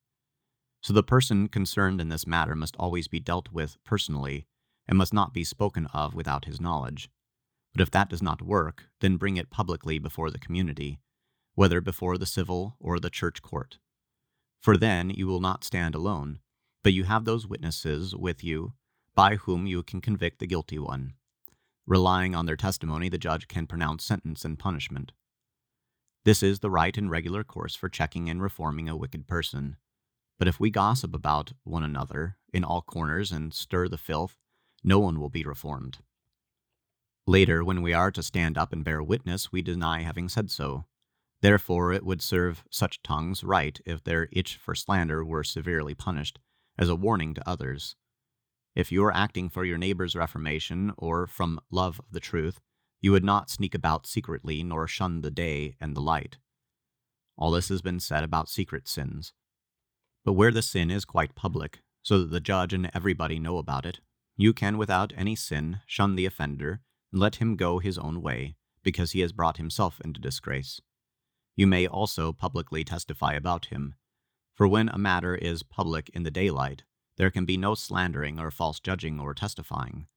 So 0.80 0.92
the 0.92 1.02
person 1.02 1.48
concerned 1.48 2.00
in 2.00 2.08
this 2.08 2.26
matter 2.26 2.54
must 2.54 2.76
always 2.76 3.08
be 3.08 3.20
dealt 3.20 3.50
with 3.52 3.76
personally, 3.84 4.46
and 4.86 4.96
must 4.96 5.12
not 5.12 5.34
be 5.34 5.44
spoken 5.44 5.86
of 5.92 6.14
without 6.14 6.46
his 6.46 6.60
knowledge. 6.60 7.10
But 7.72 7.82
if 7.82 7.90
that 7.90 8.08
does 8.08 8.22
not 8.22 8.42
work, 8.42 8.84
then 9.00 9.16
bring 9.16 9.36
it 9.36 9.50
publicly 9.50 9.98
before 9.98 10.30
the 10.30 10.38
community, 10.38 11.00
whether 11.54 11.80
before 11.80 12.16
the 12.16 12.26
civil 12.26 12.76
or 12.80 12.98
the 12.98 13.10
church 13.10 13.42
court. 13.42 13.78
For 14.60 14.76
then 14.76 15.10
you 15.10 15.26
will 15.26 15.40
not 15.40 15.64
stand 15.64 15.94
alone, 15.94 16.40
but 16.82 16.92
you 16.92 17.04
have 17.04 17.24
those 17.24 17.46
witnesses 17.46 18.14
with 18.16 18.42
you 18.42 18.72
by 19.14 19.36
whom 19.36 19.66
you 19.66 19.82
can 19.82 20.00
convict 20.00 20.38
the 20.38 20.46
guilty 20.46 20.78
one. 20.78 21.14
Relying 21.86 22.34
on 22.34 22.46
their 22.46 22.56
testimony, 22.56 23.08
the 23.08 23.18
judge 23.18 23.48
can 23.48 23.66
pronounce 23.66 24.04
sentence 24.04 24.44
and 24.44 24.58
punishment. 24.58 25.12
This 26.24 26.42
is 26.42 26.60
the 26.60 26.70
right 26.70 26.96
and 26.96 27.10
regular 27.10 27.44
course 27.44 27.74
for 27.74 27.88
checking 27.88 28.28
and 28.28 28.40
reforming 28.40 28.88
a 28.88 28.96
wicked 28.96 29.26
person. 29.26 29.76
But 30.38 30.48
if 30.48 30.60
we 30.60 30.70
gossip 30.70 31.14
about 31.14 31.52
one 31.64 31.82
another 31.82 32.36
in 32.52 32.64
all 32.64 32.82
corners 32.82 33.32
and 33.32 33.52
stir 33.52 33.88
the 33.88 33.98
filth, 33.98 34.36
no 34.84 34.98
one 34.98 35.20
will 35.20 35.30
be 35.30 35.44
reformed. 35.44 35.98
Later, 37.26 37.64
when 37.64 37.82
we 37.82 37.92
are 37.92 38.10
to 38.12 38.22
stand 38.22 38.56
up 38.56 38.72
and 38.72 38.84
bear 38.84 39.02
witness, 39.02 39.52
we 39.52 39.60
deny 39.60 40.02
having 40.02 40.28
said 40.28 40.50
so. 40.50 40.84
Therefore, 41.40 41.92
it 41.92 42.04
would 42.04 42.22
serve 42.22 42.64
such 42.70 43.02
tongues 43.02 43.44
right 43.44 43.78
if 43.84 44.02
their 44.02 44.28
itch 44.32 44.56
for 44.56 44.74
slander 44.74 45.24
were 45.24 45.44
severely 45.44 45.94
punished, 45.94 46.38
as 46.78 46.88
a 46.88 46.96
warning 46.96 47.34
to 47.34 47.48
others. 47.48 47.96
If 48.74 48.90
you 48.92 49.04
are 49.04 49.14
acting 49.14 49.48
for 49.48 49.64
your 49.64 49.78
neighbor's 49.78 50.16
reformation 50.16 50.92
or 50.96 51.26
from 51.26 51.60
love 51.70 51.98
of 51.98 52.12
the 52.12 52.20
truth, 52.20 52.60
you 53.00 53.12
would 53.12 53.24
not 53.24 53.50
sneak 53.50 53.74
about 53.74 54.06
secretly 54.06 54.62
nor 54.62 54.86
shun 54.86 55.20
the 55.20 55.30
day 55.30 55.76
and 55.80 55.94
the 55.96 56.00
light. 56.00 56.38
All 57.36 57.50
this 57.50 57.68
has 57.68 57.82
been 57.82 58.00
said 58.00 58.24
about 58.24 58.48
secret 58.48 58.88
sins. 58.88 59.32
But 60.28 60.34
where 60.34 60.52
the 60.52 60.60
sin 60.60 60.90
is 60.90 61.06
quite 61.06 61.34
public, 61.34 61.80
so 62.02 62.18
that 62.18 62.30
the 62.30 62.38
judge 62.38 62.74
and 62.74 62.90
everybody 62.92 63.38
know 63.38 63.56
about 63.56 63.86
it, 63.86 64.00
you 64.36 64.52
can 64.52 64.76
without 64.76 65.10
any 65.16 65.34
sin 65.34 65.80
shun 65.86 66.16
the 66.16 66.26
offender 66.26 66.82
and 67.10 67.18
let 67.18 67.36
him 67.36 67.56
go 67.56 67.78
his 67.78 67.96
own 67.96 68.20
way, 68.20 68.54
because 68.82 69.12
he 69.12 69.20
has 69.20 69.32
brought 69.32 69.56
himself 69.56 70.02
into 70.04 70.20
disgrace. 70.20 70.82
You 71.56 71.66
may 71.66 71.86
also 71.86 72.34
publicly 72.34 72.84
testify 72.84 73.32
about 73.32 73.72
him. 73.72 73.94
For 74.54 74.68
when 74.68 74.90
a 74.90 74.98
matter 74.98 75.34
is 75.34 75.62
public 75.62 76.10
in 76.10 76.24
the 76.24 76.30
daylight, 76.30 76.82
there 77.16 77.30
can 77.30 77.46
be 77.46 77.56
no 77.56 77.74
slandering 77.74 78.38
or 78.38 78.50
false 78.50 78.80
judging 78.80 79.18
or 79.18 79.32
testifying. 79.32 80.08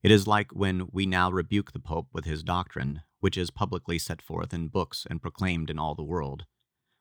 It 0.00 0.12
is 0.12 0.28
like 0.28 0.52
when 0.52 0.86
we 0.92 1.06
now 1.06 1.28
rebuke 1.28 1.72
the 1.72 1.80
Pope 1.80 2.06
with 2.12 2.24
his 2.24 2.44
doctrine, 2.44 3.02
which 3.18 3.36
is 3.36 3.50
publicly 3.50 3.98
set 3.98 4.22
forth 4.22 4.54
in 4.54 4.68
books 4.68 5.08
and 5.10 5.20
proclaimed 5.20 5.70
in 5.70 5.78
all 5.80 5.96
the 5.96 6.04
world. 6.04 6.44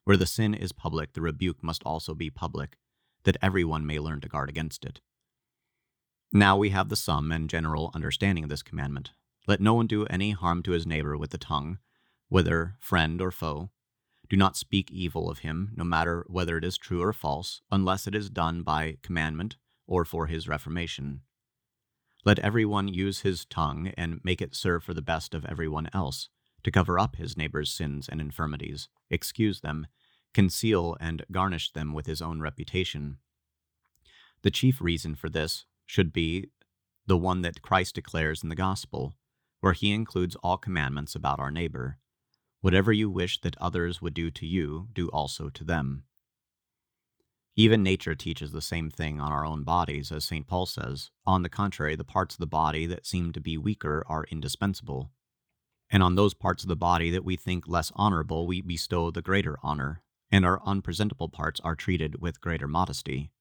Where 0.04 0.18
the 0.18 0.26
sin 0.26 0.54
is 0.54 0.72
public, 0.72 1.14
the 1.14 1.22
rebuke 1.22 1.64
must 1.64 1.84
also 1.84 2.14
be 2.14 2.30
public, 2.30 2.78
that 3.24 3.38
everyone 3.42 3.86
may 3.86 4.00
learn 4.00 4.22
to 4.22 4.30
guard 4.30 4.50
against 4.50 4.86
it. 4.86 5.02
Now 6.32 6.58
we 6.58 6.70
have 6.70 6.90
the 6.90 6.96
sum 6.96 7.32
and 7.32 7.50
general 7.50 7.92
understanding 7.94 8.44
of 8.44 8.50
this 8.50 8.64
commandment. 8.64 9.12
Let 9.48 9.62
no 9.62 9.74
one 9.74 9.88
do 9.88 10.06
any 10.06 10.32
harm 10.32 10.62
to 10.64 10.72
his 10.72 10.86
neighbor 10.86 11.18
with 11.18 11.32
the 11.32 11.38
tongue, 11.38 11.80
whether 12.28 12.76
friend 12.80 13.20
or 13.20 13.32
foe. 13.32 13.72
Do 14.30 14.38
not 14.38 14.56
speak 14.56 14.92
evil 14.92 15.30
of 15.30 15.40
him, 15.40 15.72
no 15.76 15.84
matter 15.84 16.24
whether 16.28 16.58
it 16.58 16.64
is 16.64 16.78
true 16.78 17.02
or 17.02 17.14
false, 17.14 17.62
unless 17.72 18.06
it 18.06 18.14
is 18.14 18.30
done 18.30 18.62
by 18.62 18.98
commandment 19.02 19.56
or 19.88 20.06
for 20.06 20.28
his 20.28 20.48
reformation. 20.48 21.22
Let 22.26 22.38
everyone 22.40 22.88
use 22.90 23.22
his 23.22 23.46
tongue 23.46 23.92
and 23.98 24.20
make 24.24 24.42
it 24.42 24.54
serve 24.54 24.84
for 24.84 24.94
the 24.94 25.02
best 25.02 25.34
of 25.34 25.46
everyone 25.46 25.90
else, 25.94 26.30
to 26.64 26.70
cover 26.70 27.00
up 27.00 27.16
his 27.16 27.38
neighbor's 27.38 27.72
sins 27.72 28.08
and 28.08 28.22
infirmities, 28.22 28.88
excuse 29.10 29.62
them, 29.62 29.88
conceal 30.34 30.96
and 31.00 31.26
garnish 31.32 31.72
them 31.72 31.94
with 31.94 32.06
his 32.06 32.22
own 32.22 32.42
reputation. 32.42 33.18
The 34.42 34.52
chief 34.52 34.82
reason 34.82 35.16
for 35.16 35.30
this 35.30 35.66
should 35.86 36.14
be 36.14 36.50
the 37.08 37.18
one 37.18 37.42
that 37.42 37.62
Christ 37.62 37.96
declares 37.96 38.44
in 38.44 38.50
the 38.50 38.56
gospel, 38.56 39.16
where 39.60 39.74
he 39.74 39.92
includes 39.92 40.36
all 40.44 40.58
commandments 40.58 41.16
about 41.16 41.40
our 41.40 41.52
neighbor. 41.52 41.98
Whatever 42.62 42.92
you 42.92 43.10
wish 43.10 43.42
that 43.42 43.58
others 43.58 44.02
would 44.02 44.14
do 44.14 44.30
to 44.32 44.46
you, 44.46 44.88
do 44.94 45.08
also 45.10 45.50
to 45.50 45.64
them. 45.64 46.04
Even 47.56 47.84
nature 47.84 48.16
teaches 48.16 48.52
the 48.52 48.62
same 48.62 48.90
thing 48.90 49.20
on 49.20 49.32
our 49.32 49.46
own 49.46 49.64
bodies, 49.64 50.12
as 50.12 50.24
St. 50.24 50.48
Paul 50.48 50.66
says. 50.66 51.10
On 51.26 51.44
the 51.44 51.50
contrary, 51.50 51.96
the 51.96 52.06
parts 52.06 52.36
of 52.36 52.40
the 52.40 52.48
body 52.48 52.86
that 52.86 53.06
seem 53.06 53.34
to 53.34 53.42
be 53.42 53.58
weaker 53.58 54.06
are 54.08 54.26
indispensable. 54.32 55.12
And 55.90 56.04
on 56.04 56.16
those 56.16 56.34
parts 56.34 56.64
of 56.64 56.70
the 56.70 56.76
body 56.76 57.10
that 57.12 57.26
we 57.26 57.36
think 57.36 57.68
less 57.68 57.92
honorable, 57.96 58.46
we 58.46 58.62
bestow 58.62 59.12
the 59.12 59.22
greater 59.22 59.58
honor, 59.64 60.02
and 60.32 60.46
our 60.46 60.62
unpresentable 60.66 61.30
parts 61.30 61.60
are 61.62 61.76
treated 61.76 62.22
with 62.22 62.42
greater 62.42 62.68
modesty. 62.68 63.32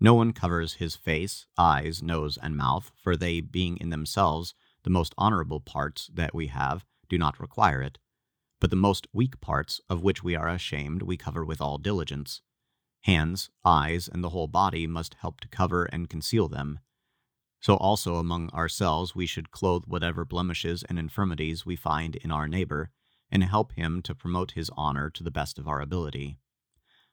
No 0.00 0.14
one 0.14 0.32
covers 0.32 0.74
his 0.74 0.96
face, 0.96 1.46
eyes, 1.58 2.02
nose, 2.02 2.38
and 2.42 2.56
mouth, 2.56 2.90
for 2.96 3.16
they, 3.16 3.40
being 3.40 3.76
in 3.76 3.90
themselves 3.90 4.54
the 4.82 4.90
most 4.90 5.14
honorable 5.18 5.60
parts 5.60 6.10
that 6.14 6.34
we 6.34 6.46
have, 6.46 6.84
do 7.08 7.18
not 7.18 7.38
require 7.38 7.82
it. 7.82 7.98
But 8.60 8.70
the 8.70 8.76
most 8.76 9.06
weak 9.12 9.40
parts, 9.40 9.80
of 9.88 10.02
which 10.02 10.24
we 10.24 10.34
are 10.34 10.48
ashamed, 10.48 11.02
we 11.02 11.16
cover 11.16 11.44
with 11.44 11.60
all 11.60 11.78
diligence 11.78 12.40
Hands, 13.04 13.48
eyes, 13.64 14.08
and 14.08 14.22
the 14.22 14.28
whole 14.28 14.46
body 14.46 14.86
must 14.86 15.14
help 15.14 15.40
to 15.40 15.48
cover 15.48 15.84
and 15.86 16.10
conceal 16.10 16.48
them. 16.48 16.80
So 17.60 17.76
also 17.76 18.16
among 18.16 18.50
ourselves 18.50 19.14
we 19.14 19.26
should 19.26 19.50
clothe 19.50 19.84
whatever 19.86 20.24
blemishes 20.24 20.82
and 20.82 20.98
infirmities 20.98 21.66
we 21.66 21.76
find 21.76 22.16
in 22.16 22.32
our 22.32 22.48
neighbor, 22.48 22.90
and 23.30 23.44
help 23.44 23.72
him 23.72 24.02
to 24.02 24.14
promote 24.14 24.52
his 24.52 24.70
honor 24.76 25.10
to 25.10 25.22
the 25.22 25.30
best 25.30 25.58
of 25.58 25.68
our 25.68 25.80
ability. 25.80 26.38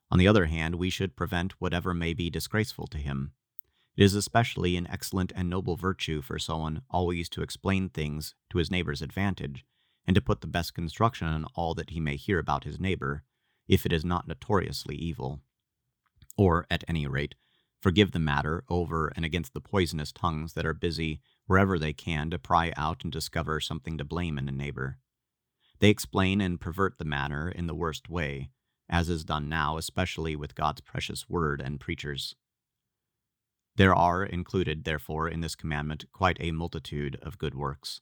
On 0.09 0.17
the 0.17 0.27
other 0.27 0.45
hand, 0.45 0.75
we 0.75 0.89
should 0.89 1.15
prevent 1.15 1.59
whatever 1.59 1.93
may 1.93 2.13
be 2.13 2.29
disgraceful 2.29 2.87
to 2.87 2.97
him. 2.97 3.33
It 3.95 4.03
is 4.03 4.15
especially 4.15 4.77
an 4.77 4.87
excellent 4.89 5.33
and 5.35 5.49
noble 5.49 5.75
virtue 5.75 6.21
for 6.21 6.39
someone 6.39 6.81
always 6.89 7.29
to 7.29 7.41
explain 7.41 7.89
things 7.89 8.35
to 8.49 8.57
his 8.57 8.71
neighbor's 8.71 9.01
advantage, 9.01 9.65
and 10.05 10.15
to 10.15 10.21
put 10.21 10.41
the 10.41 10.47
best 10.47 10.73
construction 10.73 11.27
on 11.27 11.45
all 11.55 11.75
that 11.75 11.89
he 11.89 11.99
may 11.99 12.15
hear 12.15 12.39
about 12.39 12.63
his 12.63 12.79
neighbor, 12.79 13.23
if 13.67 13.85
it 13.85 13.91
is 13.91 14.05
not 14.05 14.27
notoriously 14.27 14.95
evil 14.95 15.41
or, 16.37 16.65
at 16.71 16.83
any 16.87 17.05
rate, 17.05 17.35
forgive 17.79 18.11
the 18.11 18.19
matter 18.19 18.63
over 18.69 19.11
and 19.15 19.23
against 19.23 19.53
the 19.53 19.61
poisonous 19.61 20.11
tongues 20.11 20.53
that 20.53 20.65
are 20.65 20.73
busy 20.73 21.21
wherever 21.45 21.77
they 21.77 21.93
can 21.93 22.29
to 22.29 22.39
pry 22.39 22.73
out 22.75 23.03
and 23.03 23.11
discover 23.11 23.59
something 23.59 23.97
to 23.97 24.05
blame 24.05 24.37
in 24.37 24.49
a 24.49 24.51
neighbor. 24.51 24.97
They 25.79 25.89
explain 25.89 26.41
and 26.41 26.59
pervert 26.59 26.97
the 26.97 27.05
matter 27.05 27.49
in 27.49 27.67
the 27.67 27.75
worst 27.75 28.09
way, 28.09 28.49
as 28.89 29.09
is 29.09 29.23
done 29.23 29.47
now, 29.47 29.77
especially 29.77 30.35
with 30.35 30.55
God's 30.55 30.81
precious 30.81 31.29
word 31.29 31.61
and 31.61 31.79
preachers. 31.79 32.35
There 33.75 33.93
are 33.93 34.23
included, 34.23 34.85
therefore, 34.85 35.29
in 35.29 35.41
this 35.41 35.55
commandment 35.55 36.05
quite 36.11 36.37
a 36.39 36.51
multitude 36.51 37.17
of 37.21 37.37
good 37.37 37.53
works. 37.53 38.01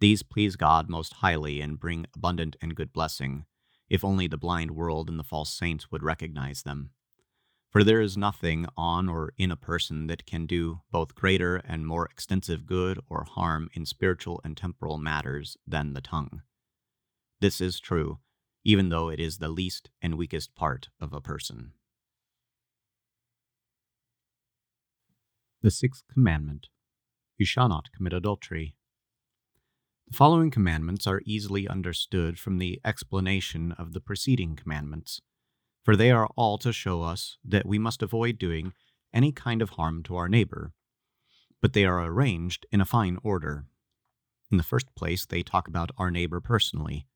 These 0.00 0.22
please 0.22 0.54
God 0.54 0.90
most 0.90 1.14
highly 1.14 1.62
and 1.62 1.80
bring 1.80 2.06
abundant 2.14 2.56
and 2.60 2.74
good 2.74 2.92
blessing, 2.92 3.46
if 3.88 4.04
only 4.04 4.26
the 4.26 4.36
blind 4.36 4.72
world 4.72 5.08
and 5.08 5.18
the 5.18 5.24
false 5.24 5.50
saints 5.50 5.90
would 5.90 6.02
recognize 6.02 6.62
them. 6.62 6.90
For 7.70 7.84
there 7.84 8.00
is 8.00 8.16
nothing 8.16 8.66
on 8.76 9.10
or 9.10 9.34
in 9.36 9.50
a 9.50 9.56
person 9.56 10.06
that 10.06 10.24
can 10.24 10.46
do 10.46 10.80
both 10.90 11.14
greater 11.14 11.56
and 11.56 11.86
more 11.86 12.06
extensive 12.06 12.64
good 12.64 12.98
or 13.10 13.24
harm 13.24 13.68
in 13.74 13.84
spiritual 13.84 14.40
and 14.42 14.56
temporal 14.56 14.96
matters 14.96 15.58
than 15.66 15.92
the 15.92 16.00
tongue. 16.00 16.42
This 17.40 17.60
is 17.60 17.78
true, 17.78 18.20
even 18.64 18.88
though 18.88 19.10
it 19.10 19.20
is 19.20 19.36
the 19.38 19.50
least 19.50 19.90
and 20.00 20.16
weakest 20.16 20.54
part 20.54 20.88
of 20.98 21.12
a 21.12 21.20
person. 21.20 21.72
The 25.60 25.70
sixth 25.70 26.04
commandment 26.10 26.68
You 27.36 27.44
shall 27.44 27.68
not 27.68 27.92
commit 27.94 28.14
adultery. 28.14 28.76
The 30.06 30.16
following 30.16 30.50
commandments 30.50 31.06
are 31.06 31.20
easily 31.26 31.68
understood 31.68 32.38
from 32.38 32.56
the 32.56 32.80
explanation 32.82 33.72
of 33.72 33.92
the 33.92 34.00
preceding 34.00 34.56
commandments 34.56 35.20
for 35.88 35.96
they 35.96 36.10
are 36.10 36.28
all 36.36 36.58
to 36.58 36.70
show 36.70 37.00
us 37.00 37.38
that 37.42 37.64
we 37.64 37.78
must 37.78 38.02
avoid 38.02 38.36
doing 38.36 38.74
any 39.14 39.32
kind 39.32 39.62
of 39.62 39.70
harm 39.70 40.02
to 40.02 40.16
our 40.16 40.28
neighbor. 40.28 40.74
But 41.62 41.72
they 41.72 41.86
are 41.86 42.04
arranged 42.04 42.66
in 42.70 42.82
a 42.82 42.84
fine 42.84 43.16
order. 43.22 43.64
In 44.50 44.58
the 44.58 44.62
first 44.62 44.94
place, 44.94 45.24
they 45.24 45.42
talk 45.42 45.66
about 45.66 45.90
our 45.96 46.10
neighbor 46.10 46.42
personally. 46.42 47.06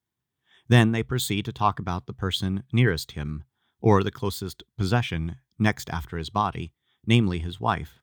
Then 0.69 0.93
they 0.93 1.03
proceed 1.03 1.45
to 1.45 1.53
talk 1.53 1.79
about 1.79 2.07
the 2.07 2.15
person 2.15 2.63
nearest 2.73 3.13
him, 3.13 3.45
or 3.79 4.03
the 4.03 4.11
closest 4.11 4.63
possession 4.79 5.37
next 5.59 5.91
after 5.91 6.17
his 6.17 6.31
body, 6.31 6.73
namely 7.07 7.41
his 7.41 7.61
wife. 7.61 8.01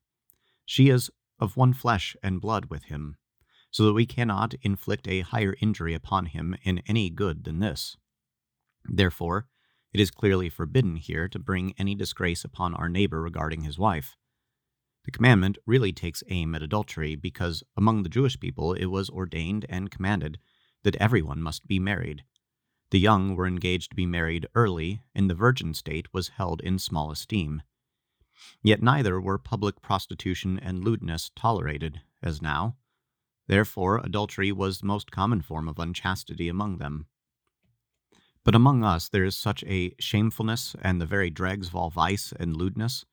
She 0.65 0.89
is 0.89 1.09
of 1.39 1.57
one 1.57 1.73
flesh 1.73 2.15
and 2.21 2.39
blood 2.39 2.65
with 2.65 2.83
him, 2.83 3.15
so 3.71 3.85
that 3.85 3.93
we 3.93 4.05
cannot 4.05 4.53
inflict 4.61 5.07
a 5.07 5.21
higher 5.21 5.55
injury 5.61 5.95
upon 5.95 6.27
him 6.27 6.55
in 6.61 6.83
any 6.85 7.09
good 7.09 7.45
than 7.45 7.57
this. 7.57 7.97
Therefore, 8.85 9.47
it 9.93 9.99
is 9.99 10.11
clearly 10.11 10.49
forbidden 10.49 10.95
here 10.95 11.27
to 11.27 11.39
bring 11.39 11.73
any 11.77 11.95
disgrace 11.95 12.43
upon 12.43 12.73
our 12.75 12.89
neighbor 12.89 13.21
regarding 13.21 13.61
his 13.61 13.79
wife. 13.79 14.15
The 15.05 15.11
commandment 15.11 15.57
really 15.65 15.91
takes 15.91 16.23
aim 16.29 16.53
at 16.53 16.61
adultery 16.61 17.15
because 17.15 17.63
among 17.75 18.03
the 18.03 18.09
Jewish 18.09 18.39
people 18.39 18.73
it 18.73 18.85
was 18.87 19.09
ordained 19.09 19.65
and 19.69 19.89
commanded 19.89 20.37
that 20.83 20.95
everyone 20.97 21.41
must 21.41 21.67
be 21.67 21.79
married. 21.79 22.23
The 22.91 22.99
young 22.99 23.35
were 23.35 23.47
engaged 23.47 23.91
to 23.91 23.95
be 23.95 24.05
married 24.05 24.47
early, 24.55 25.01
and 25.13 25.29
the 25.29 25.35
virgin 25.35 25.73
state 25.73 26.13
was 26.13 26.29
held 26.29 26.61
in 26.61 26.79
small 26.79 27.11
esteem. 27.11 27.61
Yet 28.63 28.81
neither 28.81 29.19
were 29.19 29.37
public 29.37 29.81
prostitution 29.81 30.59
and 30.59 30.83
lewdness 30.83 31.29
tolerated, 31.35 32.01
as 32.23 32.41
now. 32.41 32.77
Therefore, 33.47 33.97
adultery 33.97 34.51
was 34.51 34.79
the 34.79 34.87
most 34.87 35.11
common 35.11 35.41
form 35.41 35.67
of 35.67 35.79
unchastity 35.79 36.47
among 36.47 36.77
them. 36.77 37.07
But 38.49 38.55
among 38.55 38.83
us 38.83 39.09
there 39.09 39.25
is 39.25 39.35
such 39.35 39.63
a 39.65 39.93
shamefulness 39.99 40.75
and 40.81 40.99
the 40.99 41.05
very 41.05 41.29
dregs 41.29 41.67
of 41.67 41.75
all 41.75 41.91
vice 41.91 42.33
and 42.39 42.57
lewdness. 42.57 43.05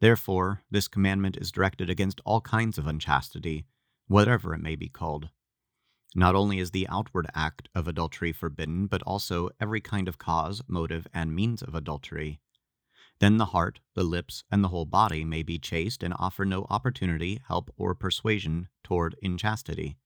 Therefore, 0.00 0.64
this 0.70 0.86
commandment 0.86 1.38
is 1.38 1.50
directed 1.50 1.88
against 1.88 2.20
all 2.26 2.42
kinds 2.42 2.76
of 2.76 2.86
unchastity, 2.86 3.64
whatever 4.06 4.52
it 4.52 4.60
may 4.60 4.76
be 4.76 4.90
called. 4.90 5.30
Not 6.14 6.34
only 6.34 6.58
is 6.58 6.72
the 6.72 6.86
outward 6.90 7.26
act 7.34 7.70
of 7.74 7.88
adultery 7.88 8.32
forbidden, 8.32 8.86
but 8.86 9.02
also 9.04 9.48
every 9.58 9.80
kind 9.80 10.08
of 10.08 10.18
cause, 10.18 10.60
motive, 10.68 11.06
and 11.14 11.34
means 11.34 11.62
of 11.62 11.74
adultery. 11.74 12.38
Then 13.18 13.38
the 13.38 13.46
heart, 13.46 13.80
the 13.94 14.04
lips, 14.04 14.44
and 14.50 14.62
the 14.62 14.68
whole 14.68 14.84
body 14.84 15.24
may 15.24 15.42
be 15.42 15.58
chaste 15.58 16.02
and 16.02 16.12
offer 16.18 16.44
no 16.44 16.66
opportunity, 16.68 17.40
help, 17.48 17.72
or 17.78 17.94
persuasion 17.94 18.68
toward 18.84 19.16
inchastity. 19.22 19.96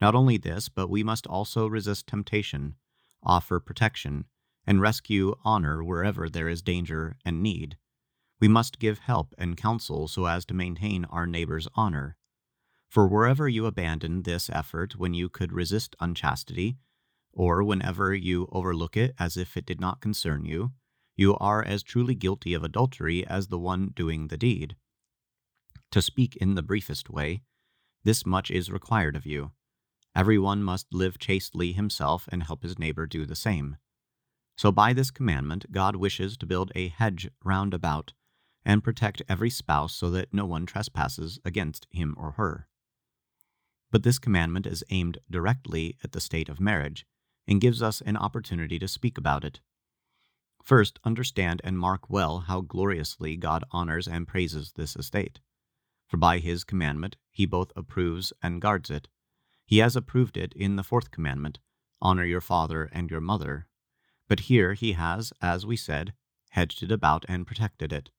Not 0.00 0.16
only 0.16 0.36
this, 0.36 0.68
but 0.68 0.90
we 0.90 1.04
must 1.04 1.28
also 1.28 1.68
resist 1.68 2.08
temptation, 2.08 2.74
offer 3.22 3.60
protection, 3.60 4.24
and 4.66 4.80
rescue 4.80 5.34
honor 5.44 5.82
wherever 5.82 6.28
there 6.28 6.48
is 6.48 6.62
danger 6.62 7.16
and 7.24 7.42
need. 7.42 7.76
We 8.40 8.48
must 8.48 8.78
give 8.78 9.00
help 9.00 9.34
and 9.36 9.56
counsel 9.56 10.08
so 10.08 10.26
as 10.26 10.44
to 10.46 10.54
maintain 10.54 11.04
our 11.06 11.26
neighbor's 11.26 11.68
honor. 11.74 12.16
For 12.88 13.06
wherever 13.06 13.48
you 13.48 13.66
abandon 13.66 14.22
this 14.22 14.50
effort 14.50 14.96
when 14.96 15.14
you 15.14 15.28
could 15.28 15.52
resist 15.52 15.94
unchastity, 16.00 16.78
or 17.32 17.62
whenever 17.62 18.14
you 18.14 18.48
overlook 18.50 18.96
it 18.96 19.14
as 19.18 19.36
if 19.36 19.56
it 19.56 19.66
did 19.66 19.80
not 19.80 20.00
concern 20.00 20.44
you, 20.44 20.72
you 21.16 21.36
are 21.36 21.62
as 21.62 21.82
truly 21.82 22.14
guilty 22.14 22.54
of 22.54 22.64
adultery 22.64 23.26
as 23.26 23.48
the 23.48 23.58
one 23.58 23.92
doing 23.94 24.28
the 24.28 24.38
deed. 24.38 24.74
To 25.92 26.00
speak 26.00 26.36
in 26.36 26.54
the 26.54 26.62
briefest 26.62 27.10
way, 27.10 27.42
this 28.04 28.24
much 28.24 28.50
is 28.50 28.72
required 28.72 29.16
of 29.16 29.26
you. 29.26 29.52
Everyone 30.14 30.62
must 30.62 30.92
live 30.92 31.18
chastely 31.18 31.72
himself 31.72 32.28
and 32.32 32.42
help 32.42 32.62
his 32.62 32.78
neighbor 32.78 33.06
do 33.06 33.24
the 33.24 33.36
same. 33.36 33.76
So, 34.56 34.72
by 34.72 34.92
this 34.92 35.10
commandment, 35.10 35.72
God 35.72 35.96
wishes 35.96 36.36
to 36.38 36.46
build 36.46 36.72
a 36.74 36.88
hedge 36.88 37.28
round 37.44 37.72
about 37.72 38.12
and 38.64 38.84
protect 38.84 39.22
every 39.28 39.50
spouse 39.50 39.94
so 39.94 40.10
that 40.10 40.34
no 40.34 40.44
one 40.44 40.66
trespasses 40.66 41.38
against 41.44 41.86
him 41.90 42.14
or 42.18 42.32
her. 42.32 42.68
But 43.90 44.02
this 44.02 44.18
commandment 44.18 44.66
is 44.66 44.84
aimed 44.90 45.18
directly 45.30 45.96
at 46.04 46.12
the 46.12 46.20
state 46.20 46.48
of 46.48 46.60
marriage 46.60 47.06
and 47.46 47.60
gives 47.60 47.82
us 47.82 48.00
an 48.02 48.16
opportunity 48.16 48.78
to 48.78 48.88
speak 48.88 49.16
about 49.16 49.44
it. 49.44 49.60
First, 50.62 51.00
understand 51.04 51.60
and 51.64 51.78
mark 51.78 52.10
well 52.10 52.40
how 52.40 52.60
gloriously 52.60 53.36
God 53.36 53.64
honors 53.70 54.06
and 54.06 54.28
praises 54.28 54.72
this 54.72 54.94
estate. 54.94 55.40
For 56.06 56.16
by 56.16 56.38
his 56.38 56.64
commandment 56.64 57.16
he 57.30 57.46
both 57.46 57.72
approves 57.74 58.32
and 58.42 58.60
guards 58.60 58.90
it. 58.90 59.08
He 59.70 59.78
has 59.78 59.94
approved 59.94 60.36
it 60.36 60.52
in 60.54 60.74
the 60.74 60.82
fourth 60.82 61.12
commandment 61.12 61.60
honor 62.02 62.24
your 62.24 62.40
father 62.40 62.90
and 62.92 63.08
your 63.08 63.20
mother. 63.20 63.68
But 64.26 64.40
here 64.40 64.74
he 64.74 64.94
has, 64.94 65.32
as 65.40 65.64
we 65.64 65.76
said, 65.76 66.12
hedged 66.50 66.82
it 66.82 66.90
about 66.90 67.24
and 67.28 67.46
protected 67.46 67.92
it. 67.92 68.10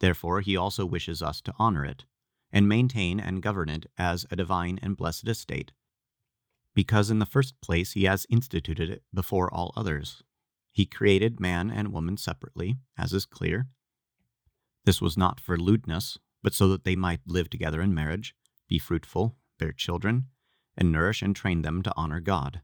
Therefore, 0.00 0.42
he 0.42 0.54
also 0.54 0.84
wishes 0.84 1.22
us 1.22 1.40
to 1.42 1.54
honor 1.58 1.86
it 1.86 2.04
and 2.52 2.68
maintain 2.68 3.18
and 3.18 3.42
govern 3.42 3.70
it 3.70 3.86
as 3.96 4.26
a 4.30 4.36
divine 4.36 4.78
and 4.82 4.94
blessed 4.94 5.28
estate, 5.28 5.72
because 6.74 7.08
in 7.08 7.20
the 7.20 7.24
first 7.24 7.58
place 7.62 7.92
he 7.92 8.04
has 8.04 8.26
instituted 8.28 8.90
it 8.90 9.02
before 9.14 9.52
all 9.54 9.72
others. 9.74 10.22
He 10.72 10.84
created 10.84 11.40
man 11.40 11.70
and 11.70 11.90
woman 11.90 12.18
separately, 12.18 12.76
as 12.98 13.14
is 13.14 13.24
clear. 13.24 13.68
This 14.84 15.00
was 15.00 15.16
not 15.16 15.40
for 15.40 15.56
lewdness, 15.56 16.18
but 16.42 16.52
so 16.52 16.68
that 16.68 16.84
they 16.84 16.96
might 16.96 17.20
live 17.24 17.48
together 17.48 17.80
in 17.80 17.94
marriage, 17.94 18.34
be 18.68 18.78
fruitful, 18.78 19.36
bear 19.58 19.72
children, 19.72 20.26
and 20.82 20.90
nourish 20.90 21.22
and 21.22 21.36
train 21.36 21.62
them 21.62 21.80
to 21.80 21.92
honor 21.96 22.18
God. 22.18 22.60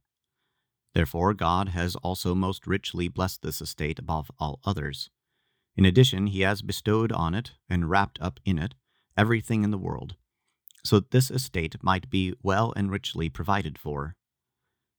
Therefore, 0.92 1.34
God 1.34 1.68
has 1.68 1.94
also 1.94 2.34
most 2.34 2.66
richly 2.66 3.06
blessed 3.06 3.42
this 3.42 3.62
estate 3.62 4.00
above 4.00 4.28
all 4.40 4.58
others. 4.64 5.08
In 5.76 5.84
addition, 5.84 6.26
he 6.26 6.40
has 6.40 6.60
bestowed 6.60 7.12
on 7.12 7.32
it 7.32 7.52
and 7.70 7.88
wrapped 7.88 8.18
up 8.20 8.40
in 8.44 8.58
it 8.58 8.74
everything 9.16 9.62
in 9.62 9.70
the 9.70 9.78
world, 9.78 10.16
so 10.84 10.98
that 10.98 11.12
this 11.12 11.30
estate 11.30 11.76
might 11.80 12.10
be 12.10 12.34
well 12.42 12.72
and 12.74 12.90
richly 12.90 13.28
provided 13.28 13.78
for. 13.78 14.16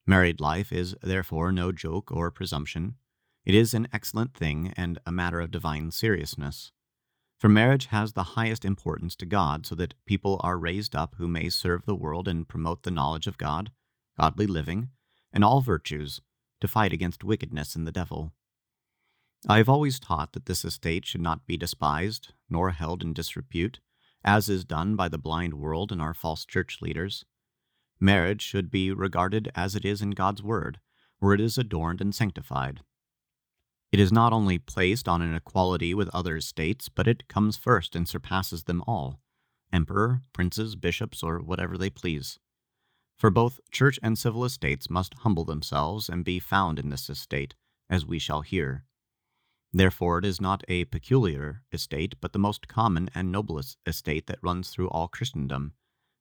Married 0.08 0.40
life 0.40 0.72
is 0.72 0.96
therefore 1.02 1.52
no 1.52 1.74
joke 1.74 2.14
or 2.14 2.32
presumption. 2.32 2.96
It 3.44 3.54
is 3.54 3.74
an 3.74 3.90
excellent 3.92 4.34
thing 4.34 4.74
and 4.78 4.98
a 5.06 5.12
matter 5.12 5.42
of 5.42 5.52
divine 5.52 5.92
seriousness. 5.92 6.72
For 7.40 7.48
marriage 7.48 7.86
has 7.86 8.12
the 8.14 8.36
highest 8.36 8.66
importance 8.66 9.16
to 9.16 9.26
God, 9.26 9.66
so 9.66 9.74
that 9.76 9.94
people 10.06 10.42
are 10.44 10.60
raised 10.60 10.94
up 10.94 11.16
who 11.18 11.28
may 11.28 11.48
serve 11.48 11.86
the 11.86 11.96
world 11.96 12.28
and 12.28 12.48
promote 12.48 12.84
the 12.84 12.92
knowledge 12.92 13.28
of 13.28 13.38
God, 13.38 13.72
godly 14.20 14.46
living, 14.46 14.90
and 15.32 15.42
all 15.42 15.62
virtues, 15.62 16.20
to 16.60 16.68
fight 16.68 16.92
against 16.92 17.24
wickedness 17.24 17.78
and 17.78 17.88
the 17.88 17.94
devil. 17.94 18.34
I 19.48 19.56
have 19.58 19.70
always 19.70 20.02
taught 20.02 20.34
that 20.34 20.48
this 20.48 20.66
estate 20.66 21.06
should 21.06 21.22
not 21.22 21.48
be 21.48 21.56
despised, 21.56 22.34
nor 22.50 22.72
held 22.72 23.04
in 23.04 23.14
disrepute, 23.14 23.80
as 24.22 24.50
is 24.50 24.66
done 24.66 24.98
by 24.98 25.08
the 25.08 25.18
blind 25.18 25.54
world 25.54 25.94
and 25.94 26.02
our 26.02 26.14
false 26.14 26.46
church 26.46 26.82
leaders. 26.82 27.24
Marriage 28.02 28.42
should 28.42 28.70
be 28.70 28.92
regarded 28.92 29.50
as 29.56 29.76
it 29.76 29.86
is 29.86 30.02
in 30.02 30.12
God's 30.12 30.44
Word, 30.44 30.82
where 31.20 31.34
it 31.34 31.40
is 31.40 31.58
adorned 31.58 32.02
and 32.02 32.14
sanctified. 32.14 32.82
It 33.92 34.00
is 34.00 34.12
not 34.12 34.34
only 34.34 34.60
placed 34.60 35.08
on 35.08 35.22
an 35.22 35.34
equality 35.34 35.94
with 35.94 36.10
other 36.14 36.38
estates, 36.38 36.90
but 36.90 37.08
it 37.08 37.28
comes 37.28 37.58
first 37.58 37.96
and 37.96 38.08
surpasses 38.08 38.64
them 38.64 38.84
all 38.88 39.20
emperor, 39.72 40.24
princes, 40.34 40.76
bishops, 40.76 41.22
or 41.22 41.40
whatever 41.40 41.78
they 41.78 41.90
please. 41.90 42.40
For 43.18 43.30
both 43.30 43.60
church 43.72 44.00
and 44.02 44.18
civil 44.18 44.44
estates 44.46 44.90
must 44.90 45.14
humble 45.20 45.46
themselves 45.46 46.10
and 46.10 46.26
be 46.26 46.40
found 46.40 46.80
in 46.80 46.90
this 46.90 47.10
estate, 47.10 47.54
as 47.90 48.06
we 48.06 48.18
shall 48.18 48.42
hear. 48.42 48.86
Therefore, 49.72 50.18
it 50.18 50.26
is 50.26 50.42
not 50.42 50.64
a 50.68 50.86
peculiar 50.86 51.62
estate, 51.72 52.16
but 52.20 52.34
the 52.34 52.40
most 52.40 52.68
common 52.68 53.10
and 53.14 53.32
noblest 53.32 53.78
estate 53.86 54.26
that 54.26 54.40
runs 54.42 54.70
through 54.70 54.90
all 54.90 55.08
Christendom. 55.08 55.74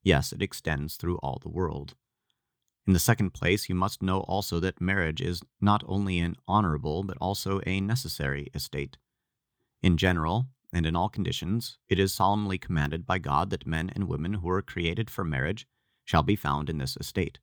Yes, 0.03 0.33
it 0.33 0.43
extends 0.43 0.97
through 0.97 1.17
all 1.19 1.39
the 1.41 1.49
world. 1.49 1.95
In 2.89 2.95
the 2.95 2.99
second 2.99 3.35
place, 3.35 3.69
you 3.69 3.75
must 3.75 4.03
know 4.03 4.21
also 4.21 4.61
that 4.61 4.81
marriage 4.81 5.21
is 5.21 5.43
not 5.61 5.85
only 5.87 6.21
an 6.21 6.37
honorable, 6.49 7.05
but 7.05 7.19
also 7.21 7.61
a 7.67 7.83
necessary 7.83 8.49
estate. 8.55 8.97
In 9.83 9.99
general, 9.99 10.47
and 10.73 10.87
in 10.87 10.97
all 10.97 11.11
conditions, 11.11 11.77
it 11.91 11.99
is 11.99 12.15
solemnly 12.15 12.57
commanded 12.57 13.05
by 13.05 13.19
God 13.19 13.51
that 13.51 13.67
men 13.67 13.91
and 13.95 14.09
women 14.09 14.33
who 14.33 14.49
are 14.49 14.63
created 14.63 15.11
for 15.11 15.23
marriage 15.23 15.67
shall 16.07 16.23
be 16.23 16.35
found 16.35 16.71
in 16.71 16.79
this 16.79 16.97
estate. 16.99 17.41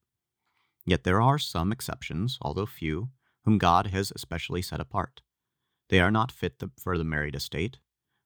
Yet 0.84 1.04
there 1.04 1.22
are 1.22 1.38
some 1.38 1.72
exceptions, 1.72 2.39
although 2.41 2.66
few, 2.66 3.10
whom 3.43 3.60
God 3.60 3.86
has 3.86 4.12
especially 4.16 4.64
set 4.64 4.82
apart. 4.82 5.22
They 5.89 6.00
are 6.00 6.10
not 6.10 6.32
fit 6.32 6.60
for 6.80 6.98
the 6.98 7.04
married 7.04 7.36
estate, 7.36 7.78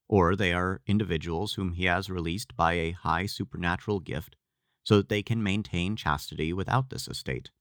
or 0.07 0.37
they 0.37 0.53
are 0.53 0.79
individuals 0.87 1.55
whom 1.55 1.73
he 1.73 1.83
has 1.83 2.09
released 2.09 2.55
by 2.55 2.75
a 2.75 2.91
high 2.91 3.25
supernatural 3.25 3.99
gift 3.99 4.37
so 4.89 4.97
that 4.97 5.09
they 5.09 5.21
can 5.21 5.43
maintain 5.43 5.95
chastity 5.95 6.51
without 6.51 6.89
this 6.89 7.07
estate. 7.07 7.51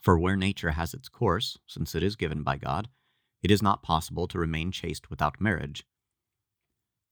For 0.00 0.16
where 0.16 0.36
nature 0.36 0.70
has 0.70 0.94
its 0.94 1.08
course, 1.08 1.58
since 1.66 1.92
it 1.92 2.04
is 2.04 2.14
given 2.14 2.44
by 2.44 2.56
God, 2.56 2.88
it 3.42 3.50
is 3.50 3.64
not 3.64 3.82
possible 3.82 4.28
to 4.28 4.38
remain 4.38 4.70
chaste 4.70 5.10
without 5.10 5.40
marriage. 5.40 5.84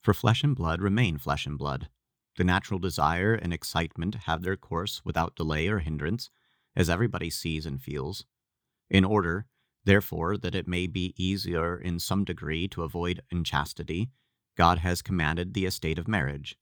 For 0.05 0.15
flesh 0.15 0.45
and 0.45 0.55
blood 0.55 0.81
remain 0.81 1.19
flesh 1.19 1.47
and 1.47 1.59
blood. 1.59 1.89
The 2.37 2.45
natural 2.45 2.79
desire 2.79 3.35
and 3.35 3.53
excitement 3.53 4.15
have 4.27 4.43
their 4.43 4.57
course 4.57 5.03
without 5.05 5.35
delay 5.35 5.67
or 5.67 5.81
hindrance, 5.81 6.31
as 6.77 6.89
everybody 6.89 7.29
sees 7.29 7.67
and 7.67 7.83
feels, 7.83 8.25
in 8.89 9.05
order 9.05 9.47
Therefore, 9.85 10.37
that 10.39 10.57
it 10.57 10.67
may 10.67 10.89
be 10.89 11.15
easier 11.17 11.77
in 11.79 12.01
some 12.01 12.25
degree 12.25 12.67
to 12.69 12.83
avoid 12.83 13.23
unchastity, 13.31 14.11
God 14.57 14.79
has 14.79 15.01
commanded 15.01 15.55
the 15.55 15.65
estate 15.65 15.97
of 15.97 16.09
marriage. 16.09 16.57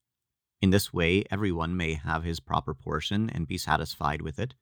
In 0.64 0.70
this 0.70 0.94
way, 0.94 1.24
everyone 1.30 1.76
may 1.76 1.92
have 1.92 2.24
his 2.24 2.40
proper 2.40 2.72
portion 2.72 3.28
and 3.28 3.46
be 3.46 3.58
satisfied 3.58 4.22
with 4.22 4.38
it. 4.38 4.54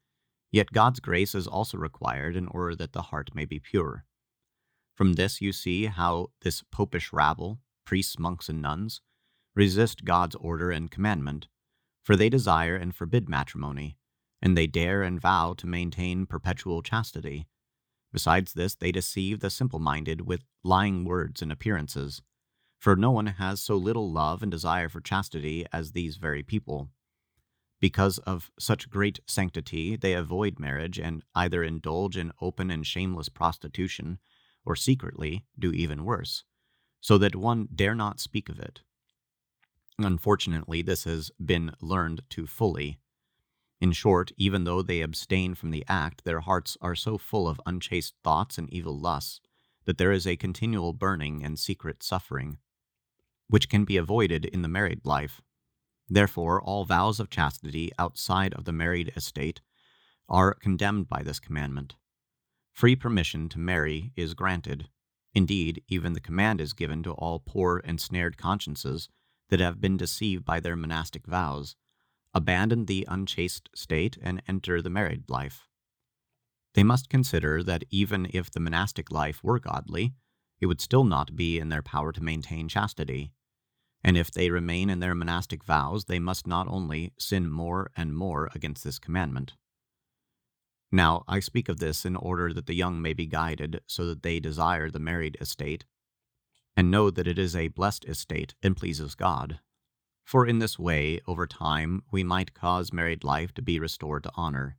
Yet 0.50 0.72
God's 0.72 0.98
grace 0.98 1.32
is 1.32 1.46
also 1.46 1.78
required 1.78 2.34
in 2.34 2.48
order 2.48 2.74
that 2.74 2.92
the 2.92 3.02
heart 3.02 3.30
may 3.36 3.44
be 3.44 3.60
pure. 3.60 4.04
From 4.96 5.12
this 5.12 5.40
you 5.40 5.52
see 5.52 5.84
how 5.84 6.32
this 6.40 6.64
popish 6.72 7.12
rabble, 7.12 7.60
priests, 7.84 8.18
monks, 8.18 8.48
and 8.48 8.60
nuns, 8.60 9.00
resist 9.54 10.04
God's 10.04 10.34
order 10.34 10.72
and 10.72 10.90
commandment, 10.90 11.46
for 12.02 12.16
they 12.16 12.28
desire 12.28 12.74
and 12.74 12.92
forbid 12.92 13.28
matrimony, 13.28 13.96
and 14.42 14.58
they 14.58 14.66
dare 14.66 15.04
and 15.04 15.20
vow 15.20 15.54
to 15.56 15.68
maintain 15.68 16.26
perpetual 16.26 16.82
chastity 16.82 17.46
Besides 18.12 18.52
this, 18.52 18.74
they 18.74 18.92
deceive 18.92 19.40
the 19.40 19.50
simple 19.50 19.78
minded 19.78 20.22
with 20.22 20.44
lying 20.62 21.04
words 21.04 21.40
and 21.40 21.50
appearances. 21.50 22.22
For 22.82 22.96
no 22.96 23.12
one 23.12 23.26
has 23.26 23.60
so 23.60 23.76
little 23.76 24.10
love 24.10 24.42
and 24.42 24.50
desire 24.50 24.88
for 24.88 25.00
chastity 25.00 25.64
as 25.72 25.92
these 25.92 26.16
very 26.16 26.42
people. 26.42 26.88
Because 27.78 28.18
of 28.18 28.50
such 28.58 28.90
great 28.90 29.20
sanctity, 29.24 29.94
they 29.94 30.14
avoid 30.14 30.58
marriage 30.58 30.98
and 30.98 31.22
either 31.32 31.62
indulge 31.62 32.16
in 32.16 32.32
open 32.40 32.72
and 32.72 32.84
shameless 32.84 33.28
prostitution, 33.28 34.18
or 34.64 34.74
secretly 34.74 35.44
do 35.56 35.70
even 35.70 36.04
worse, 36.04 36.42
so 37.00 37.18
that 37.18 37.36
one 37.36 37.68
dare 37.72 37.94
not 37.94 38.18
speak 38.18 38.48
of 38.48 38.58
it. 38.58 38.80
Unfortunately, 39.96 40.82
this 40.82 41.04
has 41.04 41.30
been 41.38 41.76
learned 41.80 42.22
too 42.28 42.48
fully. 42.48 42.98
In 43.80 43.92
short, 43.92 44.32
even 44.36 44.64
though 44.64 44.82
they 44.82 45.02
abstain 45.02 45.54
from 45.54 45.70
the 45.70 45.84
act, 45.86 46.24
their 46.24 46.40
hearts 46.40 46.76
are 46.80 46.96
so 46.96 47.16
full 47.16 47.46
of 47.46 47.60
unchaste 47.64 48.16
thoughts 48.24 48.58
and 48.58 48.68
evil 48.70 48.98
lusts 48.98 49.40
that 49.84 49.98
there 49.98 50.10
is 50.10 50.26
a 50.26 50.34
continual 50.34 50.92
burning 50.92 51.44
and 51.44 51.60
secret 51.60 52.02
suffering, 52.02 52.58
which 53.52 53.68
can 53.68 53.84
be 53.84 53.98
avoided 53.98 54.46
in 54.46 54.62
the 54.62 54.68
married 54.68 55.04
life. 55.04 55.42
Therefore, 56.08 56.58
all 56.62 56.86
vows 56.86 57.20
of 57.20 57.28
chastity 57.28 57.90
outside 57.98 58.54
of 58.54 58.64
the 58.64 58.72
married 58.72 59.12
estate 59.14 59.60
are 60.26 60.54
condemned 60.54 61.06
by 61.06 61.22
this 61.22 61.38
commandment. 61.38 61.94
Free 62.72 62.96
permission 62.96 63.50
to 63.50 63.58
marry 63.58 64.10
is 64.16 64.32
granted. 64.32 64.88
Indeed, 65.34 65.82
even 65.86 66.14
the 66.14 66.20
command 66.20 66.62
is 66.62 66.72
given 66.72 67.02
to 67.02 67.12
all 67.12 67.40
poor 67.44 67.76
ensnared 67.80 68.38
consciences 68.38 69.10
that 69.50 69.60
have 69.60 69.82
been 69.82 69.98
deceived 69.98 70.46
by 70.46 70.58
their 70.58 70.74
monastic 70.74 71.26
vows 71.26 71.76
abandon 72.32 72.86
the 72.86 73.06
unchaste 73.06 73.68
state 73.74 74.16
and 74.22 74.42
enter 74.48 74.80
the 74.80 74.88
married 74.88 75.28
life. 75.28 75.68
They 76.72 76.82
must 76.82 77.10
consider 77.10 77.62
that 77.64 77.84
even 77.90 78.28
if 78.32 78.50
the 78.50 78.60
monastic 78.60 79.12
life 79.12 79.44
were 79.44 79.58
godly, 79.58 80.14
it 80.58 80.66
would 80.66 80.80
still 80.80 81.04
not 81.04 81.36
be 81.36 81.58
in 81.58 81.68
their 81.68 81.82
power 81.82 82.12
to 82.12 82.22
maintain 82.22 82.68
chastity. 82.68 83.34
And 84.04 84.16
if 84.16 84.30
they 84.30 84.50
remain 84.50 84.90
in 84.90 85.00
their 85.00 85.14
monastic 85.14 85.62
vows, 85.64 86.06
they 86.06 86.18
must 86.18 86.46
not 86.46 86.66
only 86.68 87.12
sin 87.18 87.50
more 87.50 87.90
and 87.96 88.14
more 88.14 88.50
against 88.54 88.82
this 88.82 88.98
commandment. 88.98 89.54
Now, 90.90 91.24
I 91.26 91.40
speak 91.40 91.68
of 91.68 91.78
this 91.78 92.04
in 92.04 92.16
order 92.16 92.52
that 92.52 92.66
the 92.66 92.74
young 92.74 93.00
may 93.00 93.14
be 93.14 93.26
guided, 93.26 93.80
so 93.86 94.04
that 94.06 94.22
they 94.22 94.40
desire 94.40 94.90
the 94.90 94.98
married 94.98 95.38
estate, 95.40 95.86
and 96.76 96.90
know 96.90 97.10
that 97.10 97.26
it 97.26 97.38
is 97.38 97.56
a 97.56 97.68
blessed 97.68 98.04
estate 98.06 98.54
and 98.62 98.76
pleases 98.76 99.14
God. 99.14 99.60
For 100.24 100.46
in 100.46 100.58
this 100.58 100.78
way, 100.78 101.20
over 101.26 101.46
time, 101.46 102.02
we 102.10 102.22
might 102.22 102.54
cause 102.54 102.92
married 102.92 103.24
life 103.24 103.54
to 103.54 103.62
be 103.62 103.78
restored 103.78 104.24
to 104.24 104.32
honor. 104.34 104.76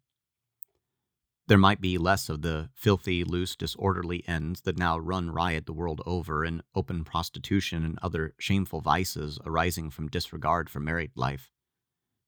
There 1.48 1.58
might 1.58 1.82
be 1.82 1.98
less 1.98 2.30
of 2.30 2.41
the 2.41 2.70
filthy, 2.74 3.26
loose, 3.26 3.58
disorderly 3.58 4.24
ends 4.28 4.62
that 4.62 4.78
now 4.78 4.98
run 4.98 5.30
riot 5.30 5.66
the 5.66 5.74
world 5.74 6.02
over 6.06 6.46
in 6.46 6.64
open 6.74 7.04
prostitution 7.04 7.84
and 7.84 8.00
other 8.02 8.34
shameful 8.39 8.80
vices 8.80 9.39
arising 9.46 9.89
from 9.89 10.08
disregard 10.08 10.70
for 10.70 10.80
married 10.80 11.12
life. 11.16 11.52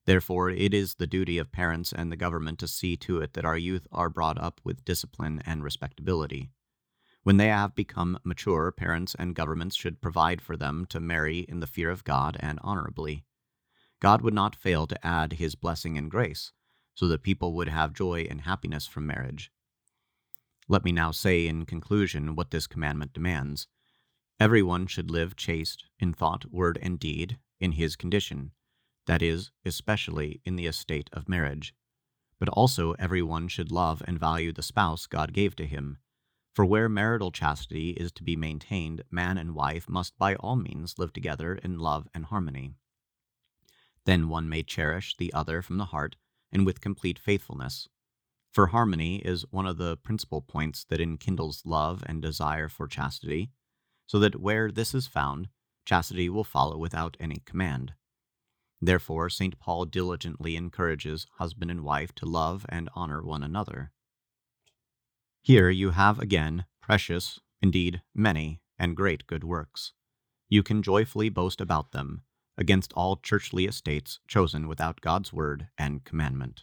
Therefore, 0.04 0.50
it 0.50 0.74
is 0.74 0.96
the 0.96 1.06
duty 1.06 1.38
of 1.38 1.50
parents 1.50 1.94
and 1.94 2.12
the 2.12 2.16
government 2.16 2.58
to 2.58 2.68
see 2.68 2.94
to 2.98 3.20
it 3.20 3.32
that 3.32 3.46
our 3.46 3.56
youth 3.56 3.86
are 3.90 4.10
brought 4.10 4.38
up 4.38 4.60
with 4.64 4.84
discipline 4.84 5.42
and 5.46 5.64
respectability. 5.64 6.50
When 7.22 7.38
they 7.38 7.48
have 7.48 7.74
become 7.74 8.18
mature, 8.22 8.70
parents 8.70 9.16
and 9.18 9.34
governments 9.34 9.76
should 9.76 10.02
provide 10.02 10.42
for 10.42 10.58
them 10.58 10.84
to 10.90 11.00
marry 11.00 11.38
in 11.38 11.60
the 11.60 11.66
fear 11.66 11.90
of 11.90 12.04
God 12.04 12.36
and 12.38 12.60
honorably. 12.62 13.24
God 13.98 14.20
would 14.20 14.34
not 14.34 14.54
fail 14.54 14.86
to 14.86 15.06
add 15.06 15.32
his 15.32 15.54
blessing 15.54 15.96
and 15.96 16.10
grace 16.10 16.52
so 16.96 17.06
that 17.06 17.22
people 17.22 17.52
would 17.52 17.68
have 17.68 17.92
joy 17.92 18.26
and 18.28 18.40
happiness 18.40 18.86
from 18.86 19.06
marriage. 19.06 19.52
Let 20.66 20.82
me 20.82 20.90
now 20.90 21.12
say 21.12 21.46
in 21.46 21.66
conclusion 21.66 22.34
what 22.34 22.50
this 22.50 22.66
commandment 22.66 23.12
demands. 23.12 23.68
Everyone 24.40 24.86
should 24.86 25.10
live 25.10 25.36
chaste 25.36 25.84
in 26.00 26.12
thought, 26.12 26.50
word, 26.50 26.78
and 26.82 26.98
deed 26.98 27.38
in 27.60 27.72
his 27.72 27.96
condition, 27.96 28.50
that 29.06 29.22
is, 29.22 29.52
especially 29.64 30.40
in 30.44 30.56
the 30.56 30.66
estate 30.66 31.08
of 31.12 31.28
marriage. 31.28 31.74
But 32.38 32.48
also 32.48 32.92
everyone 32.98 33.48
should 33.48 33.70
love 33.70 34.02
and 34.06 34.18
value 34.18 34.52
the 34.52 34.62
spouse 34.62 35.06
God 35.06 35.32
gave 35.32 35.54
to 35.56 35.66
him. 35.66 35.98
For 36.54 36.64
where 36.64 36.88
marital 36.88 37.30
chastity 37.30 37.90
is 37.90 38.10
to 38.12 38.24
be 38.24 38.36
maintained, 38.36 39.02
man 39.10 39.36
and 39.36 39.54
wife 39.54 39.88
must 39.88 40.18
by 40.18 40.34
all 40.36 40.56
means 40.56 40.98
live 40.98 41.12
together 41.12 41.54
in 41.54 41.78
love 41.78 42.08
and 42.14 42.24
harmony. 42.24 42.72
Then 44.06 44.28
one 44.28 44.48
may 44.48 44.62
cherish 44.62 45.14
the 45.16 45.32
other 45.34 45.60
from 45.60 45.76
the 45.76 45.86
heart 45.86 46.16
and 46.52 46.64
with 46.64 46.80
complete 46.80 47.18
faithfulness. 47.18 47.88
For 48.52 48.68
harmony 48.68 49.16
is 49.16 49.44
one 49.50 49.66
of 49.66 49.76
the 49.76 49.96
principal 49.96 50.40
points 50.40 50.84
that 50.88 51.00
enkindles 51.00 51.62
love 51.66 52.02
and 52.06 52.22
desire 52.22 52.68
for 52.68 52.88
chastity, 52.88 53.50
so 54.06 54.18
that 54.18 54.40
where 54.40 54.70
this 54.70 54.94
is 54.94 55.06
found, 55.06 55.48
chastity 55.84 56.28
will 56.28 56.44
follow 56.44 56.78
without 56.78 57.16
any 57.20 57.42
command. 57.44 57.92
Therefore, 58.80 59.28
St. 59.28 59.58
Paul 59.58 59.84
diligently 59.84 60.56
encourages 60.56 61.26
husband 61.34 61.70
and 61.70 61.82
wife 61.82 62.14
to 62.16 62.26
love 62.26 62.66
and 62.68 62.88
honor 62.94 63.22
one 63.22 63.42
another. 63.42 63.92
Here 65.42 65.70
you 65.70 65.90
have 65.90 66.18
again 66.18 66.64
precious, 66.80 67.40
indeed 67.60 68.02
many, 68.14 68.60
and 68.78 68.96
great 68.96 69.26
good 69.26 69.44
works. 69.44 69.92
You 70.48 70.62
can 70.62 70.82
joyfully 70.82 71.28
boast 71.28 71.60
about 71.60 71.92
them, 71.92 72.22
against 72.58 72.92
all 72.94 73.16
churchly 73.16 73.66
estates 73.66 74.20
chosen 74.26 74.68
without 74.68 75.00
God's 75.00 75.32
word 75.32 75.68
and 75.78 76.04
commandment. 76.04 76.62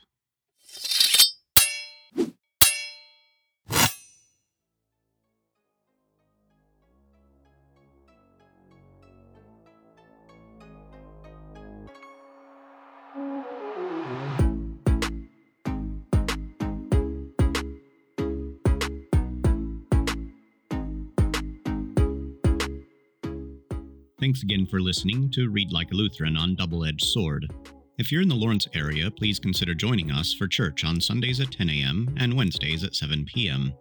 Thanks 24.33 24.41
again 24.41 24.65
for 24.65 24.81
listening 24.81 25.29
to 25.33 25.51
Read 25.51 25.71
Like 25.71 25.91
a 25.91 25.93
Lutheran 25.93 26.35
on 26.37 26.55
Double 26.55 26.85
Edged 26.85 27.05
Sword. 27.05 27.53
If 27.99 28.11
you're 28.11 28.23
in 28.23 28.27
the 28.27 28.33
Lawrence 28.33 28.67
area, 28.73 29.11
please 29.11 29.37
consider 29.37 29.75
joining 29.75 30.09
us 30.09 30.33
for 30.33 30.47
church 30.47 30.83
on 30.83 30.99
Sundays 30.99 31.39
at 31.39 31.51
10 31.51 31.69
a.m. 31.69 32.15
and 32.17 32.33
Wednesdays 32.33 32.83
at 32.83 32.95
7 32.95 33.25
p.m. 33.25 33.71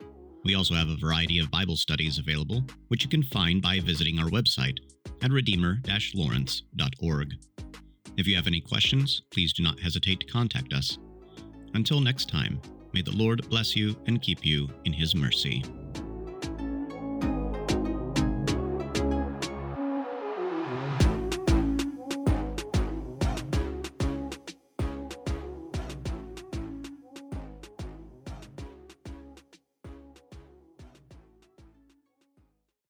We 0.44 0.54
also 0.54 0.74
have 0.74 0.90
a 0.90 0.98
variety 0.98 1.38
of 1.38 1.50
Bible 1.50 1.76
studies 1.76 2.18
available, 2.18 2.62
which 2.88 3.02
you 3.02 3.08
can 3.08 3.22
find 3.22 3.62
by 3.62 3.80
visiting 3.80 4.18
our 4.18 4.28
website 4.28 4.76
at 5.22 5.30
redeemer 5.30 5.78
lawrence.org. 6.14 7.32
If 8.18 8.26
you 8.26 8.36
have 8.36 8.46
any 8.46 8.60
questions, 8.60 9.22
please 9.30 9.54
do 9.54 9.62
not 9.62 9.80
hesitate 9.80 10.20
to 10.20 10.26
contact 10.26 10.74
us. 10.74 10.98
Until 11.72 12.00
next 12.00 12.28
time, 12.28 12.60
may 12.92 13.00
the 13.00 13.16
Lord 13.16 13.48
bless 13.48 13.74
you 13.74 13.96
and 14.06 14.20
keep 14.20 14.44
you 14.44 14.68
in 14.84 14.92
his 14.92 15.14
mercy. 15.14 15.62